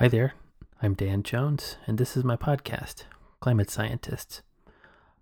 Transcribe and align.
Hi 0.00 0.08
there, 0.08 0.32
I'm 0.80 0.94
Dan 0.94 1.22
Jones, 1.22 1.76
and 1.86 1.98
this 1.98 2.16
is 2.16 2.24
my 2.24 2.34
podcast, 2.34 3.02
Climate 3.38 3.68
Scientists. 3.68 4.40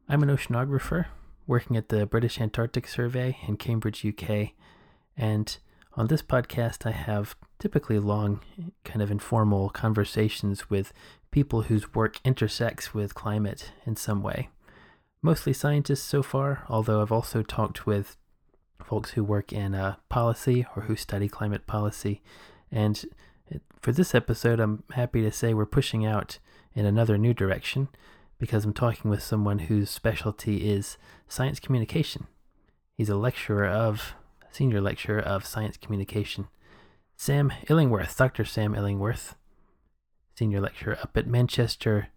I'm 0.08 0.22
an 0.22 0.28
oceanographer 0.28 1.06
working 1.48 1.76
at 1.76 1.88
the 1.88 2.06
British 2.06 2.40
Antarctic 2.40 2.86
Survey 2.86 3.36
in 3.48 3.56
Cambridge, 3.56 4.06
UK, 4.06 4.50
and 5.16 5.58
on 5.94 6.06
this 6.06 6.22
podcast, 6.22 6.86
I 6.86 6.92
have 6.92 7.34
typically 7.58 7.98
long, 7.98 8.38
kind 8.84 9.02
of 9.02 9.10
informal 9.10 9.68
conversations 9.70 10.70
with 10.70 10.92
people 11.32 11.62
whose 11.62 11.92
work 11.92 12.20
intersects 12.24 12.94
with 12.94 13.16
climate 13.16 13.72
in 13.84 13.96
some 13.96 14.22
way. 14.22 14.48
Mostly 15.22 15.54
scientists 15.54 16.04
so 16.04 16.22
far, 16.22 16.64
although 16.68 17.02
I've 17.02 17.10
also 17.10 17.42
talked 17.42 17.84
with 17.84 18.16
folks 18.84 19.10
who 19.10 19.24
work 19.24 19.52
in 19.52 19.74
uh, 19.74 19.96
policy 20.08 20.64
or 20.76 20.82
who 20.82 20.94
study 20.94 21.28
climate 21.28 21.66
policy. 21.66 22.22
And 22.70 23.04
for 23.80 23.92
this 23.92 24.14
episode, 24.14 24.60
I'm 24.60 24.82
happy 24.92 25.22
to 25.22 25.30
say 25.30 25.54
we're 25.54 25.66
pushing 25.66 26.04
out 26.04 26.38
in 26.74 26.84
another 26.84 27.16
new 27.16 27.34
direction 27.34 27.88
because 28.38 28.64
I'm 28.64 28.72
talking 28.72 29.10
with 29.10 29.22
someone 29.22 29.60
whose 29.60 29.90
specialty 29.90 30.68
is 30.68 30.96
science 31.28 31.60
communication. 31.60 32.26
He's 32.94 33.08
a 33.08 33.16
lecturer 33.16 33.66
of, 33.66 34.14
senior 34.50 34.80
lecturer 34.80 35.20
of 35.20 35.46
science 35.46 35.76
communication. 35.76 36.48
Sam 37.16 37.52
Illingworth, 37.68 38.16
Dr. 38.16 38.44
Sam 38.44 38.74
Illingworth, 38.74 39.34
senior 40.36 40.60
lecturer 40.60 40.98
up 41.02 41.16
at 41.16 41.26
Manchester 41.26 42.08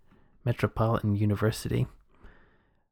Metropolitan 0.45 1.15
University. 1.15 1.87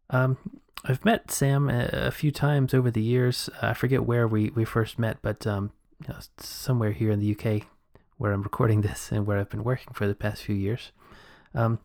Um, 0.10 0.38
I've 0.84 1.06
met 1.06 1.30
Sam 1.30 1.70
a, 1.70 1.90
a, 1.92 2.12
few 2.12 2.32
times 2.32 2.74
over 2.74 2.90
the 2.90 3.02
years. 3.02 3.50
I 3.62 3.74
forget 3.74 4.06
where 4.06 4.28
we, 4.28 4.50
we 4.52 4.66
first 4.66 4.98
met, 4.98 5.18
but 5.22 5.46
um, 5.46 5.72
you 6.02 6.14
know, 6.14 6.20
somewhere 6.40 6.92
here 6.92 7.12
in 7.12 7.20
the 7.20 7.36
UK 7.36 7.68
where 8.20 8.34
I'm 8.34 8.44
recording 8.44 8.82
this 8.82 9.12
and 9.12 9.26
where 9.26 9.40
I've 9.40 9.50
been 9.50 9.64
working 9.64 9.94
for 9.94 10.06
the 10.06 10.14
past 10.14 10.44
few 10.44 10.54
years. 10.54 10.92
Um, 11.56 11.80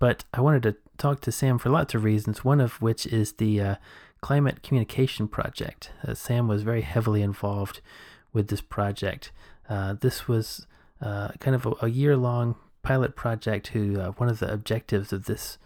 but 0.00 0.24
I 0.34 0.40
wanted 0.40 0.64
to 0.64 0.76
talk 0.98 1.20
to 1.20 1.32
Sam 1.32 1.58
for 1.58 1.70
lots 1.70 1.94
of 1.94 2.02
reasons, 2.02 2.44
one 2.44 2.60
of 2.60 2.82
which 2.82 3.06
is 3.06 3.34
the 3.34 3.60
uh, 3.60 3.74
Climate 4.20 4.64
Communication 4.64 5.28
Project. 5.28 5.92
Uh, 6.06 6.14
Sam 6.14 6.48
was 6.48 6.64
very 6.64 6.80
heavily 6.80 7.22
involved 7.22 7.80
with 8.32 8.48
this 8.48 8.60
project. 8.60 9.30
Uh, 9.68 9.94
this 9.94 10.26
was 10.26 10.66
uh, 11.00 11.28
kind 11.38 11.54
of 11.54 11.64
a, 11.64 11.72
a 11.82 11.88
year 11.88 12.16
long 12.16 12.56
pilot 12.82 13.14
project 13.14 13.68
who 13.68 14.00
uh, 14.00 14.10
one 14.12 14.28
of 14.28 14.40
the 14.40 14.52
objectives 14.52 15.12
of 15.12 15.26
this 15.26 15.58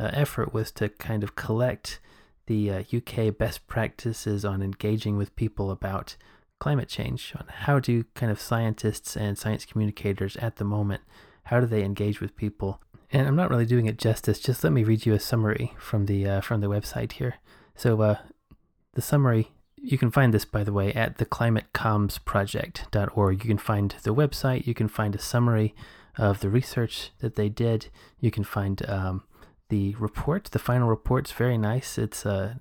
uh, 0.00 0.10
effort 0.12 0.52
was 0.52 0.72
to 0.72 0.88
kind 0.88 1.22
of 1.22 1.36
collect 1.36 2.00
the 2.46 2.84
UK 2.92 3.36
best 3.36 3.68
practices 3.68 4.44
on 4.44 4.62
engaging 4.62 5.16
with 5.16 5.36
people 5.36 5.70
about 5.70 6.16
climate 6.58 6.88
change, 6.88 7.32
on 7.36 7.46
how 7.48 7.78
do 7.78 8.04
kind 8.14 8.32
of 8.32 8.40
scientists 8.40 9.16
and 9.16 9.38
science 9.38 9.64
communicators 9.64 10.36
at 10.36 10.56
the 10.56 10.64
moment, 10.64 11.02
how 11.44 11.60
do 11.60 11.66
they 11.66 11.82
engage 11.82 12.20
with 12.20 12.36
people? 12.36 12.80
And 13.10 13.26
I'm 13.26 13.36
not 13.36 13.50
really 13.50 13.66
doing 13.66 13.86
it 13.86 13.98
justice. 13.98 14.38
Just 14.38 14.62
let 14.62 14.72
me 14.72 14.84
read 14.84 15.06
you 15.06 15.14
a 15.14 15.20
summary 15.20 15.74
from 15.78 16.06
the 16.06 16.28
uh, 16.28 16.40
from 16.40 16.60
the 16.60 16.68
website 16.68 17.12
here. 17.12 17.36
So 17.74 18.00
uh, 18.02 18.16
the 18.94 19.02
summary 19.02 19.52
you 19.82 19.98
can 19.98 20.10
find 20.10 20.34
this, 20.34 20.44
by 20.44 20.64
the 20.64 20.72
way, 20.72 20.92
at 20.92 21.18
theclimatecommsproject.org. 21.18 23.44
You 23.44 23.48
can 23.48 23.58
find 23.58 23.94
the 24.02 24.12
website. 24.14 24.66
You 24.66 24.74
can 24.74 24.88
find 24.88 25.14
a 25.14 25.20
summary 25.20 25.74
of 26.16 26.40
the 26.40 26.50
research 26.50 27.12
that 27.20 27.36
they 27.36 27.48
did. 27.48 27.86
You 28.20 28.30
can 28.30 28.44
find 28.44 28.86
um, 28.88 29.24
the 29.68 29.94
report. 29.98 30.44
The 30.46 30.58
final 30.58 30.88
report's 30.88 31.32
very 31.32 31.58
nice. 31.58 31.98
It's 31.98 32.24
a, 32.24 32.58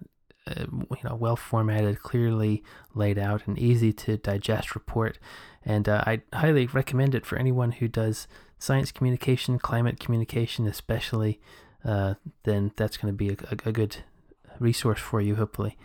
a 0.47 0.67
you 0.71 1.03
know 1.03 1.15
well 1.15 1.35
formatted, 1.35 2.01
clearly 2.01 2.63
laid 2.93 3.17
out, 3.17 3.47
and 3.47 3.57
easy 3.57 3.93
to 3.93 4.17
digest 4.17 4.75
report. 4.75 5.19
And 5.63 5.89
uh, 5.89 6.03
I 6.05 6.21
highly 6.33 6.65
recommend 6.67 7.13
it 7.13 7.25
for 7.25 7.37
anyone 7.37 7.73
who 7.73 7.87
does 7.87 8.27
science 8.57 8.91
communication, 8.91 9.59
climate 9.59 9.99
communication, 9.99 10.67
especially. 10.67 11.39
Uh, 11.85 12.15
then 12.43 12.71
that's 12.75 12.97
going 12.97 13.13
to 13.13 13.17
be 13.17 13.29
a, 13.29 13.37
a, 13.51 13.69
a, 13.69 13.71
good 13.71 13.97
resource 14.59 14.99
for 14.99 15.21
you, 15.21 15.35
hopefully. 15.35 15.77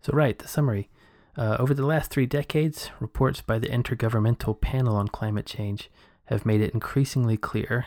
So, 0.00 0.12
right, 0.12 0.38
the 0.38 0.46
summary. 0.46 0.88
Uh, 1.36 1.56
over 1.58 1.72
the 1.72 1.86
last 1.86 2.10
three 2.10 2.26
decades, 2.26 2.90
reports 3.00 3.40
by 3.40 3.58
the 3.58 3.68
Intergovernmental 3.68 4.60
Panel 4.60 4.94
on 4.94 5.08
Climate 5.08 5.46
Change 5.46 5.90
have 6.26 6.44
made 6.44 6.60
it 6.60 6.74
increasingly 6.74 7.36
clear 7.36 7.86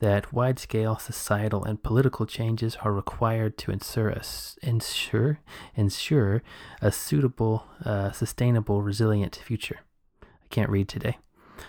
that 0.00 0.32
wide 0.32 0.58
scale 0.58 0.98
societal 0.98 1.62
and 1.64 1.82
political 1.82 2.26
changes 2.26 2.76
are 2.82 2.92
required 2.92 3.56
to 3.58 3.70
ensure 3.70 4.08
a, 4.08 4.22
ensure, 4.62 5.40
ensure 5.76 6.42
a 6.80 6.90
suitable, 6.90 7.66
uh, 7.84 8.10
sustainable, 8.10 8.82
resilient 8.82 9.36
future. 9.36 9.80
I 10.22 10.46
can't 10.48 10.70
read 10.70 10.88
today. 10.88 11.18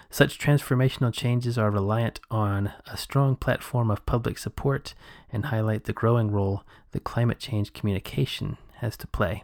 Such 0.09 0.39
transformational 0.39 1.13
changes 1.13 1.57
are 1.57 1.69
reliant 1.69 2.21
on 2.29 2.71
a 2.87 2.95
strong 2.95 3.35
platform 3.35 3.91
of 3.91 4.05
public 4.05 4.37
support 4.37 4.93
and 5.31 5.45
highlight 5.45 5.83
the 5.83 5.93
growing 5.93 6.31
role 6.31 6.63
that 6.91 7.03
climate 7.03 7.39
change 7.39 7.73
communication 7.73 8.57
has 8.77 8.95
to 8.97 9.07
play. 9.07 9.43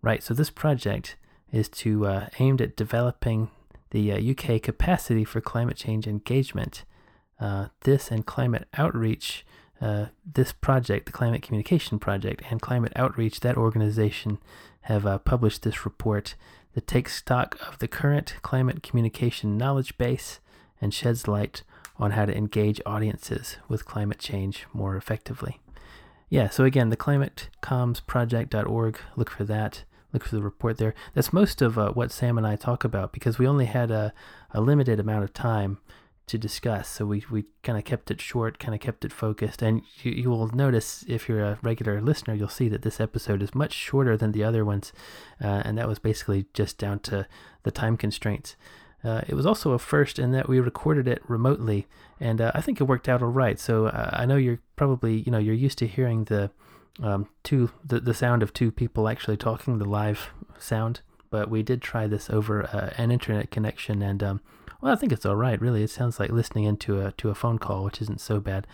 Right, 0.00 0.22
so 0.22 0.32
this 0.32 0.50
project 0.50 1.16
is 1.52 1.68
to 1.68 2.06
uh, 2.06 2.26
aimed 2.38 2.62
at 2.62 2.76
developing 2.76 3.50
the 3.90 4.12
uh, 4.12 4.30
UK 4.32 4.62
capacity 4.62 5.24
for 5.24 5.40
climate 5.40 5.76
change 5.76 6.06
engagement 6.06 6.84
uh, 7.40 7.66
this 7.82 8.10
and 8.10 8.26
climate 8.26 8.68
outreach, 8.74 9.44
uh, 9.80 10.06
this 10.24 10.52
project, 10.52 11.06
the 11.06 11.12
Climate 11.12 11.42
Communication 11.42 11.98
Project, 11.98 12.42
and 12.50 12.62
Climate 12.62 12.92
Outreach, 12.96 13.40
that 13.40 13.56
organization, 13.56 14.38
have 14.82 15.04
uh, 15.04 15.18
published 15.18 15.62
this 15.62 15.84
report 15.84 16.34
that 16.74 16.86
takes 16.86 17.16
stock 17.16 17.58
of 17.66 17.78
the 17.78 17.88
current 17.88 18.36
climate 18.42 18.82
communication 18.82 19.56
knowledge 19.56 19.98
base 19.98 20.40
and 20.80 20.94
sheds 20.94 21.26
light 21.26 21.62
on 21.98 22.12
how 22.12 22.26
to 22.26 22.36
engage 22.36 22.80
audiences 22.86 23.56
with 23.68 23.86
climate 23.86 24.18
change 24.18 24.66
more 24.72 24.96
effectively. 24.96 25.60
Yeah, 26.28 26.50
so 26.50 26.64
again, 26.64 26.90
the 26.90 26.96
climatecommsproject.org, 26.96 28.98
look 29.16 29.30
for 29.30 29.44
that. 29.44 29.84
Look 30.12 30.24
for 30.24 30.36
the 30.36 30.42
report 30.42 30.78
there. 30.78 30.94
That's 31.14 31.32
most 31.32 31.62
of 31.62 31.78
uh, 31.78 31.92
what 31.92 32.12
Sam 32.12 32.38
and 32.38 32.46
I 32.46 32.54
talk 32.56 32.84
about 32.84 33.12
because 33.12 33.38
we 33.38 33.46
only 33.46 33.66
had 33.66 33.90
a, 33.90 34.12
a 34.52 34.60
limited 34.60 35.00
amount 35.00 35.24
of 35.24 35.32
time 35.32 35.78
to 36.26 36.38
discuss. 36.38 36.88
So 36.88 37.06
we, 37.06 37.24
we 37.30 37.44
kind 37.62 37.78
of 37.78 37.84
kept 37.84 38.10
it 38.10 38.20
short, 38.20 38.58
kind 38.58 38.74
of 38.74 38.80
kept 38.80 39.04
it 39.04 39.12
focused. 39.12 39.62
And 39.62 39.82
you, 40.02 40.12
you 40.12 40.30
will 40.30 40.48
notice 40.48 41.04
if 41.08 41.28
you're 41.28 41.44
a 41.44 41.58
regular 41.62 42.00
listener, 42.00 42.34
you'll 42.34 42.48
see 42.48 42.68
that 42.68 42.82
this 42.82 43.00
episode 43.00 43.42
is 43.42 43.54
much 43.54 43.72
shorter 43.72 44.16
than 44.16 44.32
the 44.32 44.42
other 44.44 44.64
ones. 44.64 44.92
Uh, 45.42 45.62
and 45.64 45.78
that 45.78 45.88
was 45.88 45.98
basically 45.98 46.46
just 46.52 46.78
down 46.78 46.98
to 47.00 47.26
the 47.62 47.70
time 47.70 47.96
constraints. 47.96 48.56
Uh, 49.04 49.20
it 49.28 49.34
was 49.34 49.46
also 49.46 49.70
a 49.70 49.78
first 49.78 50.18
in 50.18 50.32
that 50.32 50.48
we 50.48 50.58
recorded 50.58 51.06
it 51.06 51.22
remotely, 51.28 51.86
and 52.18 52.40
uh, 52.40 52.50
I 52.54 52.60
think 52.60 52.80
it 52.80 52.84
worked 52.84 53.08
out 53.08 53.22
all 53.22 53.28
right. 53.28 53.58
So 53.60 53.86
uh, 53.86 54.10
I 54.12 54.26
know 54.26 54.36
you're 54.36 54.58
probably, 54.74 55.20
you 55.20 55.30
know, 55.30 55.38
you're 55.38 55.54
used 55.54 55.78
to 55.78 55.86
hearing 55.86 56.24
the 56.24 56.50
um, 57.00 57.28
two 57.44 57.70
the, 57.84 58.00
the 58.00 58.14
sound 58.14 58.42
of 58.42 58.52
two 58.52 58.72
people 58.72 59.06
actually 59.06 59.36
talking, 59.36 59.78
the 59.78 59.84
live 59.84 60.32
sound. 60.58 61.02
But 61.30 61.50
we 61.50 61.62
did 61.62 61.82
try 61.82 62.08
this 62.08 62.30
over 62.30 62.64
uh, 62.64 62.94
an 62.96 63.12
internet 63.12 63.50
connection, 63.50 64.02
and 64.02 64.22
um, 64.24 64.40
well, 64.80 64.92
I 64.92 64.96
think 64.96 65.12
it's 65.12 65.26
all 65.26 65.36
right. 65.36 65.60
Really, 65.60 65.82
it 65.82 65.90
sounds 65.90 66.20
like 66.20 66.30
listening 66.30 66.64
into 66.64 67.00
a 67.00 67.12
to 67.12 67.30
a 67.30 67.34
phone 67.34 67.58
call, 67.58 67.84
which 67.84 68.02
isn't 68.02 68.20
so 68.20 68.40
bad. 68.40 68.66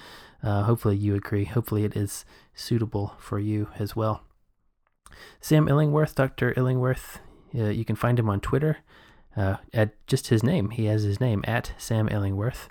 Uh, 0.42 0.62
hopefully, 0.62 0.96
you 0.96 1.14
agree. 1.14 1.44
Hopefully, 1.44 1.84
it 1.84 1.96
is 1.96 2.24
suitable 2.54 3.14
for 3.18 3.38
you 3.38 3.68
as 3.78 3.94
well. 3.94 4.22
Sam 5.40 5.68
Illingworth, 5.68 6.14
Dr. 6.14 6.54
Illingworth, 6.56 7.20
uh, 7.54 7.64
you 7.64 7.84
can 7.84 7.96
find 7.96 8.18
him 8.18 8.28
on 8.28 8.40
Twitter 8.40 8.78
uh, 9.36 9.56
at 9.72 10.06
just 10.06 10.28
his 10.28 10.42
name. 10.42 10.70
He 10.70 10.86
has 10.86 11.02
his 11.02 11.20
name 11.20 11.44
at 11.46 11.72
Sam 11.78 12.08
Illingworth. 12.08 12.68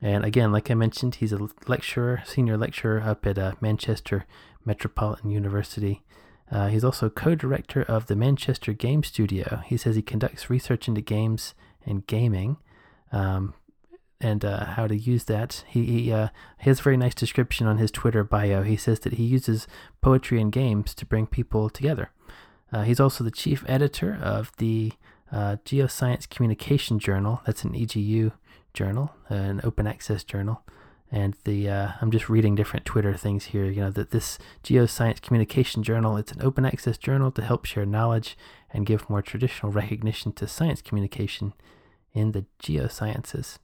And 0.00 0.24
again, 0.24 0.52
like 0.52 0.70
I 0.70 0.74
mentioned, 0.74 1.16
he's 1.16 1.32
a 1.32 1.48
lecturer, 1.66 2.22
senior 2.26 2.56
lecturer 2.56 3.00
up 3.00 3.26
at 3.26 3.38
uh, 3.38 3.52
Manchester 3.60 4.26
Metropolitan 4.64 5.30
University. 5.30 6.02
Uh, 6.50 6.68
he's 6.68 6.84
also 6.84 7.08
co 7.08 7.34
director 7.34 7.82
of 7.82 8.06
the 8.06 8.16
Manchester 8.16 8.72
Game 8.72 9.02
Studio. 9.02 9.62
He 9.64 9.76
says 9.76 9.96
he 9.96 10.02
conducts 10.02 10.50
research 10.50 10.88
into 10.88 11.00
games 11.00 11.54
and 11.86 12.06
gaming 12.06 12.58
um, 13.14 13.54
and 14.20 14.44
uh, 14.44 14.64
how 14.64 14.86
to 14.86 14.96
use 14.96 15.24
that. 15.24 15.64
He, 15.68 15.84
he, 15.84 16.12
uh, 16.12 16.28
he 16.58 16.70
has 16.70 16.80
a 16.80 16.82
very 16.82 16.96
nice 16.96 17.14
description 17.14 17.66
on 17.66 17.78
his 17.78 17.90
Twitter 17.90 18.24
bio. 18.24 18.62
He 18.62 18.76
says 18.76 19.00
that 19.00 19.14
he 19.14 19.24
uses 19.24 19.66
poetry 20.00 20.40
and 20.40 20.50
games 20.50 20.94
to 20.94 21.06
bring 21.06 21.26
people 21.26 21.70
together. 21.70 22.10
Uh, 22.72 22.82
he's 22.82 23.00
also 23.00 23.22
the 23.22 23.30
chief 23.30 23.64
editor 23.68 24.18
of 24.20 24.50
the 24.56 24.92
uh, 25.30 25.56
Geoscience 25.64 26.28
Communication 26.28 26.98
Journal. 26.98 27.40
That's 27.46 27.64
an 27.64 27.72
EGU 27.72 28.32
journal, 28.72 29.14
an 29.28 29.60
open 29.62 29.86
access 29.86 30.24
journal. 30.24 30.62
And 31.12 31.36
the 31.44 31.68
uh, 31.68 31.92
I'm 32.00 32.10
just 32.10 32.28
reading 32.28 32.56
different 32.56 32.84
Twitter 32.84 33.14
things 33.14 33.46
here. 33.46 33.66
You 33.66 33.82
know 33.82 33.90
that 33.90 34.10
this 34.10 34.36
Geoscience 34.64 35.22
Communication 35.22 35.84
Journal 35.84 36.16
it's 36.16 36.32
an 36.32 36.42
open 36.42 36.64
access 36.64 36.98
journal 36.98 37.30
to 37.32 37.42
help 37.42 37.66
share 37.66 37.86
knowledge 37.86 38.36
and 38.72 38.86
give 38.86 39.08
more 39.08 39.22
traditional 39.22 39.70
recognition 39.70 40.32
to 40.32 40.48
science 40.48 40.82
communication 40.82 41.52
in 42.14 42.32
the 42.32 42.46
geosciences. 42.62 43.58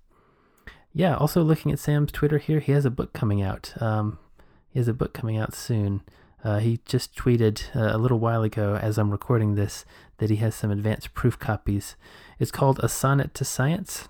Yeah, 0.92 1.16
also 1.16 1.42
looking 1.42 1.72
at 1.72 1.78
Sam's 1.78 2.12
Twitter 2.12 2.38
here, 2.38 2.60
he 2.60 2.72
has 2.72 2.84
a 2.84 2.90
book 2.90 3.12
coming 3.12 3.40
out. 3.40 3.72
Um, 3.80 4.18
he 4.68 4.78
has 4.78 4.88
a 4.88 4.92
book 4.94 5.14
coming 5.14 5.38
out 5.38 5.54
soon. 5.54 6.02
Uh, 6.42 6.58
he 6.58 6.80
just 6.84 7.14
tweeted 7.14 7.64
uh, 7.76 7.94
a 7.94 7.98
little 7.98 8.18
while 8.18 8.42
ago, 8.42 8.76
as 8.76 8.98
I'm 8.98 9.10
recording 9.10 9.54
this, 9.54 9.84
that 10.18 10.30
he 10.30 10.36
has 10.36 10.54
some 10.54 10.70
advanced 10.70 11.14
proof 11.14 11.38
copies. 11.38 11.96
It's 12.38 12.50
called 12.50 12.80
A 12.82 12.88
Sonnet 12.88 13.34
to 13.34 13.44
Science. 13.44 14.08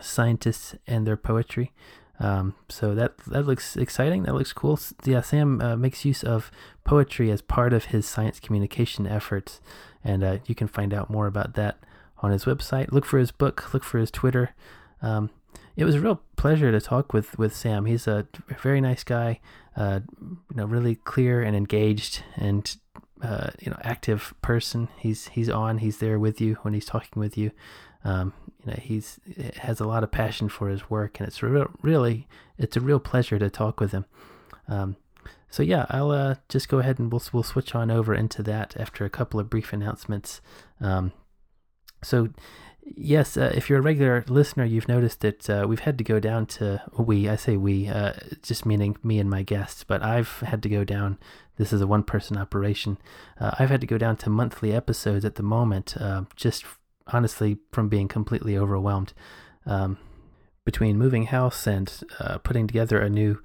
scientists 0.00 0.74
and 0.86 1.06
their 1.06 1.16
poetry. 1.16 1.72
Um, 2.20 2.54
so 2.68 2.94
that 2.94 3.18
that 3.28 3.46
looks 3.46 3.76
exciting. 3.76 4.24
That 4.24 4.34
looks 4.34 4.52
cool. 4.52 4.78
Yeah, 5.04 5.20
Sam 5.20 5.60
uh, 5.60 5.76
makes 5.76 6.04
use 6.04 6.24
of 6.24 6.50
poetry 6.84 7.30
as 7.30 7.42
part 7.42 7.72
of 7.72 7.86
his 7.86 8.06
science 8.06 8.40
communication 8.40 9.06
efforts, 9.06 9.60
and 10.02 10.24
uh, 10.24 10.38
you 10.46 10.54
can 10.54 10.66
find 10.66 10.92
out 10.92 11.10
more 11.10 11.26
about 11.26 11.54
that 11.54 11.78
on 12.20 12.30
his 12.30 12.44
website. 12.44 12.92
Look 12.92 13.04
for 13.04 13.18
his 13.18 13.30
book. 13.30 13.72
Look 13.72 13.84
for 13.84 13.98
his 13.98 14.10
Twitter. 14.10 14.50
Um, 15.02 15.30
it 15.76 15.84
was 15.84 15.94
a 15.94 16.00
real 16.00 16.20
pleasure 16.36 16.72
to 16.72 16.80
talk 16.80 17.12
with, 17.12 17.38
with 17.38 17.54
Sam. 17.54 17.86
He's 17.86 18.08
a 18.08 18.26
very 18.60 18.80
nice 18.80 19.04
guy, 19.04 19.40
uh, 19.76 20.00
you 20.20 20.56
know, 20.56 20.64
really 20.64 20.96
clear 20.96 21.40
and 21.40 21.56
engaged, 21.56 22.24
and 22.36 22.76
uh, 23.22 23.50
you 23.60 23.70
know, 23.70 23.78
active 23.82 24.34
person. 24.42 24.88
He's 24.98 25.28
he's 25.28 25.48
on. 25.48 25.78
He's 25.78 25.98
there 25.98 26.18
with 26.18 26.40
you 26.40 26.54
when 26.62 26.74
he's 26.74 26.86
talking 26.86 27.20
with 27.20 27.38
you. 27.38 27.52
Um, 28.04 28.32
you 28.64 28.72
know, 28.72 28.78
he's 28.80 29.20
has 29.58 29.80
a 29.80 29.86
lot 29.86 30.02
of 30.02 30.10
passion 30.10 30.48
for 30.48 30.68
his 30.68 30.90
work, 30.90 31.20
and 31.20 31.28
it's 31.28 31.42
real, 31.42 31.70
really 31.82 32.26
it's 32.58 32.76
a 32.76 32.80
real 32.80 33.00
pleasure 33.00 33.38
to 33.38 33.48
talk 33.48 33.80
with 33.80 33.92
him. 33.92 34.04
Um, 34.66 34.96
so 35.48 35.62
yeah, 35.62 35.86
I'll 35.88 36.10
uh, 36.10 36.34
just 36.48 36.68
go 36.68 36.78
ahead 36.78 36.98
and 36.98 37.10
we'll 37.10 37.22
we'll 37.32 37.42
switch 37.42 37.74
on 37.74 37.90
over 37.90 38.14
into 38.14 38.42
that 38.42 38.76
after 38.78 39.04
a 39.04 39.10
couple 39.10 39.40
of 39.40 39.48
brief 39.48 39.72
announcements. 39.72 40.40
Um, 40.80 41.12
so 42.02 42.28
yes, 42.96 43.36
uh, 43.36 43.52
if 43.54 43.68
you're 43.68 43.78
a 43.78 43.82
regular 43.82 44.24
listener, 44.28 44.64
you've 44.64 44.88
noticed 44.88 45.20
that 45.20 45.50
uh, 45.50 45.66
we've 45.68 45.80
had 45.80 45.98
to 45.98 46.04
go 46.04 46.20
down 46.20 46.46
to 46.46 46.82
we. 46.96 47.28
I 47.28 47.36
say 47.36 47.56
we, 47.56 47.88
uh, 47.88 48.14
just 48.42 48.66
meaning 48.66 48.96
me 49.02 49.18
and 49.18 49.28
my 49.28 49.42
guests. 49.42 49.84
But 49.84 50.02
I've 50.02 50.40
had 50.40 50.62
to 50.62 50.68
go 50.68 50.84
down. 50.84 51.18
This 51.56 51.72
is 51.72 51.80
a 51.80 51.86
one-person 51.86 52.36
operation. 52.36 52.98
Uh, 53.40 53.52
I've 53.58 53.70
had 53.70 53.80
to 53.80 53.86
go 53.86 53.98
down 53.98 54.16
to 54.18 54.30
monthly 54.30 54.72
episodes 54.72 55.24
at 55.24 55.34
the 55.34 55.42
moment, 55.42 55.96
uh, 55.96 56.22
just 56.36 56.64
honestly 57.08 57.58
from 57.72 57.88
being 57.88 58.08
completely 58.08 58.56
overwhelmed. 58.56 59.12
Um, 59.66 59.98
between 60.68 60.98
moving 60.98 61.24
house 61.24 61.66
and 61.66 62.04
uh, 62.20 62.36
putting 62.36 62.66
together 62.66 63.00
a 63.00 63.08
new 63.08 63.40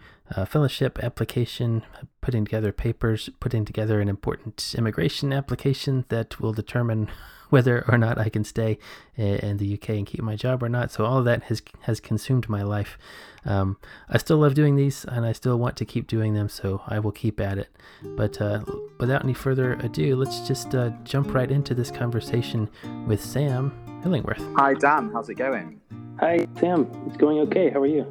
fellowship 0.46 1.00
application, 1.02 1.82
putting 2.20 2.44
together 2.44 2.74
papers, 2.74 3.30
putting 3.40 3.64
together 3.64 4.02
an 4.02 4.10
important 4.10 4.76
immigration 4.78 5.32
application 5.32 6.04
that 6.10 6.42
will 6.42 6.52
determine 6.52 7.08
whether 7.50 7.86
or 7.88 7.98
not 7.98 8.18
I 8.18 8.28
can 8.28 8.44
stay 8.44 8.78
in 9.16 9.56
the 9.56 9.76
UK 9.76 9.90
and 9.90 10.06
keep 10.06 10.22
my 10.22 10.36
job 10.36 10.62
or 10.62 10.68
not. 10.68 10.92
So 10.92 11.06
all 11.06 11.20
of 11.20 11.24
that 11.24 11.44
has 11.44 11.62
has 11.84 12.02
consumed 12.02 12.50
my 12.50 12.64
life. 12.64 12.98
Um, 13.46 13.78
I 14.10 14.18
still 14.18 14.40
love 14.40 14.54
doing 14.54 14.76
these, 14.76 15.06
and 15.06 15.26
I 15.26 15.32
still 15.32 15.58
want 15.58 15.78
to 15.78 15.86
keep 15.86 16.08
doing 16.08 16.34
them. 16.34 16.50
So 16.50 16.82
I 16.88 17.00
will 17.00 17.14
keep 17.14 17.40
at 17.40 17.58
it. 17.58 17.70
But 18.18 18.42
uh, 18.42 18.66
without 19.00 19.24
any 19.24 19.34
further 19.34 19.74
ado, 19.76 20.18
let's 20.18 20.46
just 20.46 20.76
uh, 20.76 20.90
jump 21.06 21.34
right 21.34 21.52
into 21.52 21.74
this 21.74 21.92
conversation 21.92 22.70
with 23.08 23.24
Sam 23.24 23.83
Illingworth. 24.06 24.44
Hi 24.56 24.74
Dan, 24.74 25.12
how's 25.14 25.30
it 25.30 25.36
going? 25.36 25.80
Hi 26.20 26.46
Tim. 26.56 26.90
it's 27.08 27.18
going 27.18 27.40
okay. 27.40 27.70
How 27.70 27.80
are 27.80 27.86
you? 27.86 28.04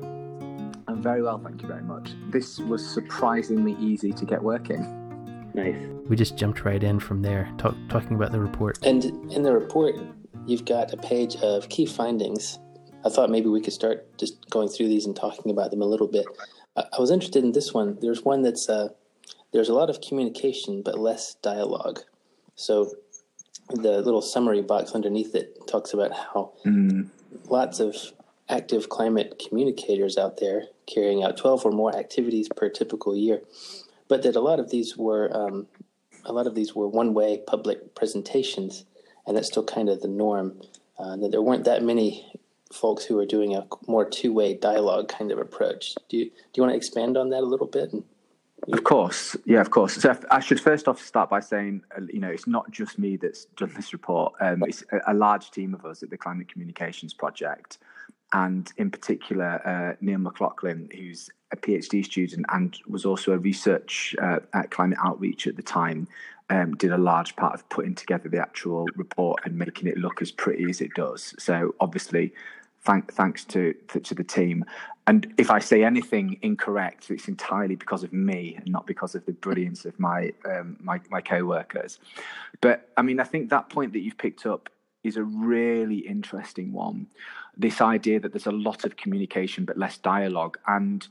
I'm 0.88 1.02
very 1.02 1.22
well, 1.22 1.38
thank 1.38 1.62
you 1.62 1.68
very 1.68 1.82
much. 1.82 2.12
This 2.30 2.58
was 2.58 2.86
surprisingly 2.86 3.76
easy 3.78 4.12
to 4.12 4.24
get 4.24 4.42
working. 4.42 4.98
Nice. 5.54 5.76
We 6.08 6.16
just 6.16 6.36
jumped 6.36 6.64
right 6.64 6.82
in 6.82 6.98
from 6.98 7.22
there, 7.22 7.52
talk, 7.58 7.76
talking 7.88 8.16
about 8.16 8.32
the 8.32 8.40
report. 8.40 8.78
And 8.82 9.04
in 9.32 9.42
the 9.42 9.52
report, 9.52 9.96
you've 10.46 10.64
got 10.64 10.92
a 10.92 10.96
page 10.96 11.36
of 11.36 11.68
key 11.68 11.86
findings. 11.86 12.58
I 13.04 13.10
thought 13.10 13.30
maybe 13.30 13.48
we 13.48 13.60
could 13.60 13.72
start 13.72 14.18
just 14.18 14.48
going 14.50 14.68
through 14.68 14.88
these 14.88 15.06
and 15.06 15.14
talking 15.14 15.50
about 15.50 15.70
them 15.70 15.82
a 15.82 15.86
little 15.86 16.08
bit. 16.08 16.26
I, 16.76 16.84
I 16.96 17.00
was 17.00 17.10
interested 17.10 17.44
in 17.44 17.52
this 17.52 17.74
one. 17.74 17.98
There's 18.00 18.24
one 18.24 18.42
that's 18.42 18.68
uh, 18.68 18.88
there's 19.52 19.68
a 19.68 19.74
lot 19.74 19.90
of 19.90 20.00
communication 20.00 20.82
but 20.82 20.98
less 20.98 21.34
dialogue. 21.42 22.00
So 22.54 22.92
the 23.68 24.00
little 24.02 24.22
summary 24.22 24.62
box 24.62 24.92
underneath 24.92 25.34
it 25.34 25.66
talks 25.66 25.92
about 25.92 26.12
how 26.12 26.52
mm. 26.64 27.08
lots 27.48 27.80
of 27.80 27.96
active 28.48 28.88
climate 28.88 29.42
communicators 29.48 30.18
out 30.18 30.38
there 30.38 30.64
carrying 30.86 31.22
out 31.22 31.36
12 31.36 31.64
or 31.64 31.72
more 31.72 31.96
activities 31.96 32.48
per 32.54 32.68
typical 32.68 33.16
year 33.16 33.40
but 34.08 34.22
that 34.24 34.36
a 34.36 34.40
lot 34.40 34.60
of 34.60 34.68
these 34.68 34.94
were 34.94 35.34
um, 35.34 35.66
a 36.24 36.32
lot 36.32 36.46
of 36.46 36.54
these 36.54 36.74
were 36.74 36.88
one-way 36.88 37.42
public 37.46 37.94
presentations, 37.94 38.84
and 39.26 39.36
that's 39.36 39.48
still 39.48 39.64
kind 39.64 39.88
of 39.88 40.02
the 40.02 40.08
norm. 40.08 40.60
Uh, 40.98 41.16
that 41.16 41.30
there 41.30 41.42
weren't 41.42 41.64
that 41.64 41.82
many 41.82 42.30
folks 42.70 43.04
who 43.04 43.16
were 43.16 43.26
doing 43.26 43.56
a 43.56 43.66
more 43.86 44.04
two-way 44.04 44.54
dialogue 44.54 45.08
kind 45.08 45.32
of 45.32 45.38
approach. 45.38 45.94
Do 46.08 46.16
you 46.16 46.26
do 46.26 46.32
you 46.56 46.62
want 46.62 46.72
to 46.72 46.76
expand 46.76 47.16
on 47.16 47.30
that 47.30 47.40
a 47.40 47.46
little 47.46 47.66
bit? 47.66 47.92
Of 48.70 48.84
course, 48.84 49.36
yeah, 49.44 49.60
of 49.60 49.70
course. 49.70 49.94
So 49.94 50.16
I 50.30 50.38
should 50.38 50.60
first 50.60 50.86
off 50.86 51.00
start 51.00 51.30
by 51.30 51.40
saying, 51.40 51.82
uh, 51.96 52.02
you 52.12 52.20
know, 52.20 52.28
it's 52.28 52.46
not 52.46 52.70
just 52.70 52.96
me 52.98 53.16
that's 53.16 53.46
done 53.56 53.72
this 53.74 53.92
report. 53.92 54.34
Um, 54.40 54.62
it's 54.66 54.84
a, 55.06 55.14
large 55.14 55.50
team 55.50 55.74
of 55.74 55.84
us 55.84 56.02
at 56.02 56.10
the 56.10 56.16
Climate 56.16 56.48
Communications 56.48 57.12
Project, 57.12 57.78
and 58.32 58.72
in 58.76 58.90
particular, 58.90 59.60
uh, 59.66 59.96
Neil 60.00 60.18
McLaughlin, 60.18 60.88
who's 60.94 61.28
a 61.50 61.56
PhD 61.56 62.04
student 62.04 62.46
and 62.50 62.78
was 62.86 63.04
also 63.04 63.32
a 63.32 63.38
research 63.38 64.14
uh, 64.22 64.38
at 64.54 64.70
Climate 64.70 64.98
Outreach 65.04 65.46
at 65.46 65.56
the 65.56 65.62
time, 65.62 66.06
um, 66.48 66.76
did 66.76 66.92
a 66.92 66.98
large 66.98 67.34
part 67.36 67.54
of 67.54 67.68
putting 67.68 67.94
together 67.94 68.28
the 68.28 68.38
actual 68.38 68.86
report 68.94 69.40
and 69.44 69.58
making 69.58 69.88
it 69.88 69.98
look 69.98 70.22
as 70.22 70.30
pretty 70.30 70.68
as 70.70 70.80
it 70.80 70.94
does. 70.94 71.34
So 71.38 71.74
obviously, 71.80 72.32
thank, 72.82 73.12
thanks 73.12 73.44
to, 73.46 73.74
to 73.88 74.14
the 74.14 74.24
team. 74.24 74.64
And 75.06 75.34
if 75.36 75.50
I 75.50 75.58
say 75.58 75.82
anything 75.82 76.38
incorrect, 76.42 77.10
it's 77.10 77.26
entirely 77.26 77.74
because 77.74 78.04
of 78.04 78.12
me 78.12 78.54
and 78.56 78.68
not 78.68 78.86
because 78.86 79.14
of 79.14 79.26
the 79.26 79.32
brilliance 79.32 79.84
of 79.84 79.98
my 79.98 80.32
um, 80.44 80.76
my, 80.80 81.00
my 81.10 81.20
co-workers. 81.20 81.98
But 82.60 82.88
I 82.96 83.02
mean, 83.02 83.18
I 83.18 83.24
think 83.24 83.50
that 83.50 83.68
point 83.68 83.92
that 83.94 84.00
you've 84.00 84.18
picked 84.18 84.46
up 84.46 84.68
is 85.02 85.16
a 85.16 85.24
really 85.24 85.98
interesting 85.98 86.72
one. 86.72 87.08
This 87.56 87.80
idea 87.80 88.20
that 88.20 88.32
there's 88.32 88.46
a 88.46 88.52
lot 88.52 88.84
of 88.84 88.96
communication 88.96 89.64
but 89.64 89.76
less 89.76 89.98
dialogue, 89.98 90.58
and 90.68 91.06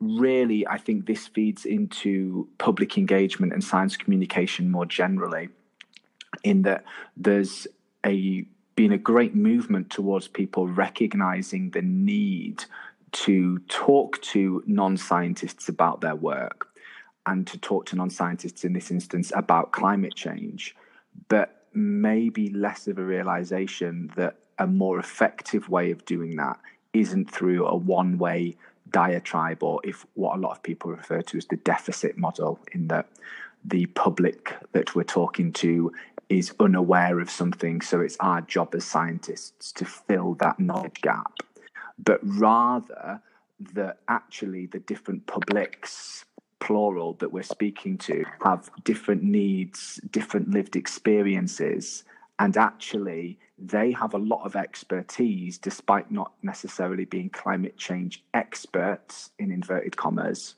really, 0.00 0.66
I 0.66 0.76
think 0.76 1.06
this 1.06 1.26
feeds 1.26 1.64
into 1.64 2.46
public 2.58 2.98
engagement 2.98 3.54
and 3.54 3.64
science 3.64 3.96
communication 3.96 4.70
more 4.70 4.86
generally, 4.86 5.48
in 6.44 6.62
that 6.62 6.84
there's 7.16 7.66
a 8.04 8.44
been 8.76 8.92
a 8.92 8.98
great 8.98 9.34
movement 9.34 9.90
towards 9.90 10.28
people 10.28 10.66
recognizing 10.66 11.70
the 11.70 11.82
need 11.82 12.64
to 13.12 13.58
talk 13.68 14.20
to 14.22 14.62
non-scientists 14.66 15.68
about 15.68 16.00
their 16.00 16.14
work 16.14 16.68
and 17.26 17.46
to 17.46 17.58
talk 17.58 17.86
to 17.86 17.96
non-scientists 17.96 18.64
in 18.64 18.72
this 18.72 18.90
instance 18.90 19.32
about 19.34 19.72
climate 19.72 20.14
change 20.14 20.74
but 21.28 21.66
maybe 21.72 22.50
less 22.50 22.88
of 22.88 22.98
a 22.98 23.04
realization 23.04 24.10
that 24.16 24.36
a 24.58 24.66
more 24.66 24.98
effective 24.98 25.68
way 25.68 25.90
of 25.90 26.04
doing 26.04 26.36
that 26.36 26.58
isn't 26.92 27.30
through 27.30 27.66
a 27.66 27.76
one-way 27.76 28.56
diatribe, 28.90 29.62
or 29.62 29.80
if 29.84 30.04
what 30.14 30.36
a 30.36 30.40
lot 30.40 30.52
of 30.52 30.62
people 30.62 30.90
refer 30.90 31.22
to 31.22 31.38
as 31.38 31.46
the 31.46 31.56
deficit 31.56 32.18
model, 32.18 32.58
in 32.72 32.88
that 32.88 33.08
the 33.64 33.86
public 33.86 34.54
that 34.72 34.94
we're 34.94 35.04
talking 35.04 35.52
to 35.52 35.92
is 36.28 36.52
unaware 36.60 37.20
of 37.20 37.30
something, 37.30 37.80
so 37.80 38.00
it's 38.00 38.16
our 38.20 38.40
job 38.42 38.74
as 38.74 38.84
scientists 38.84 39.72
to 39.72 39.84
fill 39.84 40.34
that 40.34 40.58
knowledge 40.58 41.00
gap, 41.02 41.40
but 42.04 42.20
rather 42.22 43.20
that 43.74 43.98
actually 44.08 44.66
the 44.66 44.78
different 44.80 45.26
publics 45.26 46.24
plural 46.60 47.14
that 47.14 47.32
we're 47.32 47.42
speaking 47.42 47.96
to 47.98 48.24
have 48.44 48.70
different 48.84 49.22
needs, 49.22 50.00
different 50.10 50.50
lived 50.50 50.76
experiences, 50.76 52.04
and 52.38 52.56
actually 52.56 53.38
they 53.58 53.92
have 53.92 54.14
a 54.14 54.18
lot 54.18 54.44
of 54.44 54.56
expertise 54.56 55.58
despite 55.58 56.10
not 56.10 56.32
necessarily 56.42 57.04
being 57.04 57.28
climate 57.28 57.76
change 57.76 58.22
experts 58.32 59.30
in 59.38 59.50
inverted 59.50 59.96
commas. 59.96 60.54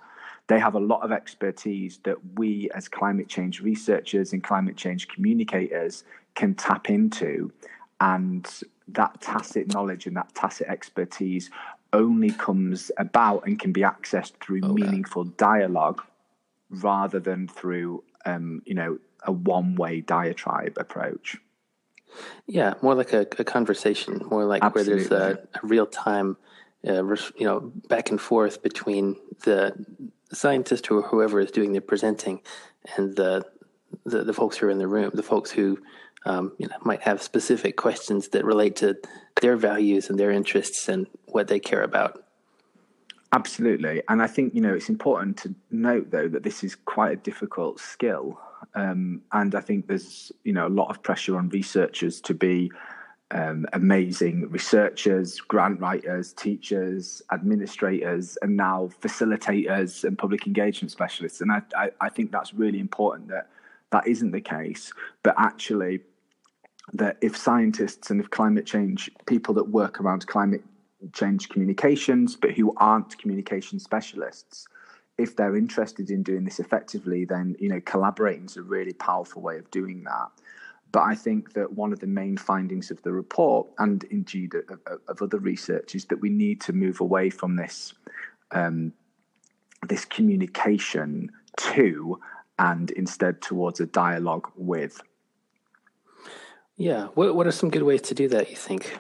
They 0.47 0.59
have 0.59 0.75
a 0.75 0.81
lot 0.81 1.03
of 1.03 1.13
expertise 1.13 1.99
that 2.05 2.19
we 2.37 2.69
as 2.75 2.89
climate 2.89 3.29
change 3.29 3.61
researchers 3.61 4.33
and 4.33 4.43
climate 4.43 4.77
change 4.77 5.09
communicators 5.09 6.05
can 6.35 6.55
tap 6.55 6.91
into 6.91 7.53
and 8.01 8.49
that 8.95 9.21
tacit 9.21 9.73
knowledge 9.73 10.07
and 10.07 10.17
that 10.17 10.35
tacit 10.35 10.67
expertise 10.69 11.51
only 11.93 12.31
comes 12.31 12.91
about 12.97 13.47
and 13.47 13.59
can 13.59 13.73
be 13.73 13.83
accessed 13.83 14.33
through 14.41 14.61
okay. 14.65 14.73
meaningful 14.73 15.25
dialogue 15.25 16.03
rather 16.71 17.21
than 17.21 17.47
through 17.49 18.03
um, 18.25 18.63
you 18.65 18.75
know 18.75 18.99
a 19.25 19.33
one-way 19.33 20.01
diatribe 20.01 20.77
approach 20.79 21.39
yeah, 22.47 22.75
more 22.83 22.95
like 22.95 23.13
a, 23.13 23.27
a 23.39 23.45
conversation, 23.45 24.27
more 24.31 24.45
like 24.45 24.63
Absolutely. 24.63 24.95
where 24.95 25.09
there's 25.09 25.37
a, 25.37 25.49
a 25.63 25.67
real 25.67 25.87
time, 25.87 26.37
uh, 26.87 27.03
you 27.37 27.47
know, 27.47 27.73
back 27.89 28.11
and 28.11 28.21
forth 28.21 28.63
between 28.63 29.17
the 29.45 29.75
scientist 30.33 30.91
or 30.91 31.03
whoever 31.03 31.41
is 31.41 31.51
doing 31.51 31.73
the 31.73 31.81
presenting 31.81 32.41
and 32.97 33.17
the, 33.17 33.45
the, 34.05 34.25
the 34.25 34.33
folks 34.33 34.57
who 34.57 34.67
are 34.67 34.71
in 34.71 34.79
the 34.79 34.89
room, 34.89 35.11
the 35.15 35.23
folks 35.23 35.51
who 35.51 35.79
um, 36.25 36.53
you 36.59 36.69
know, 36.69 36.77
might 36.83 37.03
have 37.03 37.23
specific 37.23 37.77
questions 37.77 38.29
that 38.29 38.45
relate 38.45 38.77
to 38.77 38.97
their 39.41 39.57
values 39.57 40.11
and 40.11 40.19
their 40.19 40.31
interests 40.31 40.89
and 40.89 41.07
what 41.27 41.49
they 41.49 41.59
care 41.59 41.83
about. 41.83 42.23
Absolutely. 43.33 44.03
And 44.09 44.23
I 44.23 44.27
think, 44.27 44.55
you 44.55 44.61
know, 44.61 44.75
it's 44.75 44.91
important 44.91 45.39
to 45.39 45.55
note, 45.71 46.11
though, 46.11 46.29
that 46.29 46.43
this 46.43 46.63
is 46.63 46.75
quite 46.75 47.13
a 47.13 47.17
difficult 47.17 47.81
skill. 47.81 48.39
Um, 48.75 49.23
and 49.33 49.55
I 49.55 49.61
think 49.61 49.87
there's, 49.87 50.31
you 50.45 50.53
know, 50.53 50.67
a 50.67 50.69
lot 50.69 50.91
of 50.91 51.03
pressure 51.03 51.37
on 51.39 51.49
researchers 51.49 52.21
to 52.23 52.35
be 52.35 52.71
um, 53.31 53.67
amazing 53.73 54.51
researchers, 54.51 55.41
grant 55.41 55.81
writers, 55.81 56.35
teachers, 56.35 57.23
administrators, 57.33 58.37
and 58.43 58.57
now 58.57 58.91
facilitators 59.01 60.05
and 60.05 60.19
public 60.19 60.47
engagement 60.47 60.91
specialists. 60.91 61.41
And 61.41 61.51
I, 61.51 61.63
I, 61.75 61.91
I 62.03 62.09
think 62.11 62.31
that's 62.31 62.53
really 62.53 62.79
important 62.79 63.29
that 63.29 63.49
that 63.91 64.07
isn't 64.07 64.33
the 64.33 64.41
case, 64.41 64.93
but 65.23 65.35
actually 65.39 66.01
that 66.93 67.17
if 67.21 67.37
scientists 67.37 68.11
and 68.11 68.21
if 68.21 68.31
climate 68.31 68.67
change 68.67 69.11
people 69.27 69.55
that 69.55 69.69
work 69.69 70.01
around 70.01 70.27
climate 70.27 70.63
change 71.13 71.49
communications, 71.49 72.37
but 72.37 72.53
who 72.53 72.75
aren't 72.77 73.19
communication 73.19 73.79
specialists, 73.79 74.67
if 75.19 75.37
they're 75.37 75.57
interested 75.57 76.11
in 76.11 76.23
doing 76.23 76.45
this 76.45 76.59
effectively, 76.59 77.25
then 77.25 77.57
you 77.59 77.69
know 77.69 77.81
collaborating 77.81 78.47
is 78.47 78.57
a 78.57 78.63
really 78.63 78.93
powerful 78.93 79.43
way 79.43 79.59
of 79.59 79.71
doing 79.71 80.05
that. 80.05 80.29
But 80.91 81.03
I 81.03 81.15
think 81.15 81.55
that 81.55 81.73
one 81.73 81.93
of 81.93 82.01
the 82.01 82.07
main 82.07 82.37
findings 82.37 82.91
of 82.91 83.03
the 83.03 83.13
report, 83.13 83.67
and 83.79 84.05
indeed 84.05 84.55
of, 84.55 85.01
of 85.09 85.23
other 85.23 85.39
research, 85.39 85.95
is 85.95 86.05
that 86.07 86.21
we 86.21 86.29
need 86.29 86.61
to 86.63 86.73
move 86.73 87.01
away 87.01 87.31
from 87.31 87.57
this 87.57 87.95
um, 88.51 88.93
this 89.89 90.05
communication 90.05 91.31
to, 91.57 92.21
and 92.59 92.91
instead 92.93 93.41
towards 93.41 93.81
a 93.81 93.87
dialogue 93.87 94.51
with. 94.57 95.01
Yeah, 96.83 97.07
what 97.15 97.37
what 97.37 97.47
are 97.47 97.53
some 97.53 97.71
good 97.71 97.85
ways 97.85 98.03
to 98.03 98.15
do 98.15 98.29
that? 98.29 98.51
You 98.51 98.57
think? 98.57 98.99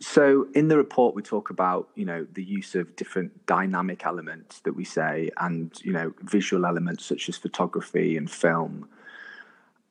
So 0.00 0.46
in 0.54 0.68
the 0.68 0.76
report, 0.76 1.14
we 1.14 1.22
talk 1.22 1.50
about 1.50 1.88
you 1.94 2.06
know 2.06 2.26
the 2.32 2.42
use 2.42 2.74
of 2.74 2.96
different 2.96 3.46
dynamic 3.46 4.06
elements 4.06 4.60
that 4.60 4.72
we 4.72 4.84
say, 4.84 5.30
and 5.36 5.70
you 5.84 5.92
know 5.92 6.14
visual 6.22 6.64
elements 6.64 7.04
such 7.04 7.28
as 7.28 7.36
photography 7.36 8.16
and 8.16 8.30
film, 8.30 8.88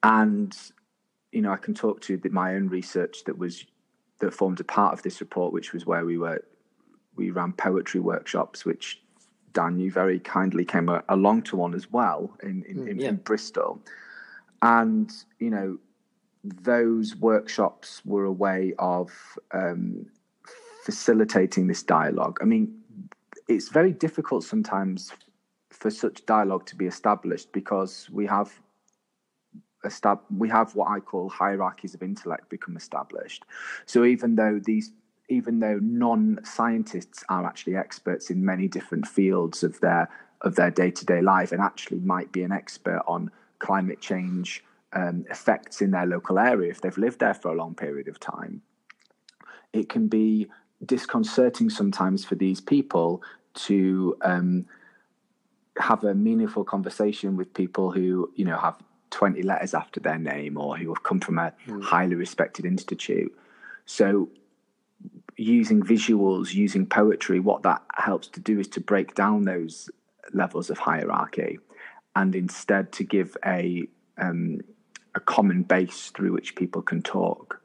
and 0.01 0.57
you 1.31 1.41
know, 1.41 1.51
I 1.51 1.57
can 1.57 1.73
talk 1.73 2.01
to 2.01 2.17
the, 2.17 2.29
my 2.29 2.55
own 2.55 2.67
research 2.67 3.23
that 3.25 3.37
was 3.37 3.65
that 4.19 4.33
formed 4.33 4.59
a 4.59 4.63
part 4.63 4.93
of 4.93 5.03
this 5.03 5.21
report, 5.21 5.53
which 5.53 5.73
was 5.73 5.85
where 5.85 6.05
we 6.05 6.17
were 6.17 6.43
we 7.15 7.29
ran 7.29 7.53
poetry 7.53 7.99
workshops, 7.99 8.65
which 8.65 8.99
Dan, 9.53 9.79
you 9.79 9.91
very 9.91 10.19
kindly 10.19 10.65
came 10.65 10.89
along 11.09 11.43
to 11.43 11.55
one 11.55 11.73
as 11.73 11.91
well 11.91 12.35
in 12.41 12.63
in, 12.67 12.87
in, 12.87 12.97
mm, 12.97 13.01
yeah. 13.01 13.09
in 13.09 13.15
Bristol, 13.17 13.79
and 14.61 15.11
you 15.39 15.49
know 15.49 15.77
those 16.43 17.15
workshops 17.15 18.01
were 18.05 18.25
a 18.25 18.31
way 18.31 18.73
of 18.79 19.11
um, 19.51 20.05
facilitating 20.83 21.67
this 21.67 21.83
dialogue. 21.83 22.39
I 22.41 22.45
mean, 22.45 22.79
it's 23.47 23.69
very 23.69 23.91
difficult 23.91 24.43
sometimes 24.43 25.11
for 25.69 25.89
such 25.89 26.25
dialogue 26.25 26.65
to 26.67 26.75
be 26.75 26.85
established 26.85 27.51
because 27.51 28.09
we 28.11 28.25
have 28.25 28.51
estab- 29.85 30.21
we 30.35 30.49
have 30.49 30.75
what 30.75 30.89
I 30.89 30.99
call 30.99 31.29
hierarchies 31.29 31.93
of 31.93 32.03
intellect 32.03 32.49
become 32.49 32.77
established. 32.77 33.45
So 33.85 34.03
even 34.05 34.35
though 34.35 34.59
these 34.63 34.91
even 35.29 35.59
though 35.59 35.79
non-scientists 35.81 37.23
are 37.29 37.45
actually 37.45 37.77
experts 37.77 38.29
in 38.29 38.43
many 38.43 38.67
different 38.67 39.07
fields 39.07 39.63
of 39.63 39.79
their 39.79 40.09
of 40.41 40.55
their 40.55 40.71
day-to-day 40.71 41.21
life 41.21 41.51
and 41.51 41.61
actually 41.61 41.99
might 41.99 42.31
be 42.31 42.43
an 42.43 42.51
expert 42.51 43.01
on 43.07 43.31
climate 43.59 44.01
change 44.01 44.63
um, 44.93 45.25
effects 45.29 45.81
in 45.81 45.91
their 45.91 46.05
local 46.05 46.37
area 46.37 46.69
if 46.69 46.81
they've 46.81 46.97
lived 46.97 47.19
there 47.19 47.33
for 47.33 47.49
a 47.49 47.55
long 47.55 47.73
period 47.73 48.07
of 48.07 48.19
time 48.19 48.61
it 49.73 49.89
can 49.89 50.07
be 50.07 50.47
disconcerting 50.85 51.69
sometimes 51.69 52.25
for 52.25 52.35
these 52.35 52.59
people 52.59 53.21
to 53.53 54.17
um, 54.23 54.65
have 55.77 56.03
a 56.03 56.13
meaningful 56.13 56.63
conversation 56.63 57.37
with 57.37 57.53
people 57.53 57.91
who 57.91 58.31
you 58.35 58.45
know 58.45 58.57
have 58.57 58.75
20 59.11 59.43
letters 59.43 59.73
after 59.73 59.99
their 59.99 60.17
name 60.17 60.57
or 60.57 60.77
who 60.77 60.87
have 60.89 61.03
come 61.03 61.19
from 61.19 61.37
a 61.37 61.53
mm. 61.67 61.83
highly 61.83 62.15
respected 62.15 62.65
institute. 62.65 63.37
So, 63.85 64.29
using 65.37 65.81
visuals, 65.81 66.53
using 66.53 66.85
poetry, 66.85 67.39
what 67.39 67.63
that 67.63 67.83
helps 67.95 68.27
to 68.29 68.39
do 68.39 68.59
is 68.59 68.67
to 68.69 68.81
break 68.81 69.13
down 69.15 69.43
those 69.43 69.89
levels 70.33 70.69
of 70.69 70.77
hierarchy 70.77 71.59
and 72.15 72.35
instead 72.35 72.91
to 72.93 73.03
give 73.03 73.35
a, 73.45 73.87
um, 74.17 74.61
a 75.15 75.19
common 75.19 75.63
base 75.63 76.11
through 76.15 76.31
which 76.31 76.55
people 76.55 76.81
can 76.81 77.01
talk. 77.01 77.61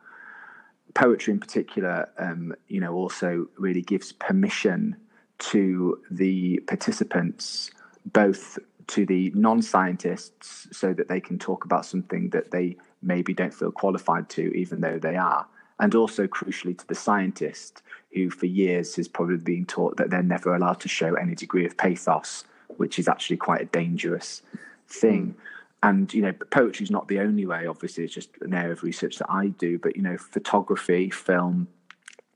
Poetry, 0.95 1.35
in 1.35 1.41
particular, 1.41 2.09
um, 2.19 2.55
you 2.69 2.81
know, 2.81 2.95
also 2.95 3.47
really 3.59 3.83
gives 3.83 4.13
permission 4.13 4.97
to 5.39 6.01
the 6.11 6.59
participants, 6.67 7.71
both 8.07 8.59
to 8.89 9.05
the 9.05 9.31
non 9.35 9.61
scientists 9.61 10.69
so 10.73 10.93
that 10.95 11.09
they 11.09 11.21
can 11.21 11.39
talk 11.39 11.65
about 11.65 11.85
something 11.85 12.31
that 12.31 12.51
they 12.51 12.77
maybe 13.03 13.35
don't 13.35 13.53
feel 13.53 13.71
qualified 13.71 14.29
to, 14.31 14.43
even 14.57 14.81
though 14.81 14.99
they 14.99 15.17
are. 15.17 15.47
And 15.79 15.95
also, 15.95 16.27
crucially, 16.27 16.77
to 16.79 16.87
the 16.87 16.95
scientist 16.95 17.83
who, 18.15 18.31
for 18.31 18.47
years, 18.47 18.97
has 18.97 19.09
probably 19.09 19.37
been 19.37 19.67
taught 19.67 19.99
that 19.99 20.09
they're 20.09 20.23
never 20.23 20.55
allowed 20.55 20.81
to 20.81 20.89
show 20.89 21.15
any 21.15 21.35
degree 21.35 21.67
of 21.67 21.77
pathos, 21.77 22.45
which 22.79 22.99
is 22.99 23.09
actually 23.09 23.37
quite 23.37 23.61
a 23.61 23.67
dangerous 23.67 24.43
thing. 24.89 25.35
And, 25.83 26.13
you 26.13 26.23
know, 26.23 26.33
poetry 26.33 26.85
is 26.85 26.91
not 26.91 27.07
the 27.07 27.21
only 27.21 27.47
way, 27.47 27.67
obviously, 27.67 28.05
it's 28.05 28.15
just 28.15 28.31
an 28.41 28.55
area 28.55 28.73
of 28.73 28.83
research 28.83 29.19
that 29.19 29.31
I 29.31 29.49
do, 29.49 29.79
but, 29.79 29.95
you 29.95 30.03
know, 30.03 30.17
photography, 30.17 31.11
film, 31.11 31.69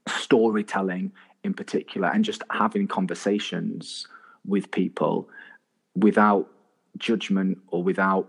storytelling 0.06 1.12
in 1.42 1.54
particular, 1.54 2.08
and 2.08 2.24
just 2.24 2.42
having 2.50 2.86
conversations 2.86 4.06
with 4.46 4.70
people 4.70 5.28
without 5.94 6.48
judgment 6.98 7.58
or 7.68 7.82
without 7.82 8.28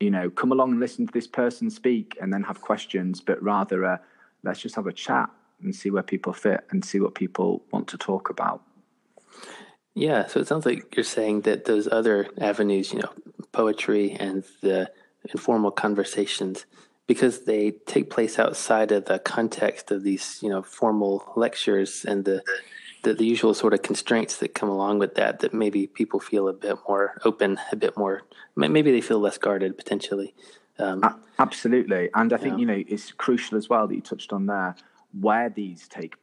you 0.00 0.10
know 0.10 0.30
come 0.30 0.52
along 0.52 0.72
and 0.72 0.80
listen 0.80 1.06
to 1.06 1.12
this 1.12 1.26
person 1.26 1.70
speak 1.70 2.16
and 2.20 2.32
then 2.32 2.42
have 2.42 2.60
questions 2.60 3.20
but 3.20 3.42
rather 3.42 3.84
uh, 3.84 3.98
let's 4.42 4.60
just 4.60 4.74
have 4.74 4.86
a 4.86 4.92
chat 4.92 5.28
and 5.62 5.74
see 5.74 5.90
where 5.90 6.02
people 6.02 6.32
fit 6.32 6.64
and 6.70 6.84
see 6.84 7.00
what 7.00 7.14
people 7.14 7.64
want 7.72 7.88
to 7.88 7.98
talk 7.98 8.30
about. 8.30 8.62
Yeah 9.94 10.26
so 10.26 10.40
it 10.40 10.46
sounds 10.46 10.66
like 10.66 10.94
you're 10.96 11.04
saying 11.04 11.42
that 11.42 11.64
those 11.64 11.88
other 11.90 12.28
avenues 12.40 12.92
you 12.92 13.00
know 13.00 13.12
poetry 13.52 14.12
and 14.12 14.44
the 14.60 14.90
informal 15.32 15.70
conversations 15.70 16.66
because 17.06 17.44
they 17.44 17.72
take 17.86 18.10
place 18.10 18.38
outside 18.38 18.92
of 18.92 19.06
the 19.06 19.18
context 19.18 19.90
of 19.90 20.02
these 20.04 20.38
you 20.42 20.48
know 20.48 20.62
formal 20.62 21.32
lectures 21.36 22.04
and 22.04 22.24
the 22.24 22.42
the, 23.02 23.14
the 23.14 23.24
usual 23.24 23.54
sort 23.54 23.74
of 23.74 23.82
constraints 23.82 24.38
that 24.38 24.54
come 24.54 24.68
along 24.68 24.98
with 24.98 25.14
that 25.14 25.40
that 25.40 25.54
maybe 25.54 25.86
people 25.86 26.20
feel 26.20 26.48
a 26.48 26.52
bit 26.52 26.76
more 26.88 27.20
open 27.24 27.58
a 27.72 27.76
bit 27.76 27.96
more 27.96 28.22
maybe 28.56 28.92
they 28.92 29.00
feel 29.00 29.18
less 29.18 29.38
guarded 29.38 29.76
potentially 29.76 30.34
um, 30.78 31.02
absolutely 31.38 32.08
and 32.14 32.32
i 32.32 32.36
think 32.36 32.54
yeah. 32.54 32.58
you 32.58 32.66
know 32.66 32.84
it's 32.86 33.12
crucial 33.12 33.58
as 33.58 33.68
well 33.68 33.88
that 33.88 33.94
you 33.94 34.00
touched 34.00 34.32
on 34.32 34.46
there 34.46 34.76
where 35.20 35.48
these 35.48 35.88
take 35.88 36.14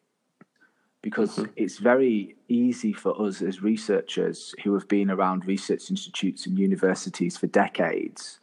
because 1.06 1.36
mm-hmm. 1.36 1.52
it's 1.56 1.78
very 1.78 2.36
easy 2.48 2.92
for 2.92 3.14
us 3.22 3.40
as 3.44 3.62
researchers 3.62 4.56
who 4.64 4.74
have 4.74 4.88
been 4.88 5.12
around 5.12 5.46
research 5.46 5.92
institutes 5.92 6.48
and 6.48 6.58
universities 6.58 7.38
for 7.38 7.46
decades 7.46 8.40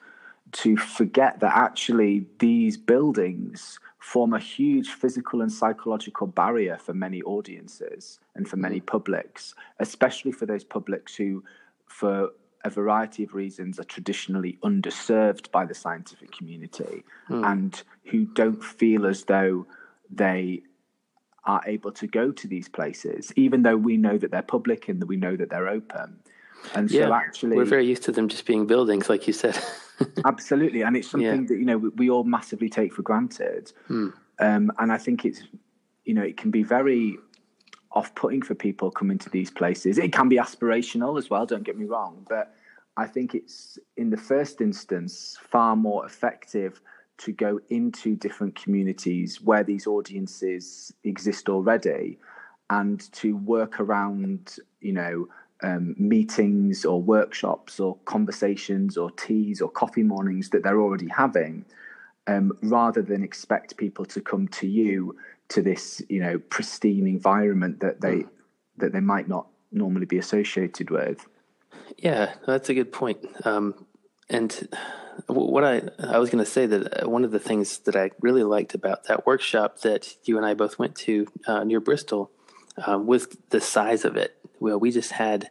to 0.53 0.77
forget 0.77 1.41
that 1.41 1.53
actually 1.57 2.25
these 2.39 2.77
buildings 2.77 3.81
form 3.99 4.33
a 4.33 4.39
huge 4.39 4.91
physical 4.91 5.43
and 5.43 5.51
psychological 5.51 6.29
barrier 6.29 6.79
for 6.79 6.95
many 6.95 7.21
audiences 7.23 8.21
and 8.37 8.49
for 8.49 8.57
many 8.57 8.81
mm. 8.81 8.87
publics, 8.87 9.57
especially 9.81 10.31
for 10.31 10.47
those 10.47 10.63
publics 10.63 11.17
who, 11.17 11.43
for 11.89 12.31
a 12.65 12.71
variety 12.71 13.25
of 13.25 13.35
reasons, 13.35 13.81
are 13.81 13.85
traditionally 13.97 14.57
underserved 14.63 15.51
by 15.51 15.65
the 15.65 15.75
scientific 15.75 16.31
community 16.31 17.03
mm. 17.29 17.45
and 17.45 17.83
who 18.05 18.25
don't 18.25 18.63
feel 18.63 19.05
as 19.05 19.25
though 19.25 19.67
they 20.09 20.63
are 21.45 21.63
able 21.67 21.93
to 21.93 22.07
go 22.07 22.31
to 22.31 22.47
these 22.47 22.69
places, 22.69 23.33
even 23.37 23.63
though 23.63 23.77
we 23.77 23.97
know 23.97 24.17
that 24.17 24.31
they're 24.31 24.43
public 24.43 24.89
and 24.89 25.01
that 25.01 25.07
we 25.07 25.17
know 25.17 25.37
that 25.37 25.51
they're 25.51 25.69
open. 25.69 26.19
And 26.75 26.91
yeah, 26.91 27.07
so 27.07 27.15
actually, 27.15 27.57
we're 27.57 27.65
very 27.65 27.87
used 27.87 28.05
to 28.05 28.13
them 28.13 28.29
just 28.29 28.47
being 28.47 28.67
buildings, 28.67 29.09
like 29.09 29.27
you 29.27 29.33
said. 29.33 29.59
absolutely, 30.25 30.83
and 30.83 30.97
it's 30.97 31.09
something 31.09 31.43
yeah. 31.43 31.49
that 31.49 31.57
you 31.57 31.65
know 31.65 31.79
we, 31.79 31.89
we, 31.91 32.11
all 32.11 32.23
massively 32.23 32.69
take 32.69 32.95
for 32.95 33.03
granted. 33.03 33.73
Hmm. 33.89 34.11
Um, 34.39 34.73
and 34.79 34.93
I 34.93 34.99
think 34.99 35.25
it's 35.25 35.43
you 36.05 36.15
know 36.15 36.23
it 36.23 36.37
can 36.37 36.53
be 36.53 36.63
very 36.63 37.19
off-putting 37.91 38.43
for 38.43 38.55
people 38.55 38.91
coming 38.91 39.19
to 39.19 39.31
these 39.31 39.51
places. 39.51 39.99
It 39.99 40.13
can 40.13 40.29
be 40.29 40.37
aspirational 40.37 41.19
as 41.19 41.29
well. 41.29 41.45
Don't 41.45 41.65
get 41.65 41.77
me 41.77 41.85
wrong, 41.85 42.25
but 42.29 42.55
I 42.97 43.07
think 43.07 43.35
it's 43.35 43.79
in 43.97 44.11
the 44.11 44.17
first 44.17 44.61
instance 44.61 45.37
far 45.43 45.77
more 45.77 46.07
effective 46.07 46.81
to 47.25 47.33
go 47.33 47.61
into 47.69 48.17
different 48.17 48.55
communities 48.55 49.41
where 49.41 49.63
these 49.63 49.87
audiences 49.87 50.93
exist 51.05 51.49
already 51.49 52.19
and 52.71 53.13
to 53.13 53.37
work 53.37 53.81
around 53.81 54.57
you 54.81 54.93
know 54.93 55.29
um, 55.63 55.95
meetings 55.97 56.85
or 56.85 57.01
workshops 57.01 57.79
or 57.79 57.97
conversations 58.05 58.97
or 58.97 59.11
teas 59.13 59.61
or 59.61 59.71
coffee 59.71 60.03
mornings 60.03 60.51
that 60.51 60.63
they're 60.63 60.81
already 60.81 61.09
having, 61.09 61.65
um, 62.27 62.53
rather 62.63 63.03
than 63.03 63.23
expect 63.23 63.77
people 63.77 64.05
to 64.07 64.21
come 64.21 64.49
to 64.49 64.67
you 64.67 65.17
to 65.49 65.63
this 65.63 66.03
you 66.09 66.21
know 66.21 66.39
pristine 66.39 67.07
environment 67.07 67.81
that 67.81 68.01
they 68.01 68.17
mm. 68.17 68.29
that 68.79 68.93
they 68.93 69.01
might 69.01 69.29
not 69.29 69.47
normally 69.71 70.07
be 70.07 70.19
associated 70.19 70.91
with. 70.91 71.27
Yeah, 71.99 72.35
that's 72.47 72.69
a 72.69 72.75
good 72.75 72.93
point. 72.93 73.25
Um, 73.45 73.87
and 74.29 74.69
what 75.27 75.65
I 75.65 75.83
I 75.99 76.19
was 76.19 76.31
going 76.31 76.45
to 76.45 76.51
say 76.51 76.67
that 76.67 77.05
uh, 77.05 77.09
one 77.09 77.25
of 77.25 77.31
the 77.31 77.39
things 77.39 77.79
that 77.81 77.97
I 77.97 78.11
really 78.21 78.45
liked 78.45 78.75
about 78.75 79.05
that 79.05 79.27
workshop 79.27 79.81
that 79.81 80.17
you 80.25 80.37
and 80.37 80.47
I 80.47 80.55
both 80.55 80.79
went 80.79 80.95
to 80.97 81.27
uh, 81.47 81.65
near 81.65 81.81
Bristol 81.81 82.31
um, 82.87 83.07
was 83.07 83.29
the 83.51 83.61
size 83.61 84.05
of 84.05 84.17
it. 84.17 84.37
Well, 84.61 84.79
we 84.79 84.91
just 84.91 85.13
had. 85.13 85.51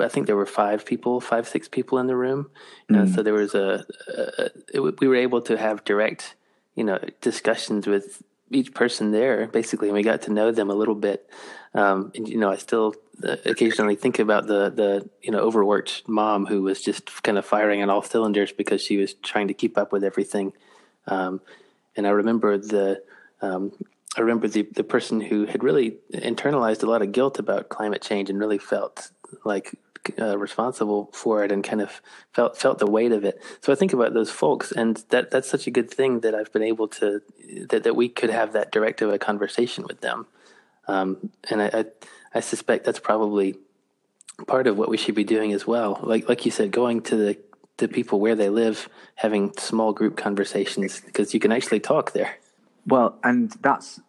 I 0.00 0.08
think 0.08 0.26
there 0.26 0.36
were 0.36 0.46
five 0.46 0.86
people, 0.86 1.20
five 1.20 1.46
six 1.46 1.68
people 1.68 1.98
in 1.98 2.06
the 2.06 2.16
room, 2.16 2.50
mm. 2.90 2.96
uh, 2.96 3.14
so 3.14 3.22
there 3.22 3.34
was 3.34 3.54
a, 3.54 3.84
a 4.08 4.50
it, 4.72 5.00
we 5.00 5.06
were 5.06 5.14
able 5.14 5.42
to 5.42 5.58
have 5.58 5.84
direct, 5.84 6.36
you 6.74 6.84
know, 6.84 6.98
discussions 7.20 7.86
with 7.86 8.22
each 8.50 8.72
person 8.72 9.10
there 9.10 9.46
basically, 9.46 9.88
and 9.88 9.94
we 9.94 10.02
got 10.02 10.22
to 10.22 10.32
know 10.32 10.50
them 10.50 10.70
a 10.70 10.74
little 10.74 10.94
bit. 10.94 11.28
Um, 11.74 12.12
and 12.14 12.26
you 12.26 12.38
know, 12.38 12.50
I 12.50 12.56
still 12.56 12.94
uh, 12.94 12.98
occasionally 13.22 13.96
think 13.96 14.18
about 14.18 14.46
the 14.46 14.70
the 14.70 15.08
you 15.22 15.30
know 15.30 15.38
overworked 15.38 16.02
mom 16.08 16.46
who 16.46 16.62
was 16.62 16.80
just 16.80 17.22
kind 17.22 17.38
of 17.38 17.44
firing 17.44 17.82
on 17.82 17.90
all 17.90 18.02
cylinders 18.02 18.52
because 18.52 18.82
she 18.82 18.96
was 18.96 19.14
trying 19.14 19.48
to 19.48 19.54
keep 19.54 19.78
up 19.78 19.92
with 19.92 20.04
everything. 20.04 20.52
Um, 21.06 21.40
and 21.96 22.06
I 22.06 22.10
remember 22.10 22.58
the 22.58 23.02
um, 23.40 23.72
I 24.16 24.20
remember 24.20 24.48
the 24.48 24.62
the 24.62 24.84
person 24.84 25.20
who 25.20 25.46
had 25.46 25.62
really 25.62 25.98
internalized 26.12 26.82
a 26.82 26.86
lot 26.86 27.02
of 27.02 27.12
guilt 27.12 27.38
about 27.38 27.68
climate 27.68 28.02
change 28.02 28.30
and 28.30 28.38
really 28.38 28.58
felt 28.58 29.10
like 29.44 29.78
uh, 30.20 30.36
responsible 30.38 31.10
for 31.12 31.44
it 31.44 31.50
and 31.50 31.64
kind 31.64 31.80
of 31.80 32.02
felt 32.32 32.56
felt 32.56 32.78
the 32.78 32.90
weight 32.90 33.12
of 33.12 33.24
it. 33.24 33.40
So 33.60 33.72
I 33.72 33.76
think 33.76 33.92
about 33.92 34.14
those 34.14 34.30
folks, 34.30 34.72
and 34.72 35.02
that 35.10 35.30
that's 35.30 35.48
such 35.48 35.66
a 35.66 35.70
good 35.70 35.90
thing 35.90 36.20
that 36.20 36.34
I've 36.34 36.52
been 36.52 36.62
able 36.62 36.88
to 36.88 37.22
that 37.68 37.84
that 37.84 37.96
we 37.96 38.08
could 38.08 38.30
have 38.30 38.52
that 38.52 38.72
direct 38.72 39.02
of 39.02 39.12
a 39.12 39.18
conversation 39.18 39.84
with 39.84 40.00
them. 40.00 40.26
Um, 40.86 41.30
and 41.50 41.62
I, 41.62 41.66
I, 41.72 41.84
I 42.34 42.40
suspect 42.40 42.84
that's 42.84 42.98
probably 42.98 43.56
part 44.46 44.66
of 44.66 44.76
what 44.76 44.88
we 44.88 44.96
should 44.96 45.14
be 45.14 45.24
doing 45.24 45.52
as 45.52 45.66
well. 45.66 46.00
Like 46.02 46.28
like 46.28 46.44
you 46.44 46.50
said, 46.50 46.70
going 46.70 47.02
to 47.02 47.16
the 47.16 47.38
the 47.76 47.88
people 47.88 48.20
where 48.20 48.34
they 48.34 48.48
live, 48.48 48.88
having 49.16 49.52
small 49.58 49.92
group 49.92 50.16
conversations 50.16 51.00
because 51.00 51.34
you 51.34 51.40
can 51.40 51.52
actually 51.52 51.80
talk 51.80 52.12
there. 52.12 52.36
Well, 52.86 53.18
and 53.24 53.50
that's 53.62 54.00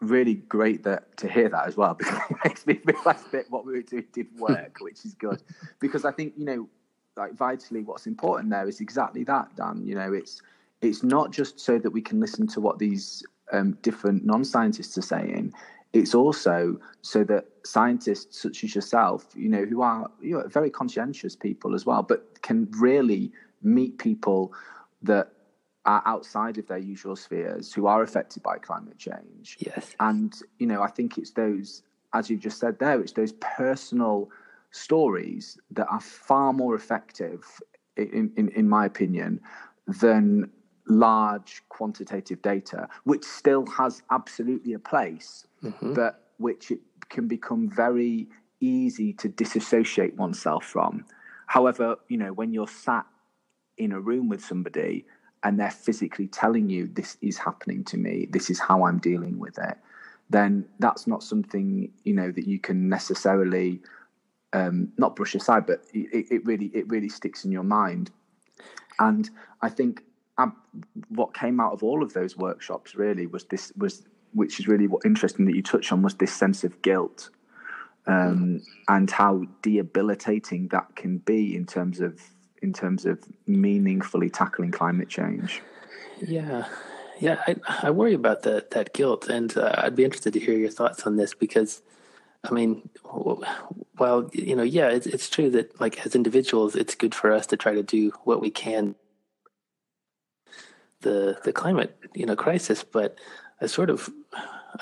really 0.00 0.34
great 0.34 0.84
that 0.84 1.16
to 1.16 1.28
hear 1.28 1.48
that 1.48 1.66
as 1.66 1.76
well 1.76 1.94
because 1.98 2.18
it 2.30 2.36
makes 2.44 2.66
me 2.66 2.80
realize 2.84 3.22
that 3.32 3.50
what 3.50 3.64
we 3.64 3.72
were 3.72 3.82
doing 3.82 4.06
did 4.12 4.26
work, 4.38 4.78
which 4.80 5.04
is 5.04 5.14
good. 5.14 5.42
Because 5.80 6.04
I 6.04 6.12
think 6.12 6.34
you 6.36 6.44
know, 6.44 6.68
like 7.16 7.34
vitally, 7.34 7.82
what's 7.84 8.06
important 8.06 8.50
there 8.50 8.68
is 8.68 8.80
exactly 8.80 9.24
that, 9.24 9.54
Dan. 9.56 9.82
You 9.84 9.94
know, 9.94 10.12
it's 10.12 10.42
it's 10.82 11.02
not 11.02 11.30
just 11.30 11.58
so 11.58 11.78
that 11.78 11.90
we 11.90 12.02
can 12.02 12.20
listen 12.20 12.46
to 12.48 12.60
what 12.60 12.78
these 12.78 13.22
um, 13.52 13.72
different 13.82 14.24
non-scientists 14.24 14.98
are 14.98 15.02
saying. 15.02 15.54
It's 15.92 16.14
also 16.14 16.78
so 17.02 17.24
that 17.24 17.46
scientists 17.64 18.42
such 18.42 18.64
as 18.64 18.74
yourself, 18.74 19.26
you 19.34 19.48
know, 19.48 19.64
who 19.64 19.82
are 19.82 20.10
you 20.20 20.38
know 20.38 20.46
very 20.48 20.70
conscientious 20.70 21.34
people 21.36 21.74
as 21.74 21.86
well, 21.86 22.02
but 22.02 22.42
can 22.42 22.68
really 22.72 23.32
meet 23.62 23.98
people 23.98 24.52
that 25.02 25.32
are 25.86 26.02
outside 26.04 26.58
of 26.58 26.66
their 26.66 26.78
usual 26.78 27.16
spheres 27.16 27.72
who 27.72 27.86
are 27.86 28.02
affected 28.02 28.42
by 28.42 28.58
climate 28.58 28.98
change. 28.98 29.56
Yes. 29.60 29.94
And, 30.00 30.34
you 30.58 30.66
know, 30.66 30.82
I 30.82 30.88
think 30.88 31.16
it's 31.16 31.30
those, 31.30 31.82
as 32.12 32.28
you've 32.28 32.40
just 32.40 32.58
said 32.58 32.78
there, 32.78 33.00
it's 33.00 33.12
those 33.12 33.32
personal 33.32 34.28
stories 34.72 35.56
that 35.70 35.86
are 35.88 36.00
far 36.00 36.52
more 36.52 36.74
effective, 36.74 37.44
in, 37.96 38.32
in, 38.36 38.48
in 38.50 38.68
my 38.68 38.84
opinion, 38.84 39.40
than 39.86 40.50
large 40.88 41.62
quantitative 41.68 42.40
data, 42.42 42.88
which 43.04 43.24
still 43.24 43.66
has 43.66 44.02
absolutely 44.10 44.72
a 44.72 44.78
place, 44.78 45.46
mm-hmm. 45.62 45.94
but 45.94 46.24
which 46.38 46.70
it 46.70 46.80
can 47.08 47.28
become 47.28 47.68
very 47.68 48.28
easy 48.60 49.12
to 49.14 49.28
disassociate 49.28 50.16
oneself 50.16 50.64
from. 50.64 51.04
However, 51.46 51.96
you 52.08 52.16
know, 52.16 52.32
when 52.32 52.52
you're 52.52 52.68
sat 52.68 53.06
in 53.78 53.92
a 53.92 54.00
room 54.00 54.28
with 54.28 54.44
somebody 54.44 55.04
and 55.42 55.60
they're 55.60 55.70
physically 55.70 56.26
telling 56.26 56.68
you 56.68 56.88
this 56.88 57.16
is 57.20 57.38
happening 57.38 57.84
to 57.84 57.96
me 57.96 58.26
this 58.30 58.50
is 58.50 58.58
how 58.58 58.84
i'm 58.84 58.98
dealing 58.98 59.38
with 59.38 59.58
it 59.58 59.76
then 60.30 60.64
that's 60.78 61.06
not 61.06 61.22
something 61.22 61.90
you 62.04 62.12
know 62.12 62.32
that 62.32 62.46
you 62.46 62.58
can 62.58 62.88
necessarily 62.88 63.80
um, 64.52 64.88
not 64.96 65.14
brush 65.14 65.34
aside 65.34 65.66
but 65.66 65.82
it, 65.92 66.26
it, 66.30 66.44
really 66.44 66.70
it 66.74 66.88
really 66.88 67.08
sticks 67.08 67.44
in 67.44 67.52
your 67.52 67.62
mind 67.62 68.10
and 68.98 69.30
i 69.60 69.68
think 69.68 70.02
um, 70.38 70.54
what 71.08 71.34
came 71.34 71.60
out 71.60 71.72
of 71.72 71.82
all 71.82 72.02
of 72.02 72.12
those 72.12 72.36
workshops 72.36 72.94
really 72.94 73.26
was 73.26 73.44
this 73.44 73.72
was 73.76 74.02
which 74.34 74.60
is 74.60 74.68
really 74.68 74.86
what 74.86 75.04
interesting 75.04 75.46
that 75.46 75.56
you 75.56 75.62
touched 75.62 75.92
on 75.92 76.02
was 76.02 76.14
this 76.14 76.32
sense 76.32 76.62
of 76.62 76.82
guilt 76.82 77.30
um, 78.06 78.62
and 78.88 79.10
how 79.10 79.44
debilitating 79.62 80.68
that 80.68 80.94
can 80.94 81.18
be 81.18 81.56
in 81.56 81.66
terms 81.66 82.00
of 82.00 82.20
in 82.62 82.72
terms 82.72 83.04
of 83.04 83.22
meaningfully 83.46 84.30
tackling 84.30 84.70
climate 84.70 85.08
change? 85.08 85.62
Yeah, 86.20 86.66
yeah, 87.20 87.42
I, 87.46 87.56
I 87.82 87.90
worry 87.90 88.14
about 88.14 88.42
that 88.42 88.70
that 88.72 88.94
guilt, 88.94 89.28
and 89.28 89.56
uh, 89.56 89.74
I'd 89.78 89.96
be 89.96 90.04
interested 90.04 90.32
to 90.34 90.40
hear 90.40 90.56
your 90.56 90.70
thoughts 90.70 91.06
on 91.06 91.16
this 91.16 91.34
because, 91.34 91.82
I 92.44 92.52
mean, 92.52 92.88
while 93.96 94.30
you 94.32 94.54
know, 94.54 94.62
yeah, 94.62 94.88
it's 94.88 95.06
it's 95.06 95.28
true 95.28 95.50
that 95.50 95.80
like 95.80 96.04
as 96.06 96.14
individuals, 96.14 96.76
it's 96.76 96.94
good 96.94 97.14
for 97.14 97.32
us 97.32 97.46
to 97.46 97.56
try 97.56 97.74
to 97.74 97.82
do 97.82 98.12
what 98.24 98.40
we 98.40 98.50
can. 98.50 98.94
The 101.00 101.38
the 101.44 101.52
climate 101.52 101.96
you 102.14 102.26
know 102.26 102.36
crisis, 102.36 102.82
but 102.82 103.18
I 103.60 103.66
sort 103.66 103.90
of 103.90 104.10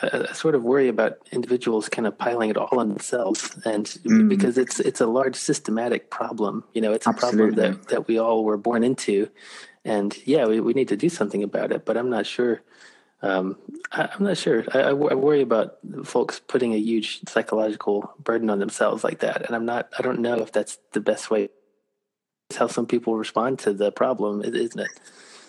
I, 0.03 0.33
sort 0.33 0.55
of 0.55 0.63
worry 0.63 0.89
about 0.89 1.19
individuals 1.31 1.89
kind 1.89 2.07
of 2.07 2.19
piling 2.19 2.51
it 2.51 2.57
all 2.57 2.79
on 2.79 2.89
themselves, 2.89 3.57
and 3.65 3.87
mm. 3.87 4.29
because 4.29 4.59
it's 4.59 4.81
it's 4.81 5.01
a 5.01 5.07
large 5.07 5.37
systematic 5.37 6.11
problem. 6.11 6.65
You 6.73 6.81
know, 6.81 6.93
it's 6.93 7.07
a 7.07 7.13
problem 7.13 7.53
that 7.53 7.89
that 7.89 8.09
we 8.09 8.19
all 8.19 8.45
were 8.45 8.57
born 8.57 8.85
into, 8.85 9.29
and 9.85 10.17
yeah, 10.27 10.47
we, 10.47 10.61
we 10.61 10.73
need 10.73 10.89
to 10.89 10.97
do 10.97 11.09
something 11.09 11.43
about 11.43 11.73
it. 11.73 11.85
But 11.85 11.97
I'm 11.97 12.11
not 12.11 12.27
sure. 12.27 12.63
Um, 13.23 13.57
I, 13.91 14.11
am 14.13 14.25
not 14.25 14.37
sure. 14.37 14.65
I, 14.75 14.81
I, 14.81 14.93
worry 14.93 15.41
about 15.41 15.79
folks 16.05 16.41
putting 16.41 16.75
a 16.75 16.79
huge 16.79 17.21
psychological 17.27 18.13
burden 18.23 18.51
on 18.51 18.59
themselves 18.59 19.03
like 19.03 19.21
that, 19.21 19.47
and 19.47 19.55
I'm 19.55 19.65
not. 19.65 19.89
I 19.99 20.03
don't 20.03 20.21
know 20.21 20.37
if 20.37 20.53
that's 20.53 20.79
the 20.93 21.01
best 21.01 21.31
way. 21.31 21.51
It's 22.51 22.59
how 22.59 22.67
some 22.67 22.87
people 22.87 23.17
respond 23.17 23.61
to 23.61 23.73
the 23.73 23.91
problem, 23.91 24.43
isn't 24.43 24.79
it? 24.79 24.91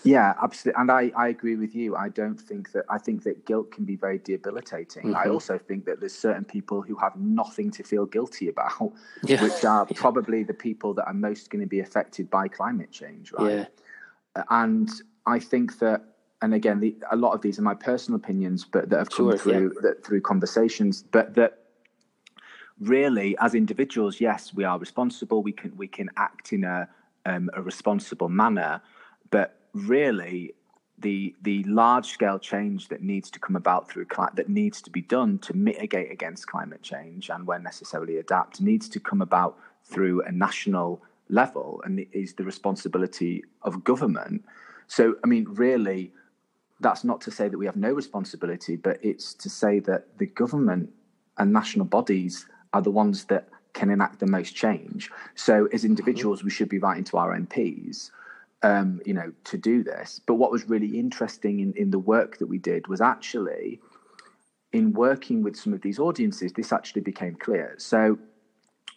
Yeah, 0.06 0.36
absolutely. 0.42 0.80
And 0.80 0.92
I, 0.92 1.12
I 1.18 1.30
agree 1.30 1.56
with 1.56 1.74
you. 1.74 1.96
I 1.96 2.10
don't 2.10 2.40
think 2.40 2.72
that, 2.74 2.86
I 2.90 3.00
think 3.00 3.24
that 3.24 3.46
guilt 3.46 3.72
can 3.72 3.86
be 3.86 3.96
very 3.96 4.20
debilitating. 4.20 5.08
Mm-hmm. 5.08 5.16
I 5.16 5.30
also 5.30 5.58
think 5.58 5.86
that 5.86 6.00
there's 6.00 6.14
certain 6.14 6.46
people 6.46 6.84
who 6.84 6.96
have 6.98 7.16
nothing 7.16 7.72
to 7.72 7.84
feel 7.84 8.06
guilty 8.06 8.48
about, 8.50 8.94
yeah. 9.24 9.42
which 9.42 9.66
are 9.66 9.86
probably 9.96 10.44
the 10.44 10.54
people 10.54 10.94
that 10.94 11.06
are 11.08 11.14
most 11.14 11.50
going 11.50 11.62
to 11.62 11.68
be 11.68 11.80
affected 11.80 12.30
by 12.30 12.48
climate 12.48 12.92
change, 12.92 13.32
right? 13.32 13.68
Yeah. 14.36 14.44
And 14.52 14.90
I 15.26 15.40
think 15.40 15.80
that, 15.80 16.04
and 16.44 16.54
again, 16.54 16.80
the, 16.80 16.96
a 17.10 17.16
lot 17.16 17.34
of 17.34 17.42
these 17.42 17.58
are 17.58 17.64
my 17.64 17.74
personal 17.74 18.20
opinions, 18.20 18.64
but 18.64 18.90
that 18.90 19.00
have 19.00 19.10
come 19.10 19.32
sure, 19.32 19.38
through 19.40 19.74
yeah. 19.76 19.82
that, 19.82 20.06
through 20.06 20.22
conversations, 20.22 21.02
but 21.02 21.34
that 21.34 21.64
really, 22.80 23.36
as 23.40 23.56
individuals, 23.56 24.22
yes, 24.22 24.54
we 24.54 24.64
are 24.64 24.78
responsible. 24.78 25.42
We 25.42 25.54
can 25.54 25.76
we 25.78 25.88
can 25.88 26.10
act 26.18 26.54
in 26.54 26.64
a 26.64 26.88
um, 27.26 27.50
a 27.54 27.62
responsible 27.62 28.30
manner, 28.30 28.82
but 29.32 29.65
really 29.76 30.56
the 30.98 31.36
the 31.42 31.64
large 31.66 32.08
scale 32.08 32.40
change 32.40 32.88
that 32.88 33.02
needs 33.02 33.30
to 33.30 33.40
come 33.40 33.56
about 33.56 33.90
through 33.90 34.06
that 34.34 34.48
needs 34.48 34.82
to 34.82 34.90
be 34.90 35.02
done 35.02 35.38
to 35.40 35.54
mitigate 35.54 36.10
against 36.12 36.48
climate 36.48 36.82
change 36.82 37.30
and 37.30 37.46
where 37.46 37.60
necessarily 37.60 38.18
adapt 38.18 38.62
needs 38.62 38.88
to 38.88 39.00
come 39.00 39.22
about 39.22 39.58
through 39.84 40.22
a 40.24 40.32
national 40.32 41.02
level 41.30 41.82
and 41.84 42.06
is 42.14 42.36
the 42.36 42.44
responsibility 42.44 43.44
of 43.64 43.84
government. 43.84 44.46
So 44.88 45.16
i 45.24 45.28
mean 45.28 45.46
really 45.50 46.14
that's 46.80 47.04
not 47.04 47.20
to 47.22 47.32
say 47.32 47.50
that 47.50 47.58
we 47.58 47.66
have 47.66 47.76
no 47.76 47.92
responsibility 47.92 48.78
but 48.78 48.98
it's 49.02 49.34
to 49.34 49.50
say 49.50 49.80
that 49.80 50.18
the 50.18 50.28
government 50.28 50.90
and 51.38 51.52
national 51.52 51.86
bodies 51.86 52.48
are 52.72 52.82
the 52.82 52.92
ones 52.92 53.26
that 53.26 53.50
can 53.74 53.90
enact 53.90 54.22
the 54.22 54.28
most 54.28 54.56
change. 54.56 55.12
So 55.36 55.68
as 55.74 55.84
individuals 55.84 56.40
mm-hmm. 56.40 56.48
we 56.48 56.52
should 56.52 56.70
be 56.70 56.80
writing 56.80 57.04
to 57.06 57.18
our 57.18 57.38
mps 57.38 58.12
um, 58.64 59.02
you 59.06 59.14
know, 59.14 59.32
to 59.46 59.58
do 59.58 59.84
this. 59.84 60.22
But 60.26 60.36
what 60.36 60.52
was 60.52 60.68
really 60.70 61.00
interesting 61.00 61.60
in, 61.60 61.74
in 61.74 61.92
the 61.92 62.00
work 62.00 62.38
that 62.40 62.48
we 62.48 62.58
did 62.58 62.88
was 62.88 63.02
actually 63.02 63.80
in 64.74 64.92
working 64.92 65.42
with 65.42 65.56
some 65.56 65.74
of 65.74 65.82
these 65.82 66.00
audiences, 66.00 66.54
this 66.54 66.74
actually 66.74 67.02
became 67.02 67.36
clear. 67.36 67.76
So 67.78 68.18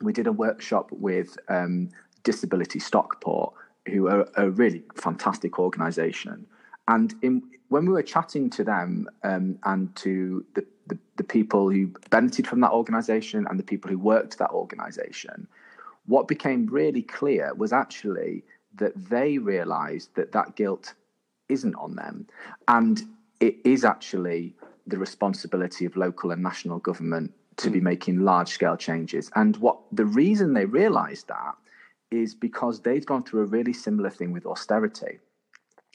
we 0.01 0.13
did 0.13 0.27
a 0.27 0.33
workshop 0.33 0.91
with 0.91 1.37
um, 1.49 1.91
Disability 2.25 2.79
Stockport, 2.79 3.55
who 3.87 4.09
are 4.09 4.29
a 4.37 4.51
really 4.51 4.83
fantastic 4.97 5.59
organisation. 5.59 6.47
And 6.89 7.15
in, 7.23 7.43
when 7.69 7.87
we 7.87 7.93
were 7.93 8.03
chatting 8.03 8.51
to 8.51 8.65
them 8.65 9.09
um, 9.23 9.59
and 9.65 9.95
to 9.97 10.45
the, 10.55 10.67
the, 10.87 10.99
the, 11.17 11.25
people 11.25 11.71
who 11.71 11.93
benefited 12.11 12.47
from 12.47 12.61
that 12.61 12.73
organisation 12.73 13.47
and 13.49 13.59
the 13.59 13.65
people 13.65 13.91
who 13.91 13.99
worked 13.99 14.39
that 14.39 14.51
organisation, 14.51 15.47
what 16.07 16.29
became 16.29 16.67
really 16.67 17.03
clear 17.03 17.53
was 17.55 17.73
actually 17.73 18.43
that 18.79 18.93
they 19.09 19.39
realize 19.39 20.09
that 20.15 20.33
that 20.33 20.57
guilt 20.57 20.95
isn't 21.49 21.75
on 21.75 21.97
them. 21.97 22.27
And 22.67 23.03
it 23.41 23.57
is 23.65 23.85
actually 23.85 24.55
the 24.87 24.99
responsibility 24.99 25.85
of 25.85 25.97
local 25.97 26.31
and 26.31 26.43
national 26.43 26.79
government 26.79 27.33
to 27.59 27.71
be 27.71 27.81
mm. 27.81 27.85
making 27.85 28.21
large 28.21 28.49
scale 28.49 28.77
changes. 28.77 29.31
And 29.35 29.57
what 29.59 29.79
the 29.93 30.05
reason 30.05 30.55
they 30.55 30.65
realize 30.65 31.25
that 31.25 31.55
is 32.11 32.35
because 32.35 32.81
they've 32.81 33.05
gone 33.05 33.23
through 33.23 33.43
a 33.43 33.47
really 33.47 33.73
similar 33.73 34.11
thing 34.11 34.33
with 34.33 34.47
austerity. 34.47 35.19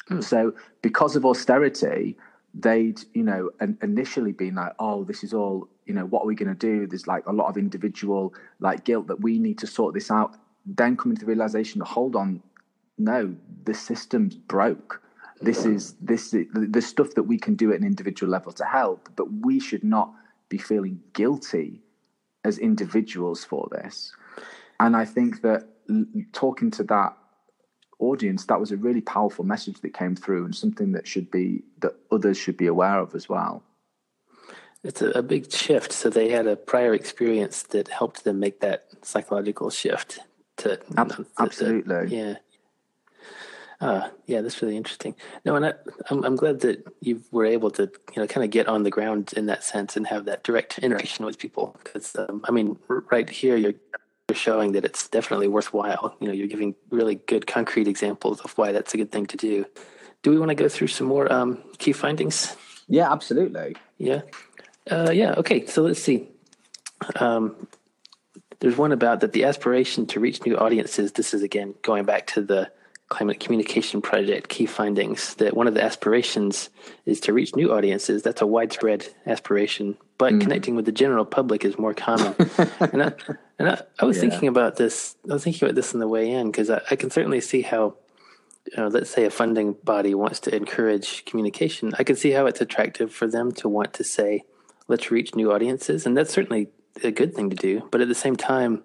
Mm. 0.09 0.23
So, 0.23 0.53
because 0.81 1.15
of 1.15 1.25
austerity, 1.25 2.17
they'd, 2.53 3.01
you 3.13 3.23
know, 3.23 3.49
initially 3.81 4.31
been 4.31 4.55
like, 4.55 4.73
oh, 4.77 5.03
this 5.03 5.23
is 5.23 5.33
all, 5.33 5.67
you 5.85 5.93
know, 5.93 6.05
what 6.05 6.23
are 6.23 6.27
we 6.27 6.35
going 6.35 6.55
to 6.55 6.55
do? 6.55 6.85
There's 6.85 7.07
like 7.07 7.25
a 7.25 7.33
lot 7.33 7.47
of 7.47 7.57
individual 7.57 8.33
like 8.59 8.83
guilt 8.83 9.07
that 9.07 9.21
we 9.21 9.39
need 9.39 9.57
to 9.59 9.67
sort 9.67 9.93
this 9.93 10.11
out. 10.11 10.35
Then 10.65 10.95
coming 10.95 11.17
to 11.17 11.21
the 11.21 11.27
realization 11.27 11.79
that, 11.79 11.85
hold 11.85 12.15
on, 12.15 12.43
no, 12.97 13.35
the 13.65 13.73
system's 13.73 14.35
broke. 14.35 15.01
This 15.41 15.65
is 15.65 15.95
this 15.99 16.33
is 16.33 16.47
the 16.53 16.81
stuff 16.81 17.15
that 17.15 17.23
we 17.23 17.37
can 17.37 17.55
do 17.55 17.71
at 17.73 17.79
an 17.79 17.85
individual 17.85 18.31
level 18.31 18.53
to 18.53 18.63
help, 18.65 19.09
but 19.15 19.27
we 19.41 19.59
should 19.59 19.83
not 19.83 20.13
be 20.47 20.57
feeling 20.57 21.01
guilty 21.13 21.81
as 22.45 22.57
individuals 22.57 23.43
for 23.43 23.67
this. 23.71 24.13
And 24.79 24.95
I 24.95 25.05
think 25.05 25.41
that 25.41 25.67
talking 26.31 26.71
to 26.71 26.83
that 26.83 27.17
audience, 27.99 28.45
that 28.45 28.59
was 28.59 28.71
a 28.71 28.77
really 28.77 29.01
powerful 29.01 29.43
message 29.43 29.81
that 29.81 29.93
came 29.93 30.15
through, 30.15 30.45
and 30.45 30.55
something 30.55 30.93
that 30.93 31.07
should 31.07 31.29
be 31.29 31.63
that 31.79 31.95
others 32.11 32.37
should 32.37 32.57
be 32.57 32.67
aware 32.67 32.99
of 32.99 33.15
as 33.15 33.27
well. 33.27 33.63
It's 34.83 35.01
a, 35.01 35.09
a 35.11 35.21
big 35.21 35.51
shift. 35.51 35.91
So 35.93 36.09
they 36.09 36.29
had 36.29 36.45
a 36.45 36.55
prior 36.55 36.93
experience 36.93 37.63
that 37.63 37.87
helped 37.87 38.23
them 38.23 38.39
make 38.39 38.59
that 38.59 38.87
psychological 39.01 39.69
shift. 39.69 40.19
To, 40.57 40.77
to 40.77 41.25
absolutely, 41.39 42.09
to, 42.09 42.15
yeah. 42.15 42.35
Uh, 43.83 44.09
yeah, 44.27 44.39
that's 44.39 44.61
really 44.61 44.77
interesting. 44.77 45.13
No, 45.43 45.57
and 45.57 45.65
I, 45.65 45.73
I'm, 46.09 46.23
I'm 46.23 46.37
glad 46.37 46.61
that 46.61 46.87
you 47.01 47.21
were 47.31 47.45
able 47.45 47.69
to, 47.71 47.83
you 48.15 48.21
know, 48.21 48.27
kind 48.27 48.45
of 48.45 48.49
get 48.49 48.69
on 48.69 48.83
the 48.83 48.89
ground 48.89 49.33
in 49.35 49.47
that 49.47 49.61
sense 49.61 49.97
and 49.97 50.07
have 50.07 50.23
that 50.23 50.41
direct 50.43 50.79
interaction 50.79 51.25
with 51.25 51.37
people. 51.37 51.75
Because, 51.83 52.15
um, 52.15 52.45
I 52.47 52.51
mean, 52.51 52.79
right 52.87 53.29
here, 53.29 53.57
you're 53.57 53.73
you're 54.29 54.37
showing 54.37 54.71
that 54.71 54.85
it's 54.85 55.09
definitely 55.09 55.49
worthwhile. 55.49 56.15
You 56.21 56.27
know, 56.27 56.33
you're 56.33 56.47
giving 56.47 56.75
really 56.91 57.15
good 57.15 57.45
concrete 57.45 57.89
examples 57.89 58.39
of 58.39 58.57
why 58.57 58.71
that's 58.71 58.93
a 58.93 58.97
good 58.97 59.11
thing 59.11 59.25
to 59.25 59.35
do. 59.35 59.65
Do 60.21 60.31
we 60.31 60.39
want 60.39 60.47
to 60.49 60.55
go 60.55 60.69
through 60.69 60.87
some 60.87 61.07
more 61.07 61.29
um, 61.29 61.61
key 61.77 61.91
findings? 61.91 62.55
Yeah, 62.87 63.11
absolutely. 63.11 63.75
Yeah. 63.97 64.21
Uh, 64.89 65.11
yeah. 65.11 65.33
Okay. 65.33 65.65
So 65.65 65.81
let's 65.81 66.01
see. 66.01 66.29
Um, 67.17 67.67
there's 68.61 68.77
one 68.77 68.93
about 68.93 69.19
that 69.19 69.33
the 69.33 69.43
aspiration 69.43 70.05
to 70.07 70.21
reach 70.21 70.45
new 70.45 70.57
audiences. 70.57 71.11
This 71.11 71.33
is 71.33 71.43
again 71.43 71.75
going 71.81 72.05
back 72.05 72.27
to 72.27 72.41
the 72.41 72.71
Climate 73.13 73.39
Communication 73.39 74.01
Project 74.01 74.49
key 74.49 74.65
findings 74.65 75.35
that 75.35 75.55
one 75.55 75.67
of 75.67 75.75
the 75.75 75.83
aspirations 75.83 76.71
is 77.05 77.19
to 77.19 77.31
reach 77.31 77.55
new 77.55 77.71
audiences. 77.71 78.23
That's 78.23 78.41
a 78.41 78.47
widespread 78.47 79.07
aspiration, 79.27 79.97
but 80.17 80.33
mm. 80.33 80.41
connecting 80.41 80.75
with 80.75 80.85
the 80.85 80.91
general 80.91 81.23
public 81.23 81.63
is 81.63 81.77
more 81.77 81.93
common. 81.93 82.33
and 82.79 83.03
I, 83.03 83.13
and 83.59 83.69
I, 83.69 83.81
I 83.99 84.05
was 84.05 84.17
yeah. 84.17 84.21
thinking 84.21 84.47
about 84.47 84.77
this. 84.77 85.15
I 85.29 85.33
was 85.33 85.43
thinking 85.43 85.67
about 85.67 85.75
this 85.75 85.93
on 85.93 85.99
the 85.99 86.07
way 86.07 86.31
in 86.31 86.49
because 86.49 86.71
I, 86.71 86.81
I, 86.89 86.95
can 86.95 87.11
certainly 87.11 87.39
see 87.39 87.61
how, 87.61 87.97
you 88.65 88.77
know, 88.77 88.87
let's 88.87 89.11
say 89.11 89.25
a 89.25 89.29
funding 89.29 89.73
body 89.83 90.15
wants 90.15 90.39
to 90.41 90.55
encourage 90.55 91.23
communication. 91.25 91.93
I 91.99 92.03
can 92.03 92.15
see 92.15 92.31
how 92.31 92.47
it's 92.47 92.61
attractive 92.61 93.13
for 93.13 93.27
them 93.27 93.51
to 93.51 93.69
want 93.69 93.93
to 93.93 94.03
say, 94.03 94.43
"Let's 94.87 95.11
reach 95.11 95.35
new 95.35 95.51
audiences," 95.51 96.07
and 96.07 96.17
that's 96.17 96.33
certainly 96.33 96.69
a 97.03 97.11
good 97.11 97.35
thing 97.35 97.51
to 97.51 97.55
do. 97.55 97.87
But 97.91 98.01
at 98.01 98.07
the 98.07 98.15
same 98.15 98.35
time, 98.35 98.83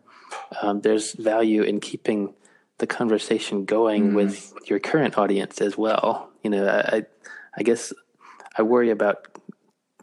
um, 0.61 0.83
there's 0.83 1.15
value 1.15 1.63
in 1.63 1.81
keeping 1.81 2.35
the 2.79 2.87
conversation 2.87 3.65
going 3.65 4.11
mm. 4.11 4.15
with 4.15 4.53
your 4.67 4.79
current 4.79 5.19
audience 5.19 5.61
as 5.61 5.77
well. 5.77 6.31
You 6.43 6.51
know, 6.51 6.69
I, 6.69 7.05
I 7.57 7.63
guess 7.63 7.93
I 8.57 8.63
worry 8.63 8.91
about 8.91 9.29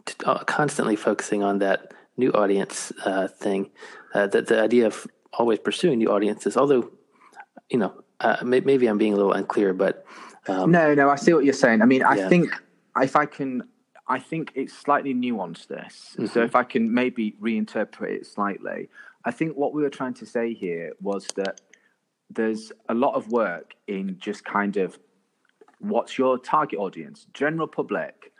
t- 0.04 0.14
uh, 0.24 0.44
constantly 0.44 0.96
focusing 0.96 1.42
on 1.42 1.58
that 1.58 1.92
new 2.16 2.30
audience 2.32 2.92
uh, 3.04 3.28
thing. 3.28 3.70
Uh, 4.14 4.26
that 4.28 4.46
the 4.46 4.60
idea 4.60 4.86
of 4.86 5.06
always 5.32 5.58
pursuing 5.58 5.98
new 5.98 6.10
audiences, 6.10 6.56
although, 6.56 6.90
you 7.68 7.78
know, 7.78 7.92
uh, 8.20 8.36
may- 8.44 8.60
maybe 8.60 8.86
I'm 8.86 8.98
being 8.98 9.12
a 9.12 9.16
little 9.16 9.32
unclear, 9.32 9.74
but 9.74 10.06
um, 10.48 10.70
no, 10.70 10.94
no, 10.94 11.10
I 11.10 11.16
see 11.16 11.32
what 11.32 11.44
you're 11.44 11.54
saying. 11.54 11.82
I 11.82 11.86
mean, 11.86 12.02
I 12.02 12.16
yeah. 12.16 12.28
think 12.28 12.50
if 13.00 13.16
I 13.16 13.26
can, 13.26 13.68
I 14.06 14.18
think 14.18 14.52
it's 14.54 14.72
slightly 14.72 15.14
nuanced. 15.14 15.68
This, 15.68 16.14
mm-hmm. 16.14 16.26
so 16.26 16.42
if 16.42 16.54
I 16.54 16.62
can 16.62 16.92
maybe 16.92 17.34
reinterpret 17.42 18.10
it 18.10 18.26
slightly, 18.26 18.88
I 19.24 19.32
think 19.32 19.56
what 19.56 19.74
we 19.74 19.82
were 19.82 19.90
trying 19.90 20.14
to 20.14 20.26
say 20.26 20.54
here 20.54 20.92
was 21.00 21.26
that 21.34 21.60
there's 22.30 22.72
a 22.88 22.94
lot 22.94 23.14
of 23.14 23.30
work 23.30 23.74
in 23.86 24.16
just 24.18 24.44
kind 24.44 24.76
of 24.76 24.98
what's 25.78 26.18
your 26.18 26.38
target 26.38 26.78
audience, 26.78 27.26
general 27.34 27.66
public. 27.66 28.32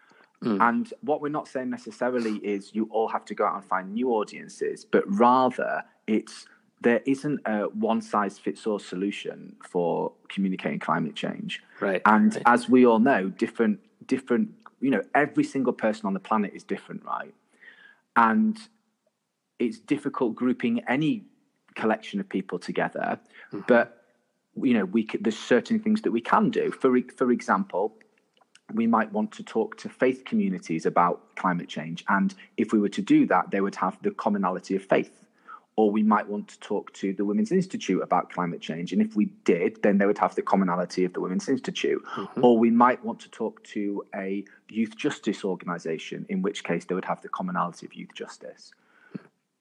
Mm. 0.42 0.60
And 0.68 0.94
what 1.00 1.20
we're 1.20 1.28
not 1.28 1.48
saying 1.48 1.70
necessarily 1.70 2.36
is 2.36 2.74
you 2.74 2.88
all 2.90 3.08
have 3.08 3.24
to 3.26 3.34
go 3.34 3.46
out 3.46 3.56
and 3.56 3.64
find 3.64 3.94
new 3.94 4.10
audiences, 4.10 4.84
but 4.84 5.04
rather 5.06 5.82
it's 6.06 6.46
there 6.82 7.00
isn't 7.06 7.40
a 7.46 7.62
one 7.68 8.02
size 8.02 8.38
fits 8.38 8.66
all 8.66 8.78
solution 8.78 9.56
for 9.66 10.12
communicating 10.28 10.78
climate 10.78 11.14
change. 11.14 11.62
Right. 11.80 12.02
And 12.04 12.34
right. 12.34 12.42
as 12.46 12.68
we 12.68 12.84
all 12.84 12.98
know, 12.98 13.28
different 13.30 13.80
different 14.06 14.50
you 14.80 14.90
know 14.90 15.02
every 15.14 15.44
single 15.44 15.72
person 15.72 16.06
on 16.06 16.12
the 16.12 16.20
planet 16.20 16.52
is 16.54 16.64
different, 16.64 17.04
right? 17.04 17.34
And 18.14 18.58
it's 19.58 19.78
difficult 19.78 20.34
grouping 20.34 20.82
any 20.86 21.24
collection 21.76 22.18
of 22.18 22.28
people 22.28 22.58
together. 22.58 23.20
Mm-hmm. 23.52 23.60
But 23.68 24.02
you 24.62 24.74
know, 24.74 24.86
we 24.86 25.04
could, 25.04 25.22
there's 25.22 25.38
certain 25.38 25.78
things 25.78 26.02
that 26.02 26.10
we 26.10 26.20
can 26.20 26.50
do. 26.50 26.72
For 26.72 26.98
for 27.16 27.30
example, 27.30 27.94
we 28.72 28.86
might 28.86 29.12
want 29.12 29.30
to 29.32 29.42
talk 29.44 29.76
to 29.78 29.88
faith 29.88 30.24
communities 30.24 30.86
about 30.86 31.36
climate 31.36 31.68
change, 31.68 32.04
and 32.08 32.34
if 32.56 32.72
we 32.72 32.80
were 32.80 32.88
to 32.88 33.02
do 33.02 33.26
that, 33.26 33.50
they 33.50 33.60
would 33.60 33.76
have 33.76 33.96
the 34.02 34.10
commonality 34.10 34.74
of 34.74 34.82
faith. 34.82 35.22
Or 35.78 35.90
we 35.90 36.02
might 36.02 36.26
want 36.26 36.48
to 36.48 36.58
talk 36.60 36.90
to 36.94 37.12
the 37.12 37.26
Women's 37.26 37.52
Institute 37.52 38.02
about 38.02 38.30
climate 38.32 38.62
change, 38.62 38.94
and 38.94 39.02
if 39.02 39.14
we 39.14 39.26
did, 39.44 39.82
then 39.82 39.98
they 39.98 40.06
would 40.06 40.16
have 40.16 40.34
the 40.34 40.40
commonality 40.40 41.04
of 41.04 41.12
the 41.12 41.20
Women's 41.20 41.50
Institute. 41.50 42.02
Mm-hmm. 42.02 42.42
Or 42.42 42.58
we 42.58 42.70
might 42.70 43.04
want 43.04 43.20
to 43.20 43.30
talk 43.30 43.62
to 43.74 44.02
a 44.14 44.42
youth 44.70 44.96
justice 44.96 45.44
organisation, 45.44 46.24
in 46.30 46.40
which 46.40 46.64
case 46.64 46.86
they 46.86 46.94
would 46.94 47.04
have 47.04 47.20
the 47.20 47.28
commonality 47.28 47.84
of 47.84 47.92
youth 47.92 48.14
justice. 48.14 48.72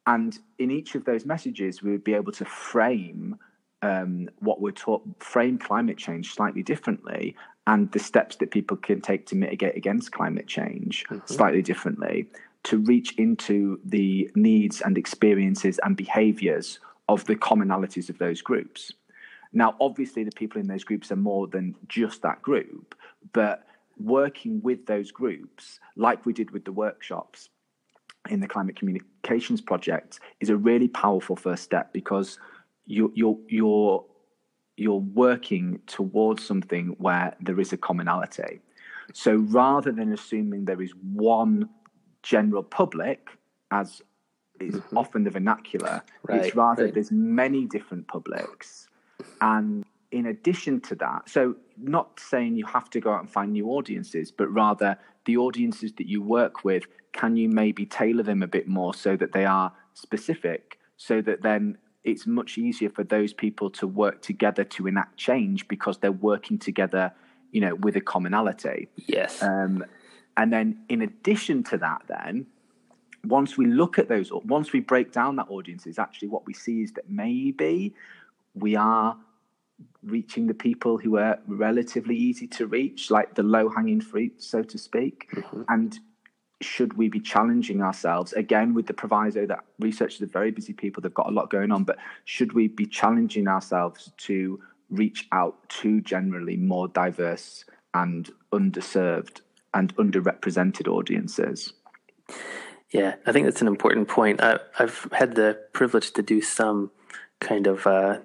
And 0.08 0.38
in 0.60 0.72
each 0.72 0.96
of 0.96 1.06
those 1.06 1.26
messages, 1.26 1.82
we 1.82 1.92
would 1.92 2.04
be 2.04 2.14
able 2.14 2.32
to 2.34 2.46
frame 2.46 3.38
um, 3.82 4.30
what 4.40 4.62
we're 4.62 4.72
taught, 4.72 5.04
frame 5.20 5.58
climate 5.58 5.98
change 5.98 6.34
slightly 6.34 6.64
differently, 6.64 7.36
and 7.68 7.92
the 7.92 8.00
steps 8.00 8.36
that 8.38 8.52
people 8.52 8.78
can 8.78 9.02
take 9.02 9.26
to 9.28 9.36
mitigate 9.36 9.76
against 9.76 10.12
climate 10.12 10.48
change 10.48 11.06
mm-hmm. 11.10 11.26
slightly 11.26 11.62
differently 11.62 12.28
to 12.64 12.78
reach 12.80 13.14
into 13.18 13.80
the 13.86 14.30
needs 14.36 14.82
and 14.82 14.98
experiences 14.98 15.80
and 15.84 15.96
behaviors 15.96 16.80
of 17.08 17.24
the 17.26 17.36
commonalities 17.36 18.10
of 18.10 18.18
those 18.18 18.42
groups. 18.42 18.92
Now, 19.54 19.76
obviously, 19.80 20.24
the 20.24 20.32
people 20.32 20.60
in 20.60 20.68
those 20.68 20.84
groups 20.84 21.12
are 21.12 21.16
more 21.16 21.48
than 21.48 21.76
just 21.88 22.22
that 22.24 22.42
group, 22.42 22.96
but 23.34 23.68
working 23.98 24.62
with 24.62 24.86
those 24.86 25.12
groups, 25.12 25.80
like 25.96 26.26
we 26.26 26.34
did 26.34 26.52
with 26.52 26.66
the 26.66 26.72
workshops, 26.72 27.50
in 28.30 28.40
the 28.40 28.48
climate 28.48 28.76
communications 28.76 29.62
project 29.62 30.20
is 30.40 30.50
a 30.50 30.58
really 30.58 30.88
powerful 30.88 31.36
first 31.36 31.64
step 31.64 31.94
because 31.94 32.40
you're 32.86 33.12
you're 33.14 33.38
you're 33.48 34.06
you're 34.78 35.00
working 35.00 35.80
towards 35.88 36.46
something 36.46 36.96
where 36.98 37.36
there 37.40 37.60
is 37.60 37.72
a 37.72 37.78
commonality. 37.78 38.60
So 39.14 39.36
rather 39.36 39.92
than 39.92 40.12
assuming 40.12 40.66
there 40.66 40.82
is 40.82 40.94
one 41.14 41.70
general 42.24 42.64
public, 42.64 43.30
as 43.72 44.02
is 44.60 44.76
mm-hmm. 44.76 44.98
often 44.98 45.24
the 45.24 45.30
vernacular, 45.30 46.02
right, 46.24 46.46
it's 46.46 46.56
rather 46.56 46.86
right. 46.86 46.94
there's 46.94 47.12
many 47.12 47.66
different 47.66 48.08
publics. 48.08 48.90
And 49.42 49.86
in 50.16 50.28
addition 50.28 50.80
to 50.80 50.96
that, 50.96 51.28
so 51.28 51.56
not 51.78 52.18
saying 52.22 52.56
you 52.56 52.66
have 52.66 52.90
to 52.90 53.02
go 53.02 53.12
out 53.12 53.20
and 53.20 53.30
find 53.30 53.52
new 53.52 53.68
audiences, 53.68 54.32
but 54.32 54.48
rather 54.48 54.98
the 55.26 55.36
audiences 55.36 55.92
that 55.98 56.08
you 56.08 56.22
work 56.22 56.64
with, 56.64 56.86
can 57.12 57.36
you 57.36 57.50
maybe 57.50 57.86
tailor 57.86 58.24
them 58.24 58.42
a 58.42 58.48
bit 58.48 58.66
more 58.66 58.94
so 58.94 59.18
that 59.18 59.34
they 59.34 59.44
are 59.44 59.74
specific, 59.94 60.80
so 60.96 61.22
that 61.22 61.42
then 61.42 61.78
it's 62.06 62.26
much 62.26 62.58
easier 62.58 62.90
for 62.90 63.04
those 63.04 63.34
people 63.34 63.70
to 63.70 63.86
work 63.86 64.22
together 64.22 64.64
to 64.64 64.88
enact 64.88 65.18
change 65.18 65.68
because 65.68 65.98
they're 65.98 66.14
working 66.14 66.58
together, 66.58 67.12
you 67.52 67.60
know, 67.60 67.76
with 67.76 67.98
a 67.98 68.02
commonality. 68.02 68.88
Yes. 68.96 69.44
Um, 69.44 69.84
and 70.38 70.54
then 70.54 70.78
in 70.88 71.02
addition 71.02 71.62
to 71.64 71.78
that, 71.80 72.04
then 72.08 72.46
once 73.26 73.58
we 73.58 73.66
look 73.66 74.00
at 74.00 74.08
those, 74.08 74.32
once 74.32 74.72
we 74.72 74.80
break 74.80 75.12
down 75.12 75.36
that 75.36 75.48
audience, 75.50 75.86
is 75.86 76.00
actually 76.00 76.30
what 76.30 76.46
we 76.46 76.54
see 76.54 76.84
is 76.84 76.94
that 76.94 77.10
maybe 77.10 77.94
we 78.54 78.78
are 78.78 79.18
reaching 80.04 80.48
the 80.48 80.54
people 80.54 80.98
who 80.98 81.18
are 81.18 81.40
relatively 81.48 82.16
easy 82.16 82.48
to 82.48 82.68
reach, 82.68 83.10
like 83.10 83.36
the 83.36 83.44
low 83.44 83.70
hanging 83.70 84.02
fruit, 84.02 84.42
so 84.42 84.62
to 84.62 84.78
speak. 84.78 85.28
Mm-hmm. 85.34 85.64
And 85.68 86.00
should 86.62 86.94
we 86.94 87.10
be 87.10 87.20
challenging 87.20 87.82
ourselves 87.82 88.34
again 88.34 88.74
with 88.74 88.88
the 88.88 88.94
proviso 88.94 89.46
that 89.46 89.66
researchers 89.80 90.22
are 90.22 90.28
very 90.28 90.52
busy 90.52 90.74
people, 90.74 91.02
they've 91.02 91.14
got 91.14 91.28
a 91.28 91.34
lot 91.34 91.50
going 91.50 91.72
on, 91.72 91.84
but 91.84 91.98
should 92.24 92.54
we 92.54 92.68
be 92.68 92.86
challenging 92.86 93.48
ourselves 93.48 94.12
to 94.18 94.60
reach 94.90 95.28
out 95.32 95.68
to 95.68 96.00
generally 96.02 96.56
more 96.56 96.88
diverse 96.88 97.66
and 97.94 98.30
underserved 98.54 99.42
and 99.74 99.96
underrepresented 99.98 100.88
audiences? 100.88 101.74
Yeah, 102.92 103.16
I 103.26 103.32
think 103.32 103.46
that's 103.46 103.62
an 103.62 103.68
important 103.68 104.08
point. 104.08 104.42
I, 104.42 104.60
have 104.76 105.08
had 105.12 105.36
the 105.36 105.60
privilege 105.74 106.12
to 106.12 106.22
do 106.22 106.42
some 106.42 106.92
kind 107.40 107.68
of 107.68 107.86
uh, 107.86 108.20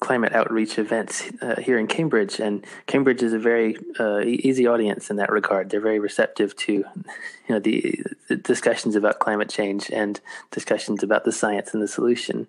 climate 0.00 0.32
outreach 0.32 0.78
events 0.78 1.24
uh, 1.42 1.60
here 1.60 1.78
in 1.78 1.86
Cambridge, 1.86 2.40
and 2.40 2.64
Cambridge 2.86 3.22
is 3.22 3.32
a 3.32 3.38
very 3.38 3.76
uh, 3.98 4.20
easy 4.20 4.66
audience 4.66 5.10
in 5.10 5.16
that 5.16 5.30
regard. 5.30 5.70
They're 5.70 5.80
very 5.80 5.98
receptive 5.98 6.54
to, 6.56 6.72
you 6.72 6.84
know, 7.48 7.58
the, 7.58 8.02
the, 8.28 8.36
discussions 8.36 8.96
about 8.96 9.18
climate 9.18 9.48
change 9.48 9.90
and 9.90 10.20
discussions 10.50 11.02
about 11.02 11.24
the 11.24 11.32
science 11.32 11.74
and 11.74 11.82
the 11.82 11.88
solution. 11.88 12.46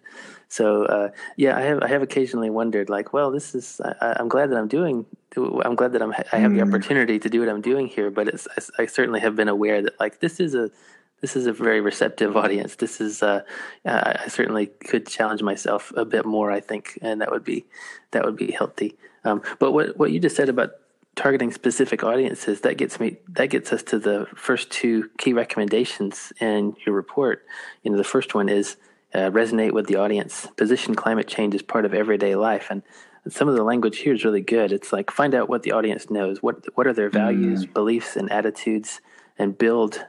So, 0.48 0.86
uh, 0.86 1.10
yeah, 1.38 1.58
I 1.58 1.62
have 1.62 1.84
I 1.84 1.88
have 1.88 2.02
occasionally 2.02 2.50
wondered, 2.50 2.90
like, 2.90 3.14
well, 3.14 3.32
this 3.32 3.54
is 3.54 3.80
I, 4.02 4.20
am 4.20 4.30
glad 4.30 4.50
that 4.52 4.58
I'm 4.58 4.68
doing. 4.68 5.06
I'm 5.38 5.76
glad 5.76 5.94
that 5.94 6.02
I'm 6.02 6.14
I 6.32 6.38
have 6.38 6.52
mm. 6.52 6.56
the 6.56 6.62
opportunity 6.62 7.20
to 7.20 7.30
do 7.30 7.40
what 7.40 7.50
I'm 7.50 7.62
doing 7.62 7.88
here, 7.88 8.10
but 8.10 8.28
it's 8.28 8.48
I, 8.58 8.84
I 8.84 8.86
certainly 8.88 9.20
have 9.20 9.36
been 9.36 9.48
aware 9.48 9.82
that 9.82 10.00
like 10.00 10.20
this 10.22 10.40
is 10.40 10.56
a 10.56 10.72
this 11.21 11.36
is 11.36 11.47
a 11.47 11.53
very 11.53 11.82
receptive 11.82 12.36
audience. 12.38 12.75
This 12.75 13.01
is 13.01 13.21
uh, 13.23 13.41
I 13.86 14.27
certainly 14.27 14.67
could 14.67 15.08
challenge 15.08 15.41
myself 15.41 15.91
a 15.95 16.05
bit 16.05 16.25
more. 16.25 16.51
I 16.51 16.60
think, 16.60 16.97
and 17.01 17.21
that 17.21 17.32
would 17.32 17.43
be 17.43 17.65
that 18.12 18.25
would 18.25 18.36
be 18.36 18.51
healthy. 18.51 18.97
Um, 19.23 19.41
but 19.60 19.71
what 19.71 19.97
what 19.97 20.12
you 20.12 20.19
just 20.19 20.36
said 20.36 20.49
about 20.49 20.71
targeting 21.15 21.51
specific 21.51 22.01
audiences 22.01 22.62
that 22.62 22.77
gets 22.77 22.99
me 22.99 23.17
that 23.27 23.47
gets 23.47 23.73
us 23.73 23.84
to 23.84 23.99
the 23.99 24.25
first 24.36 24.71
two 24.71 25.10
key 25.17 25.34
recommendations 25.34 26.32
in 26.39 26.75
your 26.86 26.95
report. 26.95 27.45
You 27.84 27.91
know, 27.91 27.97
the 27.97 28.03
first 28.03 28.34
one 28.34 28.47
is 28.47 28.77
uh, 29.13 29.29
resonate 29.29 29.73
with 29.73 29.88
the 29.88 29.97
audience. 29.97 30.47
Position 30.55 30.95
climate 30.95 31.27
change 31.27 31.53
as 31.55 31.62
part 31.62 31.84
of 31.84 31.93
everyday 31.93 32.36
life, 32.36 32.67
and 32.69 32.84
some 33.27 33.49
of 33.49 33.55
the 33.55 33.63
language 33.63 33.99
here 33.99 34.13
is 34.13 34.23
really 34.23 34.41
good. 34.41 34.71
It's 34.71 34.93
like 34.93 35.12
find 35.12 35.36
out 35.36 35.49
what 35.49 35.63
the 35.63 35.73
audience 35.73 36.10
knows. 36.10 36.41
What 36.41 36.65
what 36.75 36.88
are 36.88 36.93
their 36.93 37.10
values, 37.10 37.65
mm. 37.65 37.73
beliefs, 37.73 38.15
and 38.15 38.32
attitudes, 38.32 39.01
and 39.38 39.58
build 39.58 40.05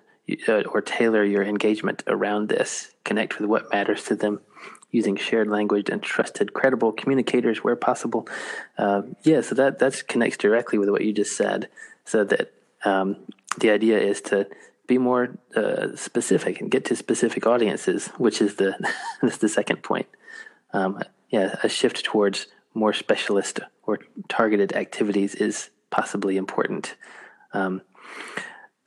uh, 0.48 0.62
or 0.62 0.80
tailor 0.80 1.24
your 1.24 1.42
engagement 1.42 2.02
around 2.06 2.48
this. 2.48 2.92
Connect 3.04 3.38
with 3.38 3.48
what 3.48 3.72
matters 3.72 4.04
to 4.04 4.14
them 4.14 4.40
using 4.90 5.16
shared 5.16 5.48
language 5.48 5.88
and 5.88 6.02
trusted, 6.02 6.52
credible 6.52 6.92
communicators 6.92 7.58
where 7.58 7.76
possible. 7.76 8.28
Uh, 8.76 9.02
yeah, 9.22 9.40
so 9.40 9.54
that 9.54 9.78
that 9.78 10.06
connects 10.08 10.36
directly 10.36 10.78
with 10.78 10.88
what 10.88 11.04
you 11.04 11.12
just 11.12 11.36
said. 11.36 11.68
So 12.04 12.24
that 12.24 12.52
um, 12.84 13.16
the 13.58 13.70
idea 13.70 13.98
is 13.98 14.20
to 14.22 14.48
be 14.86 14.98
more 14.98 15.38
uh, 15.54 15.94
specific 15.94 16.60
and 16.60 16.70
get 16.70 16.84
to 16.86 16.96
specific 16.96 17.46
audiences, 17.46 18.08
which 18.18 18.40
is 18.40 18.56
the 18.56 18.74
that's 19.22 19.38
the 19.38 19.48
second 19.48 19.82
point. 19.82 20.06
Um, 20.72 21.00
yeah, 21.30 21.56
a 21.62 21.68
shift 21.68 22.04
towards 22.04 22.46
more 22.74 22.92
specialist 22.92 23.60
or 23.84 23.98
targeted 24.28 24.72
activities 24.74 25.34
is 25.34 25.70
possibly 25.90 26.36
important. 26.36 26.96
Um, 27.52 27.82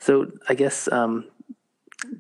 so 0.04 0.32
I 0.50 0.54
guess 0.54 0.92
um, 0.92 1.26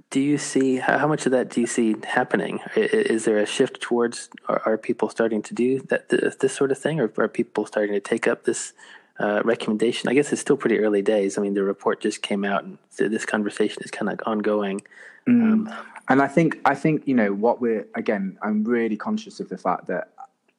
do 0.09 0.21
you 0.21 0.37
see 0.37 0.77
how 0.77 1.07
much 1.07 1.25
of 1.25 1.33
that 1.33 1.49
do 1.49 1.59
you 1.59 1.67
see 1.67 1.95
happening? 2.05 2.61
Is 2.77 3.25
there 3.25 3.37
a 3.37 3.45
shift 3.45 3.81
towards 3.81 4.29
are, 4.47 4.61
are 4.65 4.77
people 4.77 5.09
starting 5.09 5.41
to 5.43 5.53
do 5.53 5.81
that 5.89 6.07
this 6.07 6.55
sort 6.55 6.71
of 6.71 6.77
thing, 6.77 7.01
or 7.01 7.11
are 7.17 7.27
people 7.27 7.65
starting 7.65 7.93
to 7.93 7.99
take 7.99 8.25
up 8.25 8.45
this 8.45 8.71
uh, 9.19 9.41
recommendation? 9.43 10.07
I 10.07 10.13
guess 10.13 10.31
it's 10.31 10.39
still 10.39 10.55
pretty 10.55 10.79
early 10.79 11.01
days. 11.01 11.37
I 11.37 11.41
mean, 11.41 11.55
the 11.55 11.63
report 11.63 11.99
just 11.99 12.21
came 12.21 12.45
out, 12.45 12.63
and 12.63 12.77
this 12.97 13.25
conversation 13.25 13.83
is 13.83 13.91
kind 13.91 14.09
of 14.09 14.21
ongoing. 14.25 14.81
Mm. 15.27 15.53
Um, 15.53 15.73
and 16.07 16.21
I 16.21 16.27
think 16.27 16.59
I 16.63 16.75
think 16.75 17.03
you 17.05 17.15
know 17.15 17.33
what 17.33 17.59
we're 17.59 17.85
again. 17.95 18.37
I'm 18.41 18.63
really 18.63 18.95
conscious 18.95 19.41
of 19.41 19.49
the 19.49 19.57
fact 19.57 19.87
that 19.87 20.09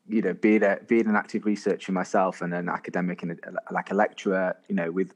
you 0.06 0.20
know 0.20 0.34
being 0.34 0.62
a 0.62 0.78
being 0.86 1.06
an 1.06 1.16
active 1.16 1.46
researcher 1.46 1.92
myself 1.92 2.42
and 2.42 2.52
an 2.52 2.68
academic 2.68 3.22
and 3.22 3.32
a, 3.32 3.72
like 3.72 3.90
a 3.90 3.94
lecturer, 3.94 4.56
you 4.68 4.74
know, 4.74 4.90
with 4.90 5.14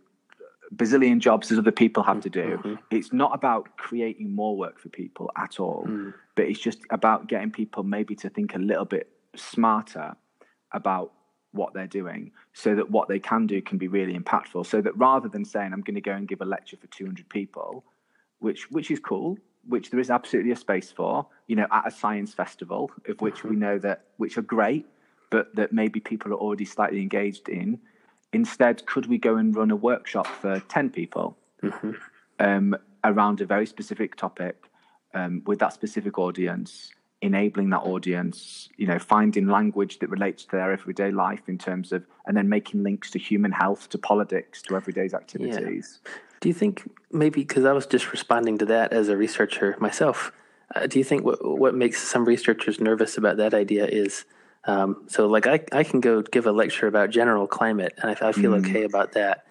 bazillion 0.74 1.18
jobs 1.18 1.50
as 1.50 1.58
other 1.58 1.72
people 1.72 2.02
have 2.02 2.20
to 2.20 2.30
do. 2.30 2.58
Mm-hmm. 2.58 2.74
It's 2.90 3.12
not 3.12 3.34
about 3.34 3.76
creating 3.76 4.34
more 4.34 4.56
work 4.56 4.78
for 4.78 4.88
people 4.88 5.30
at 5.36 5.60
all, 5.60 5.84
mm. 5.88 6.12
but 6.34 6.46
it's 6.46 6.60
just 6.60 6.80
about 6.90 7.28
getting 7.28 7.50
people 7.50 7.82
maybe 7.82 8.14
to 8.16 8.28
think 8.28 8.54
a 8.54 8.58
little 8.58 8.84
bit 8.84 9.08
smarter 9.34 10.14
about 10.72 11.12
what 11.52 11.72
they're 11.72 11.86
doing 11.86 12.30
so 12.52 12.74
that 12.74 12.90
what 12.90 13.08
they 13.08 13.18
can 13.18 13.46
do 13.46 13.62
can 13.62 13.78
be 13.78 13.88
really 13.88 14.18
impactful. 14.18 14.66
So 14.66 14.80
that 14.82 14.96
rather 14.96 15.28
than 15.28 15.44
saying, 15.44 15.72
I'm 15.72 15.80
going 15.80 15.94
to 15.94 16.00
go 16.00 16.12
and 16.12 16.28
give 16.28 16.40
a 16.42 16.44
lecture 16.44 16.76
for 16.76 16.86
200 16.88 17.28
people, 17.28 17.84
which, 18.40 18.70
which 18.70 18.90
is 18.90 18.98
cool, 18.98 19.38
which 19.66 19.90
there 19.90 20.00
is 20.00 20.10
absolutely 20.10 20.52
a 20.52 20.56
space 20.56 20.92
for, 20.92 21.26
you 21.46 21.56
know, 21.56 21.66
at 21.72 21.86
a 21.86 21.90
science 21.90 22.34
festival, 22.34 22.90
of 23.08 23.20
which 23.20 23.36
mm-hmm. 23.36 23.50
we 23.50 23.56
know 23.56 23.78
that, 23.78 24.04
which 24.18 24.36
are 24.36 24.42
great, 24.42 24.86
but 25.30 25.54
that 25.56 25.72
maybe 25.72 26.00
people 26.00 26.32
are 26.32 26.36
already 26.36 26.64
slightly 26.64 27.00
engaged 27.00 27.48
in 27.48 27.78
Instead, 28.32 28.84
could 28.86 29.06
we 29.06 29.18
go 29.18 29.36
and 29.36 29.56
run 29.56 29.70
a 29.70 29.76
workshop 29.76 30.26
for 30.26 30.60
10 30.68 30.90
people 30.90 31.36
mm-hmm. 31.62 31.92
um, 32.38 32.76
around 33.04 33.40
a 33.40 33.46
very 33.46 33.66
specific 33.66 34.16
topic 34.16 34.64
um, 35.14 35.42
with 35.46 35.58
that 35.60 35.72
specific 35.72 36.18
audience, 36.18 36.90
enabling 37.22 37.70
that 37.70 37.80
audience, 37.80 38.68
you 38.76 38.86
know, 38.86 38.98
finding 38.98 39.46
language 39.46 39.98
that 40.00 40.10
relates 40.10 40.44
to 40.44 40.50
their 40.52 40.72
everyday 40.72 41.10
life 41.10 41.48
in 41.48 41.56
terms 41.56 41.90
of, 41.92 42.04
and 42.26 42.36
then 42.36 42.48
making 42.48 42.82
links 42.82 43.10
to 43.10 43.18
human 43.18 43.50
health, 43.50 43.88
to 43.88 43.98
politics, 43.98 44.60
to 44.62 44.76
everyday's 44.76 45.14
activities. 45.14 46.00
Yeah. 46.04 46.12
Do 46.40 46.48
you 46.48 46.54
think 46.54 46.88
maybe, 47.10 47.40
because 47.40 47.64
I 47.64 47.72
was 47.72 47.86
just 47.86 48.12
responding 48.12 48.58
to 48.58 48.66
that 48.66 48.92
as 48.92 49.08
a 49.08 49.16
researcher 49.16 49.76
myself, 49.80 50.32
uh, 50.74 50.86
do 50.86 50.98
you 50.98 51.04
think 51.04 51.24
what, 51.24 51.44
what 51.44 51.74
makes 51.74 52.06
some 52.06 52.24
researchers 52.24 52.78
nervous 52.78 53.16
about 53.16 53.38
that 53.38 53.54
idea 53.54 53.86
is 53.86 54.24
um, 54.68 55.04
so 55.06 55.26
like 55.26 55.46
I, 55.46 55.60
I 55.72 55.82
can 55.82 56.00
go 56.00 56.20
give 56.20 56.46
a 56.46 56.52
lecture 56.52 56.86
about 56.86 57.08
general 57.08 57.46
climate 57.46 57.94
and 57.96 58.10
I, 58.10 58.28
I 58.28 58.32
feel 58.32 58.52
mm. 58.52 58.58
okay 58.58 58.84
about 58.84 59.12
that. 59.12 59.46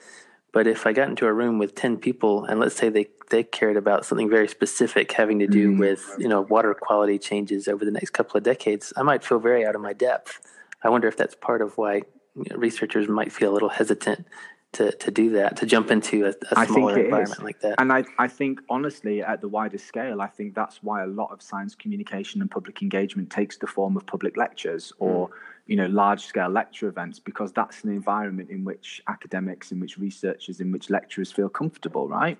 But 0.52 0.68
if 0.68 0.86
I 0.86 0.94
got 0.94 1.10
into 1.10 1.26
a 1.26 1.34
room 1.34 1.58
with 1.58 1.74
10 1.74 1.98
people 1.98 2.46
and 2.46 2.60
let's 2.60 2.76
say 2.76 2.90
they, 2.90 3.08
they 3.32 3.44
cared 3.44 3.78
about 3.78 4.06
something 4.06 4.30
very 4.30 4.48
specific 4.48 5.12
having 5.12 5.40
to 5.40 5.48
do 5.48 5.72
mm. 5.72 5.80
with, 5.80 6.16
you 6.20 6.28
know, 6.28 6.42
water 6.42 6.74
quality 6.76 7.18
changes 7.18 7.68
over 7.68 7.84
the 7.84 7.92
next 7.92 8.12
couple 8.12 8.38
of 8.38 8.44
decades, 8.44 8.94
I 8.96 9.02
might 9.02 9.24
feel 9.24 9.40
very 9.40 9.66
out 9.66 9.74
of 9.74 9.82
my 9.82 9.94
depth. 9.94 10.40
I 10.84 10.90
wonder 10.90 11.08
if 11.08 11.18
that's 11.18 11.36
part 11.36 11.64
of 11.64 11.78
why 11.80 12.04
you 12.36 12.46
know, 12.52 12.56
researchers 12.56 13.08
might 13.08 13.32
feel 13.32 13.52
a 13.52 13.56
little 13.56 13.70
hesitant 13.70 14.28
to, 14.74 14.92
to 14.92 15.12
do 15.12 15.32
that, 15.32 15.58
to 15.58 15.66
jump 15.66 15.92
into 15.92 16.26
a, 16.26 16.34
a 16.52 16.66
smaller 16.66 17.00
environment 17.00 17.40
is. 17.40 17.44
like 17.44 17.60
that. 17.62 17.76
And 17.80 17.92
I, 17.92 18.04
I 18.20 18.28
think, 18.28 18.62
honestly, 18.70 19.22
at 19.22 19.42
the 19.42 19.48
wider 19.48 19.78
scale, 19.78 20.22
I 20.22 20.28
think 20.28 20.54
that's 20.56 20.84
why 20.84 21.04
a 21.04 21.08
lot 21.08 21.32
of 21.32 21.42
science 21.42 21.74
communication 21.74 22.42
and 22.42 22.52
public 22.52 22.82
engagement 22.82 23.30
takes 23.30 23.58
the 23.58 23.68
form 23.68 23.98
of 23.98 24.06
public 24.06 24.38
lectures 24.38 24.94
or, 25.00 25.30
mm. 25.30 25.32
you 25.68 25.76
know, 25.78 25.88
large 25.88 26.26
scale 26.26 26.50
lecture 26.50 26.88
events, 26.88 27.18
because 27.18 27.52
that's 27.54 27.84
an 27.84 27.90
environment 27.92 28.50
in 28.50 28.64
which 28.66 29.02
academics, 29.08 29.72
in 29.72 29.80
which 29.80 29.98
researchers, 29.98 30.60
in 30.60 30.72
which 30.72 30.90
lecturers 30.90 31.32
feel 31.32 31.50
comfortable, 31.50 32.08
right? 32.08 32.38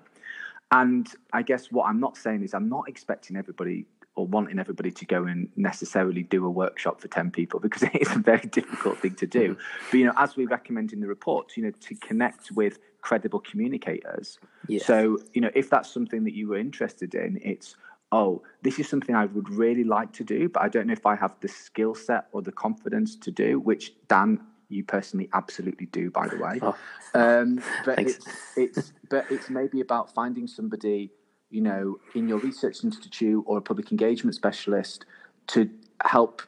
And 0.70 1.08
I 1.32 1.42
guess 1.42 1.72
what 1.72 1.88
I'm 1.88 1.98
not 1.98 2.16
saying 2.16 2.42
is 2.42 2.52
I'm 2.52 2.68
not 2.68 2.88
expecting 2.88 3.36
everybody 3.36 3.86
or 4.18 4.26
wanting 4.26 4.58
everybody 4.58 4.90
to 4.90 5.06
go 5.06 5.26
and 5.26 5.48
necessarily 5.54 6.24
do 6.24 6.44
a 6.44 6.50
workshop 6.50 7.00
for 7.00 7.06
10 7.06 7.30
people 7.30 7.60
because 7.66 7.84
it 7.84 7.94
is 7.94 8.10
a 8.10 8.18
very 8.18 8.48
difficult 8.48 8.98
thing 8.98 9.14
to 9.14 9.26
do. 9.26 9.56
But, 9.90 9.98
you 9.98 10.06
know, 10.06 10.12
as 10.16 10.36
we 10.36 10.44
recommend 10.44 10.92
in 10.92 11.00
the 11.00 11.06
report, 11.06 11.56
you 11.56 11.62
know, 11.62 11.70
to 11.70 11.94
connect 11.94 12.50
with 12.50 12.78
credible 13.00 13.38
communicators. 13.38 14.38
Yes. 14.66 14.84
So, 14.84 15.18
you 15.34 15.40
know, 15.40 15.50
if 15.54 15.70
that's 15.70 15.90
something 15.92 16.24
that 16.24 16.34
you 16.34 16.48
were 16.48 16.58
interested 16.58 17.14
in, 17.14 17.40
it's, 17.44 17.76
oh, 18.10 18.42
this 18.62 18.80
is 18.80 18.88
something 18.88 19.14
I 19.14 19.26
would 19.26 19.48
really 19.50 19.84
like 19.84 20.12
to 20.14 20.24
do, 20.24 20.48
but 20.48 20.62
I 20.62 20.68
don't 20.68 20.88
know 20.88 20.94
if 20.94 21.06
I 21.06 21.14
have 21.14 21.36
the 21.40 21.48
skill 21.48 21.94
set 21.94 22.26
or 22.32 22.42
the 22.42 22.52
confidence 22.52 23.14
to 23.16 23.30
do, 23.30 23.60
which 23.60 23.92
Dan, 24.08 24.40
you 24.68 24.82
personally 24.82 25.28
absolutely 25.32 25.86
do, 25.86 26.10
by 26.10 26.26
the 26.26 26.38
way. 26.38 26.58
Oh. 26.60 26.76
Um, 27.14 27.62
but 27.84 28.00
it's, 28.00 28.26
it's, 28.56 28.92
but 29.08 29.26
it's 29.30 29.48
maybe 29.48 29.80
about 29.80 30.12
finding 30.12 30.48
somebody 30.48 31.12
you 31.50 31.60
know, 31.60 31.98
in 32.14 32.28
your 32.28 32.38
research 32.38 32.84
institute 32.84 33.42
or 33.46 33.58
a 33.58 33.60
public 33.60 33.90
engagement 33.90 34.34
specialist 34.34 35.04
to 35.48 35.68
help 36.04 36.42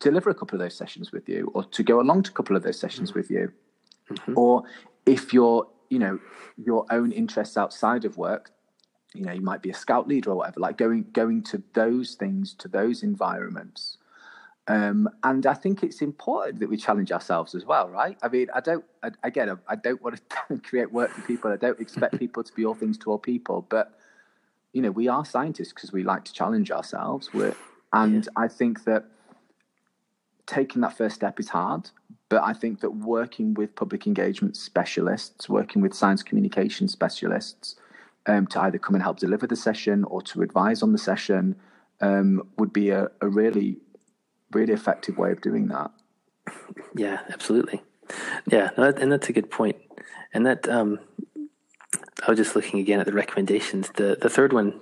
deliver 0.00 0.30
a 0.30 0.34
couple 0.34 0.56
of 0.56 0.60
those 0.60 0.74
sessions 0.74 1.12
with 1.12 1.28
you 1.28 1.50
or 1.54 1.64
to 1.64 1.82
go 1.82 2.00
along 2.00 2.24
to 2.24 2.30
a 2.30 2.34
couple 2.34 2.56
of 2.56 2.62
those 2.62 2.78
sessions 2.78 3.10
mm-hmm. 3.10 3.20
with 3.20 3.30
you. 3.30 3.52
Mm-hmm. 4.10 4.36
Or 4.36 4.64
if 5.06 5.32
you're, 5.32 5.68
you 5.90 5.98
know, 5.98 6.18
your 6.56 6.86
own 6.90 7.12
interests 7.12 7.56
outside 7.56 8.04
of 8.04 8.16
work, 8.16 8.50
you 9.14 9.24
know, 9.24 9.32
you 9.32 9.42
might 9.42 9.62
be 9.62 9.70
a 9.70 9.74
scout 9.74 10.08
leader 10.08 10.30
or 10.30 10.36
whatever, 10.36 10.60
like 10.60 10.78
going 10.78 11.06
going 11.12 11.42
to 11.44 11.62
those 11.74 12.14
things, 12.14 12.54
to 12.54 12.68
those 12.68 13.02
environments. 13.02 13.98
Um, 14.68 15.08
and 15.24 15.44
I 15.44 15.54
think 15.54 15.82
it's 15.82 16.02
important 16.02 16.60
that 16.60 16.68
we 16.68 16.76
challenge 16.76 17.10
ourselves 17.10 17.54
as 17.54 17.64
well, 17.64 17.88
right? 17.88 18.16
I 18.22 18.28
mean, 18.28 18.46
I 18.54 18.60
don't, 18.60 18.84
I, 19.02 19.10
again, 19.24 19.58
I 19.68 19.74
don't 19.74 20.00
want 20.02 20.20
to 20.48 20.58
create 20.62 20.92
work 20.92 21.10
for 21.10 21.20
people. 21.22 21.50
I 21.50 21.56
don't 21.56 21.80
expect 21.80 22.18
people 22.18 22.44
to 22.44 22.52
be 22.54 22.64
all 22.64 22.74
things 22.74 22.96
to 22.98 23.10
all 23.10 23.18
people, 23.18 23.66
but 23.68 23.98
you 24.72 24.82
know, 24.82 24.90
we 24.90 25.08
are 25.08 25.24
scientists 25.24 25.72
because 25.72 25.92
we 25.92 26.02
like 26.02 26.24
to 26.24 26.32
challenge 26.32 26.70
ourselves. 26.70 27.32
We're, 27.32 27.54
and 27.92 28.24
yeah. 28.24 28.30
I 28.36 28.48
think 28.48 28.84
that 28.84 29.06
taking 30.46 30.82
that 30.82 30.96
first 30.96 31.14
step 31.14 31.38
is 31.38 31.48
hard, 31.48 31.90
but 32.28 32.42
I 32.42 32.52
think 32.52 32.80
that 32.80 32.90
working 32.90 33.54
with 33.54 33.74
public 33.76 34.06
engagement 34.06 34.56
specialists, 34.56 35.48
working 35.48 35.82
with 35.82 35.94
science 35.94 36.22
communication 36.22 36.88
specialists, 36.88 37.76
um, 38.26 38.46
to 38.48 38.60
either 38.60 38.78
come 38.78 38.94
and 38.94 39.02
help 39.02 39.18
deliver 39.18 39.46
the 39.46 39.56
session 39.56 40.04
or 40.04 40.22
to 40.22 40.42
advise 40.42 40.82
on 40.82 40.92
the 40.92 40.98
session 40.98 41.56
um, 42.00 42.46
would 42.56 42.72
be 42.72 42.90
a, 42.90 43.10
a, 43.20 43.28
really, 43.28 43.78
really 44.52 44.72
effective 44.72 45.18
way 45.18 45.32
of 45.32 45.40
doing 45.40 45.68
that. 45.68 45.90
Yeah, 46.94 47.20
absolutely. 47.30 47.82
Yeah, 48.46 48.70
and 48.76 49.10
that's 49.10 49.28
a 49.28 49.32
good 49.32 49.50
point. 49.50 49.76
And 50.34 50.46
that 50.46 50.68
um, 50.68 50.98
I 52.26 52.30
was 52.30 52.38
just 52.38 52.54
looking 52.54 52.78
again 52.80 53.00
at 53.00 53.06
the 53.06 53.12
recommendations. 53.12 53.90
The 53.90 54.16
the 54.20 54.30
third 54.30 54.52
one 54.52 54.80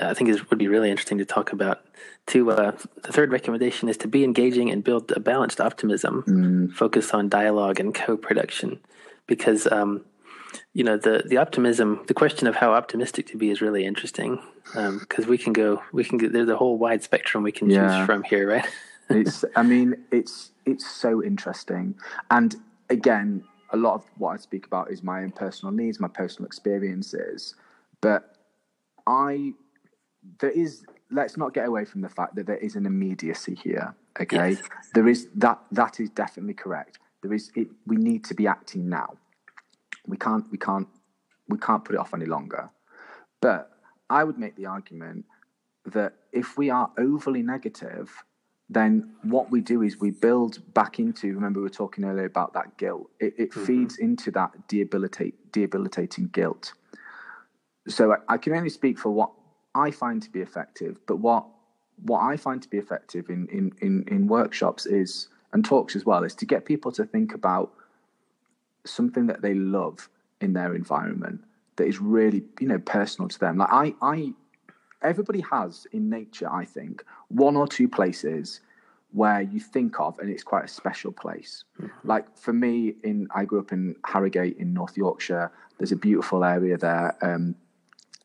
I 0.00 0.14
think 0.14 0.30
it 0.30 0.50
would 0.50 0.58
be 0.58 0.68
really 0.68 0.90
interesting 0.90 1.18
to 1.18 1.24
talk 1.24 1.52
about. 1.52 1.84
To 2.28 2.50
uh, 2.50 2.72
the 3.02 3.12
third 3.12 3.32
recommendation 3.32 3.88
is 3.88 3.96
to 3.98 4.08
be 4.08 4.22
engaging 4.22 4.70
and 4.70 4.84
build 4.84 5.10
a 5.12 5.20
balanced 5.20 5.60
optimism, 5.60 6.24
mm. 6.26 6.72
focus 6.72 7.12
on 7.14 7.28
dialogue 7.28 7.80
and 7.80 7.94
co-production, 7.94 8.80
because 9.26 9.66
um, 9.66 10.04
you 10.74 10.84
know 10.84 10.98
the 10.98 11.22
the 11.24 11.38
optimism, 11.38 12.04
the 12.06 12.14
question 12.14 12.46
of 12.46 12.56
how 12.56 12.74
optimistic 12.74 13.26
to 13.28 13.38
be 13.38 13.50
is 13.50 13.62
really 13.62 13.84
interesting 13.84 14.42
because 14.74 15.24
um, 15.24 15.30
we 15.30 15.38
can 15.38 15.54
go, 15.54 15.82
we 15.92 16.04
can 16.04 16.18
get 16.18 16.32
there's 16.32 16.50
a 16.50 16.56
whole 16.56 16.76
wide 16.76 17.02
spectrum 17.02 17.42
we 17.42 17.52
can 17.52 17.70
yeah. 17.70 17.98
choose 17.98 18.06
from 18.06 18.22
here, 18.24 18.46
right? 18.48 18.66
it's, 19.08 19.44
I 19.56 19.62
mean, 19.62 19.94
it's 20.10 20.50
it's 20.66 20.88
so 20.88 21.24
interesting, 21.24 21.94
and 22.30 22.54
again, 22.90 23.42
a 23.70 23.76
lot 23.76 23.94
of 23.94 24.04
what 24.16 24.30
I 24.30 24.36
speak 24.36 24.66
about 24.66 24.90
is 24.90 25.02
my 25.02 25.22
own 25.22 25.30
personal 25.30 25.72
needs, 25.72 26.00
my 26.00 26.08
personal 26.08 26.46
experiences, 26.46 27.54
but 28.00 28.36
I 29.06 29.52
there 30.40 30.50
is 30.50 30.84
let's 31.10 31.36
not 31.36 31.54
get 31.54 31.66
away 31.66 31.84
from 31.84 32.00
the 32.00 32.08
fact 32.08 32.34
that 32.36 32.46
there 32.46 32.56
is 32.56 32.76
an 32.76 32.86
immediacy 32.86 33.54
here. 33.54 33.94
Okay, 34.20 34.50
yes. 34.50 34.62
there 34.94 35.08
is 35.08 35.28
that 35.36 35.58
that 35.72 36.00
is 36.00 36.10
definitely 36.10 36.54
correct. 36.54 36.98
There 37.22 37.32
is 37.32 37.50
it, 37.54 37.68
we 37.86 37.96
need 37.96 38.24
to 38.24 38.34
be 38.34 38.46
acting 38.46 38.88
now. 38.88 39.14
We 40.06 40.16
can't 40.16 40.44
we 40.50 40.58
can't 40.58 40.88
we 41.48 41.58
can't 41.58 41.84
put 41.84 41.94
it 41.94 41.98
off 41.98 42.14
any 42.14 42.26
longer. 42.26 42.70
But 43.40 43.70
I 44.10 44.24
would 44.24 44.38
make 44.38 44.56
the 44.56 44.66
argument 44.66 45.24
that 45.86 46.14
if 46.32 46.58
we 46.58 46.70
are 46.70 46.90
overly 46.98 47.42
negative, 47.42 48.10
then 48.70 49.10
what 49.22 49.50
we 49.50 49.60
do 49.60 49.82
is 49.82 49.98
we 49.98 50.10
build 50.10 50.58
back 50.74 50.98
into. 50.98 51.32
Remember, 51.34 51.60
we 51.60 51.64
were 51.64 51.70
talking 51.70 52.04
earlier 52.04 52.26
about 52.26 52.52
that 52.52 52.76
guilt. 52.76 53.10
It, 53.18 53.34
it 53.38 53.50
mm-hmm. 53.50 53.64
feeds 53.64 53.96
into 53.96 54.30
that 54.32 54.68
debilitate, 54.68 55.52
debilitating 55.52 56.28
guilt. 56.28 56.74
So 57.88 58.12
I, 58.12 58.34
I 58.34 58.36
can 58.36 58.54
only 58.54 58.68
speak 58.68 58.98
for 58.98 59.10
what 59.10 59.30
I 59.74 59.90
find 59.90 60.22
to 60.22 60.30
be 60.30 60.40
effective, 60.40 60.98
but 61.06 61.16
what 61.16 61.46
what 62.04 62.20
I 62.20 62.36
find 62.36 62.62
to 62.62 62.68
be 62.68 62.78
effective 62.78 63.28
in, 63.28 63.48
in, 63.48 63.72
in, 63.80 64.04
in 64.06 64.28
workshops 64.28 64.86
is 64.86 65.28
and 65.52 65.64
talks 65.64 65.96
as 65.96 66.06
well 66.06 66.22
is 66.22 66.32
to 66.36 66.46
get 66.46 66.64
people 66.64 66.92
to 66.92 67.04
think 67.04 67.34
about 67.34 67.72
something 68.84 69.26
that 69.26 69.42
they 69.42 69.54
love 69.54 70.08
in 70.40 70.52
their 70.52 70.76
environment 70.76 71.40
that 71.74 71.86
is 71.86 72.00
really 72.00 72.44
you 72.60 72.68
know 72.68 72.78
personal 72.78 73.28
to 73.28 73.38
them. 73.38 73.58
Like 73.58 73.70
I 73.72 73.94
I 74.02 74.32
everybody 75.02 75.40
has 75.40 75.86
in 75.92 76.08
nature, 76.08 76.50
I 76.50 76.64
think, 76.64 77.04
one 77.28 77.56
or 77.56 77.66
two 77.66 77.88
places 77.88 78.60
where 79.12 79.40
you 79.40 79.58
think 79.58 79.98
of 80.00 80.18
and 80.18 80.28
it's 80.28 80.42
quite 80.42 80.64
a 80.64 80.68
special 80.68 81.12
place. 81.12 81.64
Mm-hmm. 81.80 82.08
Like 82.08 82.36
for 82.36 82.52
me, 82.52 82.94
in 83.02 83.26
I 83.34 83.44
grew 83.44 83.60
up 83.60 83.72
in 83.72 83.96
Harrogate 84.04 84.58
in 84.58 84.74
North 84.74 84.96
Yorkshire. 84.96 85.50
There's 85.78 85.92
a 85.92 85.96
beautiful 85.96 86.44
area 86.44 86.76
there. 86.76 87.16
Um, 87.22 87.54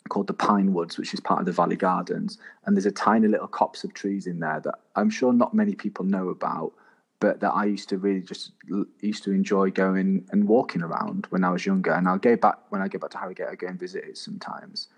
called 0.09 0.27
the 0.27 0.33
Pine 0.33 0.73
Woods, 0.73 0.97
which 0.97 1.13
is 1.13 1.19
part 1.19 1.39
of 1.39 1.45
the 1.45 1.51
Valley 1.51 1.75
Gardens. 1.75 2.37
And 2.65 2.75
there's 2.75 2.85
a 2.85 2.91
tiny 2.91 3.27
little 3.27 3.47
copse 3.47 3.83
of 3.83 3.93
trees 3.93 4.27
in 4.27 4.39
there 4.39 4.59
that 4.59 4.75
I'm 4.95 5.09
sure 5.09 5.33
not 5.33 5.53
many 5.53 5.75
people 5.75 6.05
know 6.05 6.29
about, 6.29 6.73
but 7.19 7.39
that 7.39 7.51
I 7.51 7.65
used 7.65 7.89
to 7.89 7.97
really 7.97 8.21
just 8.21 8.51
used 8.99 9.23
to 9.23 9.31
enjoy 9.31 9.71
going 9.71 10.27
and 10.31 10.47
walking 10.47 10.81
around 10.81 11.25
when 11.29 11.43
I 11.43 11.49
was 11.49 11.65
younger. 11.65 11.93
And 11.93 12.07
I'll 12.07 12.17
go 12.17 12.35
back 12.35 12.57
when 12.69 12.81
I 12.81 12.87
go 12.87 12.99
back 12.99 13.11
to 13.11 13.17
Harrogate, 13.17 13.47
I 13.49 13.55
go 13.55 13.67
and 13.67 13.79
visit 13.79 14.03
it 14.03 14.17
sometimes. 14.17 14.89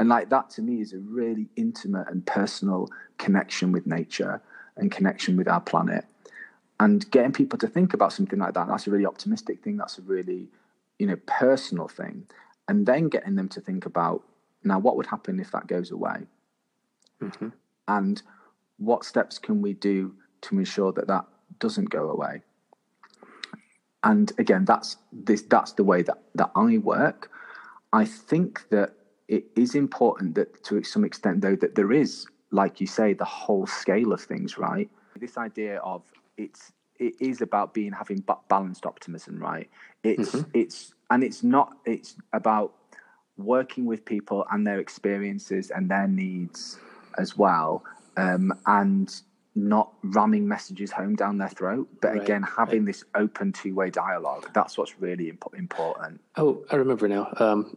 And 0.00 0.08
like 0.08 0.30
that 0.30 0.48
to 0.52 0.62
me 0.62 0.80
is 0.80 0.94
a 0.94 0.98
really 0.98 1.50
intimate 1.56 2.08
and 2.08 2.24
personal 2.26 2.88
connection 3.18 3.70
with 3.70 3.86
nature 3.86 4.40
and 4.78 4.90
connection 4.90 5.36
with 5.36 5.46
our 5.46 5.60
planet. 5.60 6.06
And 6.80 7.08
getting 7.10 7.32
people 7.32 7.58
to 7.58 7.68
think 7.68 7.92
about 7.92 8.14
something 8.14 8.38
like 8.38 8.54
that, 8.54 8.66
that's 8.66 8.86
a 8.86 8.90
really 8.90 9.04
optimistic 9.04 9.62
thing. 9.62 9.76
That's 9.76 9.98
a 9.98 10.02
really, 10.02 10.48
you 10.98 11.06
know, 11.06 11.18
personal 11.26 11.86
thing. 11.86 12.26
And 12.66 12.86
then 12.86 13.10
getting 13.10 13.34
them 13.34 13.50
to 13.50 13.60
think 13.60 13.84
about 13.84 14.22
now, 14.64 14.78
what 14.78 14.96
would 14.96 15.04
happen 15.04 15.38
if 15.38 15.52
that 15.52 15.66
goes 15.66 15.90
away? 15.90 16.20
Mm-hmm. 17.20 17.48
And 17.86 18.22
what 18.78 19.04
steps 19.04 19.38
can 19.38 19.60
we 19.60 19.74
do 19.74 20.14
to 20.42 20.58
ensure 20.58 20.92
that 20.92 21.08
that 21.08 21.26
doesn't 21.58 21.90
go 21.90 22.08
away? 22.08 22.40
And 24.02 24.32
again, 24.38 24.64
that's 24.64 24.96
this. 25.12 25.42
That's 25.42 25.72
the 25.72 25.84
way 25.84 26.00
that 26.02 26.22
that 26.36 26.52
I 26.56 26.78
work. 26.78 27.30
I 27.92 28.06
think 28.06 28.66
that 28.70 28.94
it 29.30 29.44
is 29.54 29.74
important 29.76 30.34
that, 30.34 30.62
to 30.64 30.82
some 30.82 31.04
extent, 31.04 31.40
though, 31.40 31.56
that 31.56 31.76
there 31.76 31.92
is, 31.92 32.26
like 32.50 32.80
you 32.80 32.86
say, 32.86 33.14
the 33.14 33.24
whole 33.24 33.66
scale 33.66 34.12
of 34.12 34.20
things. 34.20 34.58
Right. 34.58 34.90
This 35.16 35.38
idea 35.38 35.78
of 35.78 36.02
it's 36.36 36.72
it 36.98 37.14
is 37.20 37.40
about 37.40 37.72
being 37.72 37.92
having 37.92 38.24
balanced 38.48 38.84
optimism. 38.84 39.38
Right. 39.38 39.70
It's 40.02 40.32
mm-hmm. 40.32 40.50
it's 40.52 40.92
and 41.10 41.22
it's 41.22 41.42
not. 41.44 41.68
It's 41.86 42.16
about 42.32 42.74
working 43.38 43.86
with 43.86 44.04
people 44.04 44.44
and 44.50 44.66
their 44.66 44.80
experiences 44.80 45.70
and 45.70 45.88
their 45.88 46.08
needs 46.08 46.78
as 47.16 47.36
well, 47.36 47.84
um, 48.16 48.52
and 48.66 49.22
not 49.54 49.92
ramming 50.02 50.46
messages 50.46 50.90
home 50.90 51.14
down 51.14 51.38
their 51.38 51.48
throat, 51.48 51.88
but 52.00 52.12
right, 52.12 52.22
again 52.22 52.42
having 52.42 52.80
right. 52.80 52.86
this 52.86 53.04
open 53.14 53.52
two-way 53.52 53.90
dialogue. 53.90 54.48
That's 54.54 54.78
what's 54.78 55.00
really 55.00 55.28
imp- 55.28 55.54
important. 55.56 56.20
Oh, 56.36 56.64
I 56.70 56.76
remember 56.76 57.08
now. 57.08 57.32
Um, 57.38 57.76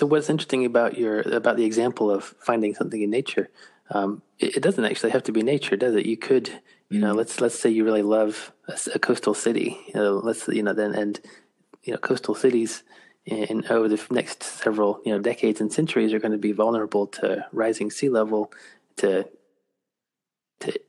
so 0.00 0.06
what's 0.06 0.30
interesting 0.30 0.64
about 0.64 0.96
your 0.96 1.20
about 1.20 1.58
the 1.58 1.66
example 1.66 2.10
of 2.10 2.24
finding 2.40 2.74
something 2.74 3.02
in 3.02 3.10
nature? 3.10 3.50
Um, 3.90 4.22
it, 4.38 4.56
it, 4.56 4.62
doesn't 4.62 4.86
actually 4.86 5.10
have 5.10 5.24
to 5.24 5.32
be 5.32 5.42
nature, 5.42 5.76
does 5.76 5.94
it? 5.94 6.06
You 6.06 6.16
could, 6.16 6.62
you 6.88 6.98
know, 6.98 7.12
mm. 7.12 7.18
let's 7.18 7.38
let's 7.38 7.58
say 7.58 7.68
you 7.68 7.84
really 7.84 8.00
love 8.00 8.50
a, 8.66 8.78
a 8.94 8.98
coastal 8.98 9.34
city. 9.34 9.76
You 9.88 9.94
know, 10.00 10.12
let's 10.14 10.48
you 10.48 10.62
know 10.62 10.72
then 10.72 10.94
and 10.94 11.20
you 11.82 11.92
know 11.92 11.98
coastal 11.98 12.34
cities 12.34 12.82
in 13.26 13.66
over 13.68 13.88
the 13.88 14.02
next 14.10 14.42
several 14.42 15.02
you 15.04 15.12
know 15.12 15.18
decades 15.18 15.60
and 15.60 15.70
centuries 15.70 16.14
are 16.14 16.18
going 16.18 16.32
to 16.32 16.38
be 16.38 16.52
vulnerable 16.52 17.06
to 17.06 17.44
rising 17.52 17.90
sea 17.90 18.08
level, 18.08 18.50
to 18.96 19.28
to 20.60 20.80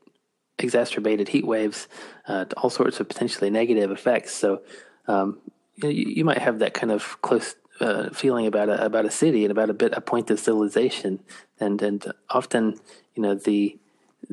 exacerbated 0.57 1.27
heat 1.27 1.45
waves, 1.45 1.89
uh, 2.29 2.45
to 2.45 2.55
all 2.55 2.69
sorts 2.69 3.01
of 3.01 3.09
potentially 3.09 3.49
negative 3.49 3.91
effects. 3.91 4.33
So 4.33 4.61
um, 5.09 5.41
you, 5.75 5.89
you, 5.89 6.23
might 6.23 6.37
have 6.37 6.59
that 6.59 6.73
kind 6.73 6.93
of 6.93 7.21
close 7.21 7.55
uh, 7.81 8.09
feeling 8.11 8.47
about 8.47 8.69
a 8.69 8.85
about 8.85 9.05
a 9.05 9.11
city 9.11 9.43
and 9.43 9.51
about 9.51 9.69
a 9.69 9.73
bit 9.73 9.93
a 9.93 10.01
point 10.01 10.29
of 10.29 10.39
civilization, 10.39 11.19
and 11.59 11.81
and 11.81 12.13
often 12.29 12.79
you 13.15 13.21
know 13.21 13.35
the 13.35 13.77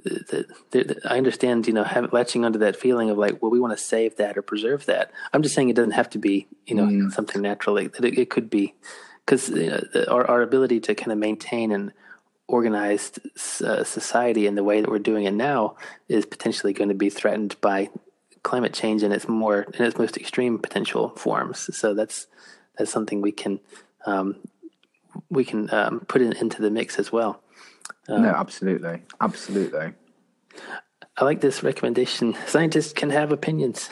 the, 0.05 0.47
the, 0.71 0.85
the, 0.85 1.01
I 1.05 1.17
understand, 1.17 1.67
you 1.67 1.73
know, 1.73 1.83
have, 1.83 2.13
latching 2.13 2.45
onto 2.45 2.59
that 2.61 2.77
feeling 2.77 3.11
of 3.11 3.19
like, 3.19 3.41
well, 3.43 3.51
we 3.51 3.59
want 3.59 3.77
to 3.77 3.83
save 3.83 4.17
that 4.17 4.37
or 4.37 4.43
preserve 4.43 4.87
that. 4.87 5.11
I'm 5.33 5.43
just 5.43 5.55
saying 5.55 5.71
it 5.71 5.77
doesn't 5.77 5.93
have 5.93 6.11
to 6.11 6.19
be, 6.19 6.47
you 6.67 6.75
know, 6.75 6.85
mm. 6.85 7.13
something 7.13 7.41
natural. 7.41 7.75
Like, 7.75 7.99
it, 7.99 8.19
it 8.19 8.31
could 8.31 8.51
be 8.51 8.75
because 9.25 9.49
you 9.49 9.71
know, 9.71 10.05
our 10.09 10.29
our 10.29 10.43
ability 10.43 10.81
to 10.81 10.95
kind 10.95 11.13
of 11.13 11.19
maintain 11.19 11.73
an 11.73 11.93
organized 12.47 13.21
uh, 13.63 13.85
society 13.85 14.47
in 14.47 14.55
the 14.55 14.65
way 14.65 14.81
that 14.81 14.91
we're 14.91 14.99
doing 14.99 15.25
it 15.25 15.35
now 15.35 15.77
is 16.09 16.25
potentially 16.25 16.73
going 16.73 16.89
to 16.89 16.95
be 16.95 17.11
threatened 17.11 17.55
by 17.61 17.91
climate 18.43 18.73
change 18.73 19.03
in 19.03 19.13
its 19.13 19.29
more 19.29 19.63
in 19.75 19.85
its 19.85 19.99
most 19.99 20.17
extreme 20.17 20.59
potential 20.59 21.11
forms. 21.11 21.69
So 21.77 21.93
that's 21.95 22.27
that's 22.79 22.91
something 22.91 23.21
we 23.21 23.33
can 23.33 23.61
um, 24.07 24.37
we 25.31 25.45
can 25.45 25.73
um, 25.73 26.01
put 26.01 26.23
in, 26.23 26.33
into 26.35 26.63
the 26.63 26.71
mix 26.71 26.99
as 26.99 27.11
well. 27.13 27.43
Um, 28.09 28.23
no, 28.23 28.31
absolutely, 28.31 29.03
absolutely. 29.21 29.93
I 31.17 31.25
like 31.25 31.41
this 31.41 31.63
recommendation. 31.63 32.37
Scientists 32.47 32.93
can 32.93 33.11
have 33.11 33.33
opinions. 33.33 33.91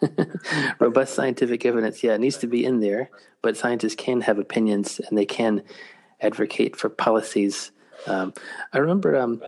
Robust 0.80 1.14
scientific 1.14 1.64
evidence, 1.64 2.02
yeah, 2.02 2.14
it 2.14 2.20
needs 2.20 2.36
to 2.38 2.48
be 2.48 2.64
in 2.64 2.80
there, 2.80 3.08
but 3.40 3.56
scientists 3.56 3.94
can 3.94 4.22
have 4.22 4.36
opinions 4.36 4.98
and 4.98 5.16
they 5.16 5.24
can 5.24 5.62
advocate 6.20 6.74
for 6.74 6.88
policies. 6.88 7.70
Um, 8.08 8.34
I 8.72 8.78
remember, 8.78 9.16
um, 9.16 9.42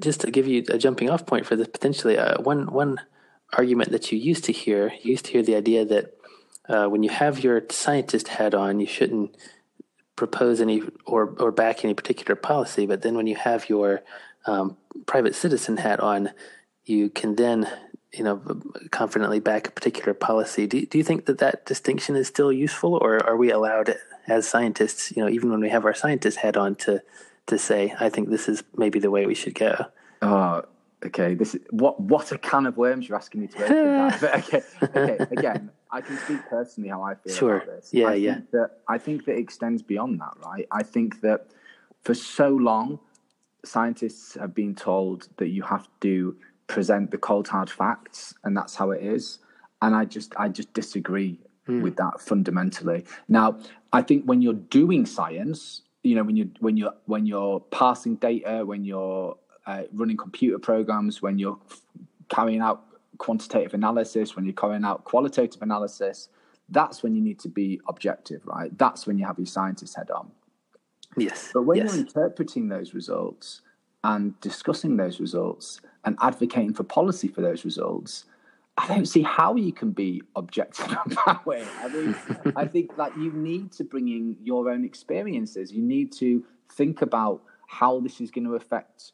just 0.00 0.22
to 0.22 0.30
give 0.30 0.46
you 0.46 0.64
a 0.70 0.78
jumping 0.78 1.10
off 1.10 1.26
point 1.26 1.44
for 1.44 1.54
this, 1.54 1.68
potentially, 1.68 2.16
uh, 2.16 2.40
one 2.40 2.72
one 2.72 3.00
argument 3.52 3.90
that 3.92 4.10
you 4.10 4.18
used 4.18 4.44
to 4.44 4.52
hear, 4.52 4.92
you 5.02 5.10
used 5.10 5.26
to 5.26 5.32
hear 5.32 5.42
the 5.42 5.54
idea 5.54 5.84
that 5.84 6.17
uh, 6.68 6.86
when 6.86 7.02
you 7.02 7.10
have 7.10 7.42
your 7.42 7.62
scientist 7.70 8.28
hat 8.28 8.54
on, 8.54 8.80
you 8.80 8.86
shouldn't 8.86 9.36
propose 10.16 10.60
any 10.60 10.82
or 11.06 11.34
or 11.38 11.52
back 11.52 11.84
any 11.84 11.94
particular 11.94 12.34
policy. 12.36 12.86
But 12.86 13.02
then 13.02 13.16
when 13.16 13.26
you 13.26 13.36
have 13.36 13.68
your 13.68 14.02
um, 14.46 14.76
private 15.06 15.34
citizen 15.34 15.78
hat 15.78 16.00
on, 16.00 16.30
you 16.84 17.10
can 17.10 17.36
then 17.36 17.68
you 18.12 18.24
know 18.24 18.42
confidently 18.90 19.40
back 19.40 19.68
a 19.68 19.70
particular 19.70 20.14
policy. 20.14 20.66
Do, 20.66 20.84
do 20.84 20.98
you 20.98 21.04
think 21.04 21.26
that 21.26 21.38
that 21.38 21.66
distinction 21.66 22.16
is 22.16 22.26
still 22.26 22.52
useful, 22.52 22.94
or 22.94 23.24
are 23.26 23.36
we 23.36 23.50
allowed 23.50 23.94
as 24.28 24.46
scientists, 24.46 25.12
you 25.16 25.22
know, 25.22 25.28
even 25.28 25.50
when 25.50 25.60
we 25.60 25.70
have 25.70 25.84
our 25.84 25.94
scientist 25.94 26.38
hat 26.38 26.56
on, 26.56 26.74
to 26.76 27.02
to 27.46 27.58
say, 27.58 27.94
I 27.98 28.10
think 28.10 28.28
this 28.28 28.48
is 28.48 28.62
maybe 28.76 28.98
the 28.98 29.10
way 29.10 29.26
we 29.26 29.34
should 29.34 29.54
go? 29.54 29.86
Uh, 30.20 30.62
okay, 31.04 31.34
this 31.34 31.54
is 31.54 31.60
what 31.70 32.00
what 32.00 32.32
a 32.32 32.38
can 32.38 32.66
of 32.66 32.76
worms 32.76 33.08
you're 33.08 33.16
asking 33.16 33.42
me 33.42 33.46
to 33.48 33.64
open. 33.64 33.76
that. 33.76 34.20
But 34.20 34.34
okay, 34.34 34.62
okay, 34.82 35.26
again, 35.30 35.70
I 35.90 36.00
can 36.00 36.18
speak 36.18 36.40
personally 36.48 36.90
how 36.90 37.02
I 37.02 37.14
feel 37.14 37.34
sure. 37.34 37.56
about 37.56 37.66
this. 37.66 37.90
Yeah, 37.92 38.08
I 38.08 38.14
yeah. 38.14 38.34
Think 38.34 38.50
that, 38.52 38.70
I 38.88 38.98
think 38.98 39.24
that 39.26 39.36
extends 39.36 39.82
beyond 39.82 40.20
that, 40.20 40.34
right? 40.44 40.66
I 40.70 40.82
think 40.82 41.20
that 41.20 41.48
for 42.02 42.14
so 42.14 42.48
long, 42.48 43.00
scientists 43.64 44.34
have 44.34 44.54
been 44.54 44.74
told 44.74 45.28
that 45.36 45.48
you 45.48 45.62
have 45.62 45.88
to 46.00 46.36
present 46.66 47.10
the 47.10 47.18
cold 47.18 47.48
hard 47.48 47.70
facts, 47.70 48.34
and 48.44 48.56
that's 48.56 48.74
how 48.74 48.90
it 48.90 49.02
is. 49.02 49.38
And 49.80 49.94
I 49.94 50.04
just, 50.04 50.34
I 50.36 50.48
just 50.48 50.72
disagree 50.72 51.38
mm. 51.68 51.82
with 51.82 51.96
that 51.96 52.20
fundamentally. 52.20 53.04
Now, 53.28 53.58
I 53.92 54.02
think 54.02 54.24
when 54.24 54.42
you're 54.42 54.54
doing 54.54 55.06
science, 55.06 55.82
you 56.02 56.14
know 56.14 56.22
when 56.22 56.36
you 56.36 56.50
when 56.60 56.76
you're 56.76 56.94
when 57.06 57.26
you're 57.26 57.60
passing 57.60 58.16
data, 58.16 58.64
when 58.64 58.84
you're 58.84 59.36
uh, 59.68 59.82
running 59.92 60.16
computer 60.16 60.58
programs, 60.58 61.20
when 61.20 61.38
you're 61.38 61.58
carrying 62.30 62.60
out 62.60 62.86
quantitative 63.18 63.74
analysis, 63.74 64.34
when 64.34 64.46
you're 64.46 64.54
carrying 64.54 64.84
out 64.84 65.04
qualitative 65.04 65.60
analysis, 65.60 66.30
that's 66.70 67.02
when 67.02 67.14
you 67.14 67.20
need 67.20 67.38
to 67.40 67.48
be 67.48 67.78
objective, 67.86 68.40
right? 68.46 68.76
That's 68.78 69.06
when 69.06 69.18
you 69.18 69.26
have 69.26 69.38
your 69.38 69.46
scientists 69.46 69.94
head 69.94 70.10
on. 70.10 70.30
Yes. 71.18 71.50
But 71.52 71.62
when 71.62 71.76
yes. 71.76 71.94
you're 71.94 72.06
interpreting 72.06 72.68
those 72.68 72.94
results 72.94 73.60
and 74.04 74.38
discussing 74.40 74.96
those 74.96 75.20
results 75.20 75.80
and 76.04 76.16
advocating 76.22 76.72
for 76.72 76.84
policy 76.84 77.28
for 77.28 77.42
those 77.42 77.64
results, 77.64 78.24
I 78.78 78.88
don't 78.88 79.06
see 79.06 79.22
how 79.22 79.56
you 79.56 79.72
can 79.72 79.90
be 79.90 80.22
objective 80.34 80.88
that 81.26 81.44
way. 81.44 81.66
I 81.80 81.88
mean, 81.88 82.16
I 82.56 82.66
think 82.66 82.96
that 82.96 83.18
you 83.18 83.32
need 83.32 83.72
to 83.72 83.84
bring 83.84 84.08
in 84.08 84.36
your 84.42 84.70
own 84.70 84.84
experiences. 84.84 85.72
You 85.72 85.82
need 85.82 86.12
to 86.12 86.42
think 86.72 87.02
about 87.02 87.42
how 87.66 88.00
this 88.00 88.20
is 88.20 88.30
going 88.30 88.44
to 88.44 88.54
affect 88.54 89.12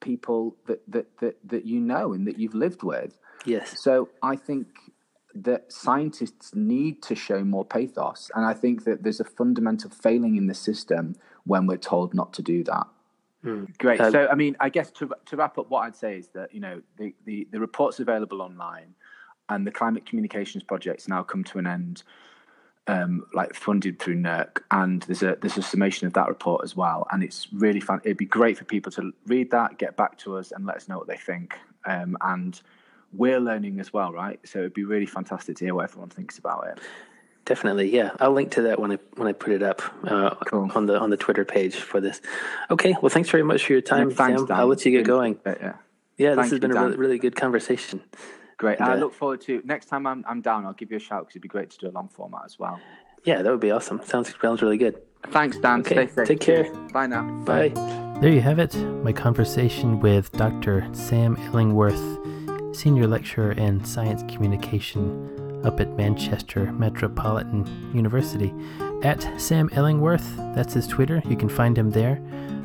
people 0.00 0.56
that 0.66 0.80
that 0.88 1.18
that, 1.20 1.36
that 1.44 1.64
you 1.64 1.80
know 1.80 2.12
and 2.12 2.26
that 2.26 2.38
you've 2.38 2.54
lived 2.54 2.82
with. 2.82 3.18
Yes. 3.44 3.80
So 3.80 4.08
I 4.22 4.36
think 4.36 4.66
that 5.34 5.70
scientists 5.70 6.54
need 6.54 7.02
to 7.02 7.14
show 7.14 7.44
more 7.44 7.64
pathos, 7.64 8.30
and 8.34 8.44
I 8.46 8.54
think 8.54 8.84
that 8.84 9.02
there's 9.02 9.20
a 9.20 9.24
fundamental 9.24 9.90
failing 9.90 10.36
in 10.36 10.46
the 10.46 10.54
system 10.54 11.14
when 11.44 11.66
we're 11.66 11.76
told 11.76 12.14
not 12.14 12.32
to 12.34 12.42
do 12.42 12.64
that. 12.64 12.86
Mm. 13.44 13.78
Great. 13.78 14.00
Uh, 14.00 14.10
so, 14.10 14.28
I 14.28 14.34
mean, 14.34 14.56
I 14.60 14.68
guess 14.68 14.90
to 14.92 15.10
to 15.26 15.36
wrap 15.36 15.58
up, 15.58 15.70
what 15.70 15.80
I'd 15.80 15.96
say 15.96 16.16
is 16.18 16.28
that 16.28 16.52
you 16.54 16.60
know 16.60 16.82
the 16.98 17.14
the, 17.24 17.46
the 17.52 17.60
report's 17.60 18.00
available 18.00 18.42
online, 18.42 18.94
and 19.48 19.66
the 19.66 19.70
climate 19.70 20.06
communications 20.06 20.64
project's 20.64 21.08
now 21.08 21.22
come 21.22 21.44
to 21.44 21.58
an 21.58 21.66
end, 21.66 22.02
um, 22.88 23.26
like 23.34 23.54
funded 23.54 23.98
through 23.98 24.16
NERC, 24.16 24.60
and 24.70 25.02
there's 25.02 25.22
a 25.22 25.36
there's 25.40 25.56
a 25.58 25.62
summation 25.62 26.06
of 26.06 26.12
that 26.14 26.28
report 26.28 26.62
as 26.64 26.76
well, 26.76 27.06
and 27.10 27.22
it's 27.22 27.48
really 27.52 27.80
fun. 27.80 28.00
It'd 28.04 28.16
be 28.16 28.26
great 28.26 28.58
for 28.58 28.64
people 28.64 28.92
to 28.92 29.12
read 29.26 29.50
that, 29.50 29.78
get 29.78 29.96
back 29.96 30.18
to 30.18 30.36
us, 30.36 30.52
and 30.52 30.66
let 30.66 30.76
us 30.76 30.88
know 30.88 30.98
what 30.98 31.06
they 31.08 31.16
think. 31.16 31.56
Um, 31.84 32.16
and 32.20 32.60
we're 33.12 33.40
learning 33.40 33.80
as 33.80 33.92
well, 33.92 34.12
right? 34.12 34.38
So 34.44 34.58
it'd 34.60 34.74
be 34.74 34.84
really 34.84 35.06
fantastic 35.06 35.56
to 35.56 35.64
hear 35.64 35.74
what 35.74 35.84
everyone 35.84 36.10
thinks 36.10 36.38
about 36.38 36.66
it. 36.68 36.80
Definitely, 37.44 37.94
yeah. 37.94 38.10
I'll 38.18 38.32
link 38.32 38.50
to 38.52 38.62
that 38.62 38.80
when 38.80 38.92
I 38.92 38.98
when 39.14 39.28
I 39.28 39.32
put 39.32 39.52
it 39.52 39.62
up 39.62 39.80
uh, 40.04 40.34
Cool. 40.46 40.70
on 40.74 40.86
the 40.86 40.98
on 40.98 41.10
the 41.10 41.16
Twitter 41.16 41.44
page 41.44 41.76
for 41.76 42.00
this. 42.00 42.20
Okay, 42.70 42.96
well, 43.00 43.08
thanks 43.10 43.30
very 43.30 43.44
much 43.44 43.66
for 43.66 43.72
your 43.72 43.82
time, 43.82 44.10
Thanks, 44.10 44.40
Sam. 44.40 44.46
Dan. 44.46 44.58
I'll 44.58 44.66
let 44.66 44.84
you 44.84 44.90
get 44.90 45.04
going. 45.06 45.38
Yeah, 45.46 45.54
yeah. 45.60 45.72
Yeah, 46.18 46.30
this 46.30 46.36
Thank 46.36 46.50
has 46.52 46.60
been 46.60 46.76
a 46.76 46.82
really, 46.82 46.96
really 46.96 47.18
good 47.18 47.36
conversation. 47.36 48.02
Great. 48.58 48.78
And, 48.80 48.88
I 48.88 48.94
look 48.96 49.12
forward 49.12 49.40
to 49.42 49.60
next 49.64 49.86
time 49.86 50.06
I'm 50.06 50.24
I'm 50.26 50.40
down. 50.40 50.64
I'll 50.66 50.72
give 50.72 50.90
you 50.90 50.96
a 50.96 51.00
shout 51.00 51.22
because 51.22 51.32
it'd 51.32 51.42
be 51.42 51.48
great 51.48 51.70
to 51.70 51.78
do 51.78 51.88
a 51.88 51.90
long 51.90 52.08
format 52.08 52.42
as 52.44 52.58
well. 52.58 52.80
Yeah, 53.24 53.42
that 53.42 53.50
would 53.50 53.60
be 53.60 53.70
awesome. 53.70 54.00
Sounds 54.04 54.32
sounds 54.40 54.62
really 54.62 54.78
good. 54.78 55.00
Thanks, 55.28 55.58
Dan. 55.58 55.80
Okay, 55.80 56.06
Stay 56.06 56.14
safe. 56.14 56.28
take 56.28 56.40
care. 56.40 56.72
Bye 56.92 57.06
now. 57.06 57.22
Bye. 57.44 57.72
There 58.20 58.32
you 58.32 58.40
have 58.40 58.58
it, 58.58 58.74
my 59.04 59.12
conversation 59.12 60.00
with 60.00 60.32
Dr. 60.32 60.88
Sam 60.92 61.36
Illingworth, 61.36 62.00
Senior 62.74 63.06
Lecturer 63.06 63.52
in 63.52 63.84
Science 63.84 64.22
Communication 64.32 65.60
up 65.66 65.80
at 65.80 65.96
Manchester 65.98 66.72
Metropolitan 66.72 67.66
University. 67.94 68.54
At 69.02 69.28
Sam 69.38 69.68
Illingworth, 69.76 70.36
that's 70.54 70.72
his 70.72 70.86
Twitter. 70.86 71.20
You 71.28 71.36
can 71.36 71.50
find 71.50 71.76
him 71.76 71.90
there. 71.90 72.22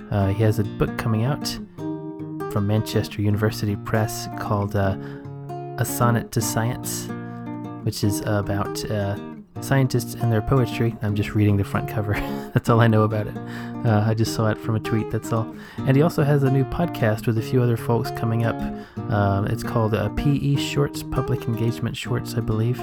Uh, 0.10 0.28
he 0.28 0.42
has 0.44 0.60
a 0.60 0.64
book 0.64 0.98
coming 0.98 1.26
out 1.26 1.48
from 2.54 2.68
Manchester 2.68 3.22
University 3.22 3.76
Press 3.76 4.30
called 4.39 4.76
uh, 4.76 4.96
A 5.82 5.86
Sonnet 5.86 6.32
to 6.34 6.42
Science, 6.42 7.08
which 7.82 8.04
is 8.04 8.22
about 8.28 8.86
uh, 8.92 9.18
scientists 9.62 10.14
and 10.14 10.32
their 10.32 10.44
poetry. 10.44 10.96
I'm 11.02 11.16
just 11.16 11.34
reading 11.34 11.58
the 11.58 11.64
front 11.64 11.90
cover. 11.90 12.14
that's 12.54 12.70
all 12.70 12.82
I 12.82 12.86
know 12.86 13.02
about 13.02 13.26
it. 13.26 13.36
Uh, 13.84 14.06
I 14.06 14.14
just 14.14 14.36
saw 14.36 14.52
it 14.52 14.60
from 14.60 14.76
a 14.76 14.80
tweet, 14.80 15.10
that's 15.10 15.34
all. 15.34 15.52
And 15.80 15.98
he 15.98 16.04
also 16.04 16.24
has 16.24 16.44
a 16.44 16.52
new 16.52 16.66
podcast 16.66 17.26
with 17.26 17.40
a 17.40 17.42
few 17.42 17.64
other 17.64 17.78
folks 17.78 18.12
coming 18.12 18.46
up. 18.46 18.62
Um, 19.12 19.48
it's 19.48 19.64
called 19.64 19.96
uh, 19.96 20.10
PE 20.10 20.56
Shorts, 20.56 21.02
Public 21.02 21.46
Engagement 21.46 21.98
Shorts, 21.98 22.36
I 22.36 22.42
believe. 22.42 22.80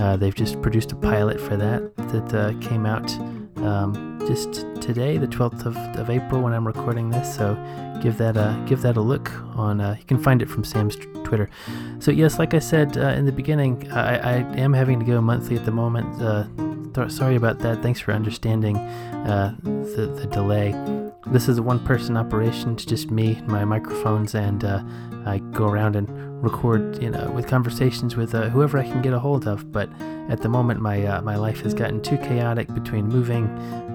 Uh, 0.00 0.16
they've 0.16 0.34
just 0.34 0.60
produced 0.60 0.90
a 0.90 0.96
pilot 0.96 1.40
for 1.40 1.56
that 1.56 1.96
that 1.96 2.34
uh, 2.34 2.68
came 2.68 2.84
out 2.84 3.16
um, 3.64 4.22
just 4.26 4.66
today, 4.80 5.18
the 5.18 5.26
12th 5.26 5.66
of, 5.66 5.76
of 5.98 6.10
April, 6.10 6.42
when 6.42 6.52
I'm 6.52 6.66
recording 6.66 7.10
this. 7.10 7.34
So 7.34 7.54
give 8.02 8.18
that 8.18 8.36
a 8.36 8.62
give 8.66 8.82
that 8.82 8.96
a 8.96 9.00
look 9.00 9.30
on. 9.56 9.80
Uh, 9.80 9.96
you 9.98 10.04
can 10.04 10.18
find 10.22 10.42
it 10.42 10.48
from 10.48 10.64
Sam's 10.64 10.96
t- 10.96 11.06
Twitter. 11.24 11.48
So 11.98 12.10
yes, 12.10 12.38
like 12.38 12.54
I 12.54 12.58
said 12.58 12.96
uh, 12.96 13.08
in 13.08 13.26
the 13.26 13.32
beginning, 13.32 13.90
I, 13.92 14.16
I 14.16 14.34
am 14.56 14.72
having 14.72 14.98
to 15.00 15.04
go 15.04 15.20
monthly 15.20 15.56
at 15.56 15.64
the 15.64 15.72
moment. 15.72 16.20
Uh, 16.20 16.46
th- 16.94 17.10
sorry 17.10 17.36
about 17.36 17.58
that. 17.60 17.82
Thanks 17.82 18.00
for 18.00 18.12
understanding 18.12 18.76
uh, 18.76 19.54
the 19.62 20.12
the 20.16 20.26
delay. 20.26 20.72
This 21.26 21.48
is 21.48 21.58
a 21.58 21.62
one-person 21.62 22.16
operation. 22.16 22.72
It's 22.72 22.84
just 22.84 23.10
me, 23.10 23.40
my 23.46 23.64
microphones, 23.64 24.34
and 24.34 24.64
uh, 24.64 24.82
I 25.26 25.38
go 25.52 25.68
around 25.68 25.94
and 25.94 26.08
record, 26.40 27.02
you 27.02 27.10
know, 27.10 27.30
with 27.30 27.46
conversations 27.46 28.16
with 28.16 28.34
uh, 28.34 28.48
whoever 28.48 28.78
I 28.78 28.84
can 28.84 29.02
get 29.02 29.12
a 29.12 29.18
hold 29.18 29.46
of. 29.46 29.70
But 29.70 29.90
at 30.28 30.42
the 30.42 30.48
moment, 30.48 30.80
my 30.80 31.04
uh, 31.04 31.22
my 31.22 31.36
life 31.36 31.60
has 31.60 31.74
gotten 31.74 32.00
too 32.00 32.16
chaotic 32.18 32.72
between 32.74 33.06
moving, 33.06 33.46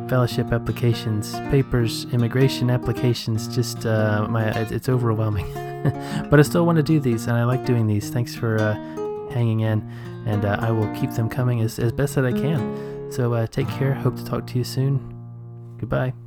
fellowship 0.09 0.51
applications, 0.51 1.33
papers, 1.51 2.05
immigration 2.11 2.69
applications. 2.69 3.47
Just 3.47 3.85
uh, 3.85 4.27
my 4.29 4.49
it's 4.69 4.89
overwhelming. 4.89 5.51
but 6.29 6.39
I 6.39 6.43
still 6.43 6.65
want 6.65 6.77
to 6.77 6.83
do 6.83 6.99
these, 6.99 7.27
and 7.27 7.37
I 7.37 7.45
like 7.45 7.65
doing 7.65 7.87
these. 7.87 8.09
Thanks 8.09 8.35
for 8.35 8.59
uh, 8.59 8.73
hanging 9.31 9.61
in, 9.61 9.81
and 10.25 10.45
uh, 10.45 10.57
I 10.59 10.71
will 10.71 10.93
keep 10.95 11.11
them 11.11 11.29
coming 11.29 11.61
as, 11.61 11.79
as 11.79 11.91
best 11.91 12.15
that 12.15 12.25
I 12.25 12.31
can. 12.31 13.11
So 13.11 13.33
uh, 13.33 13.47
take 13.47 13.67
care. 13.69 13.93
Hope 13.93 14.15
to 14.17 14.25
talk 14.25 14.47
to 14.47 14.57
you 14.57 14.63
soon. 14.63 14.99
Goodbye. 15.79 16.24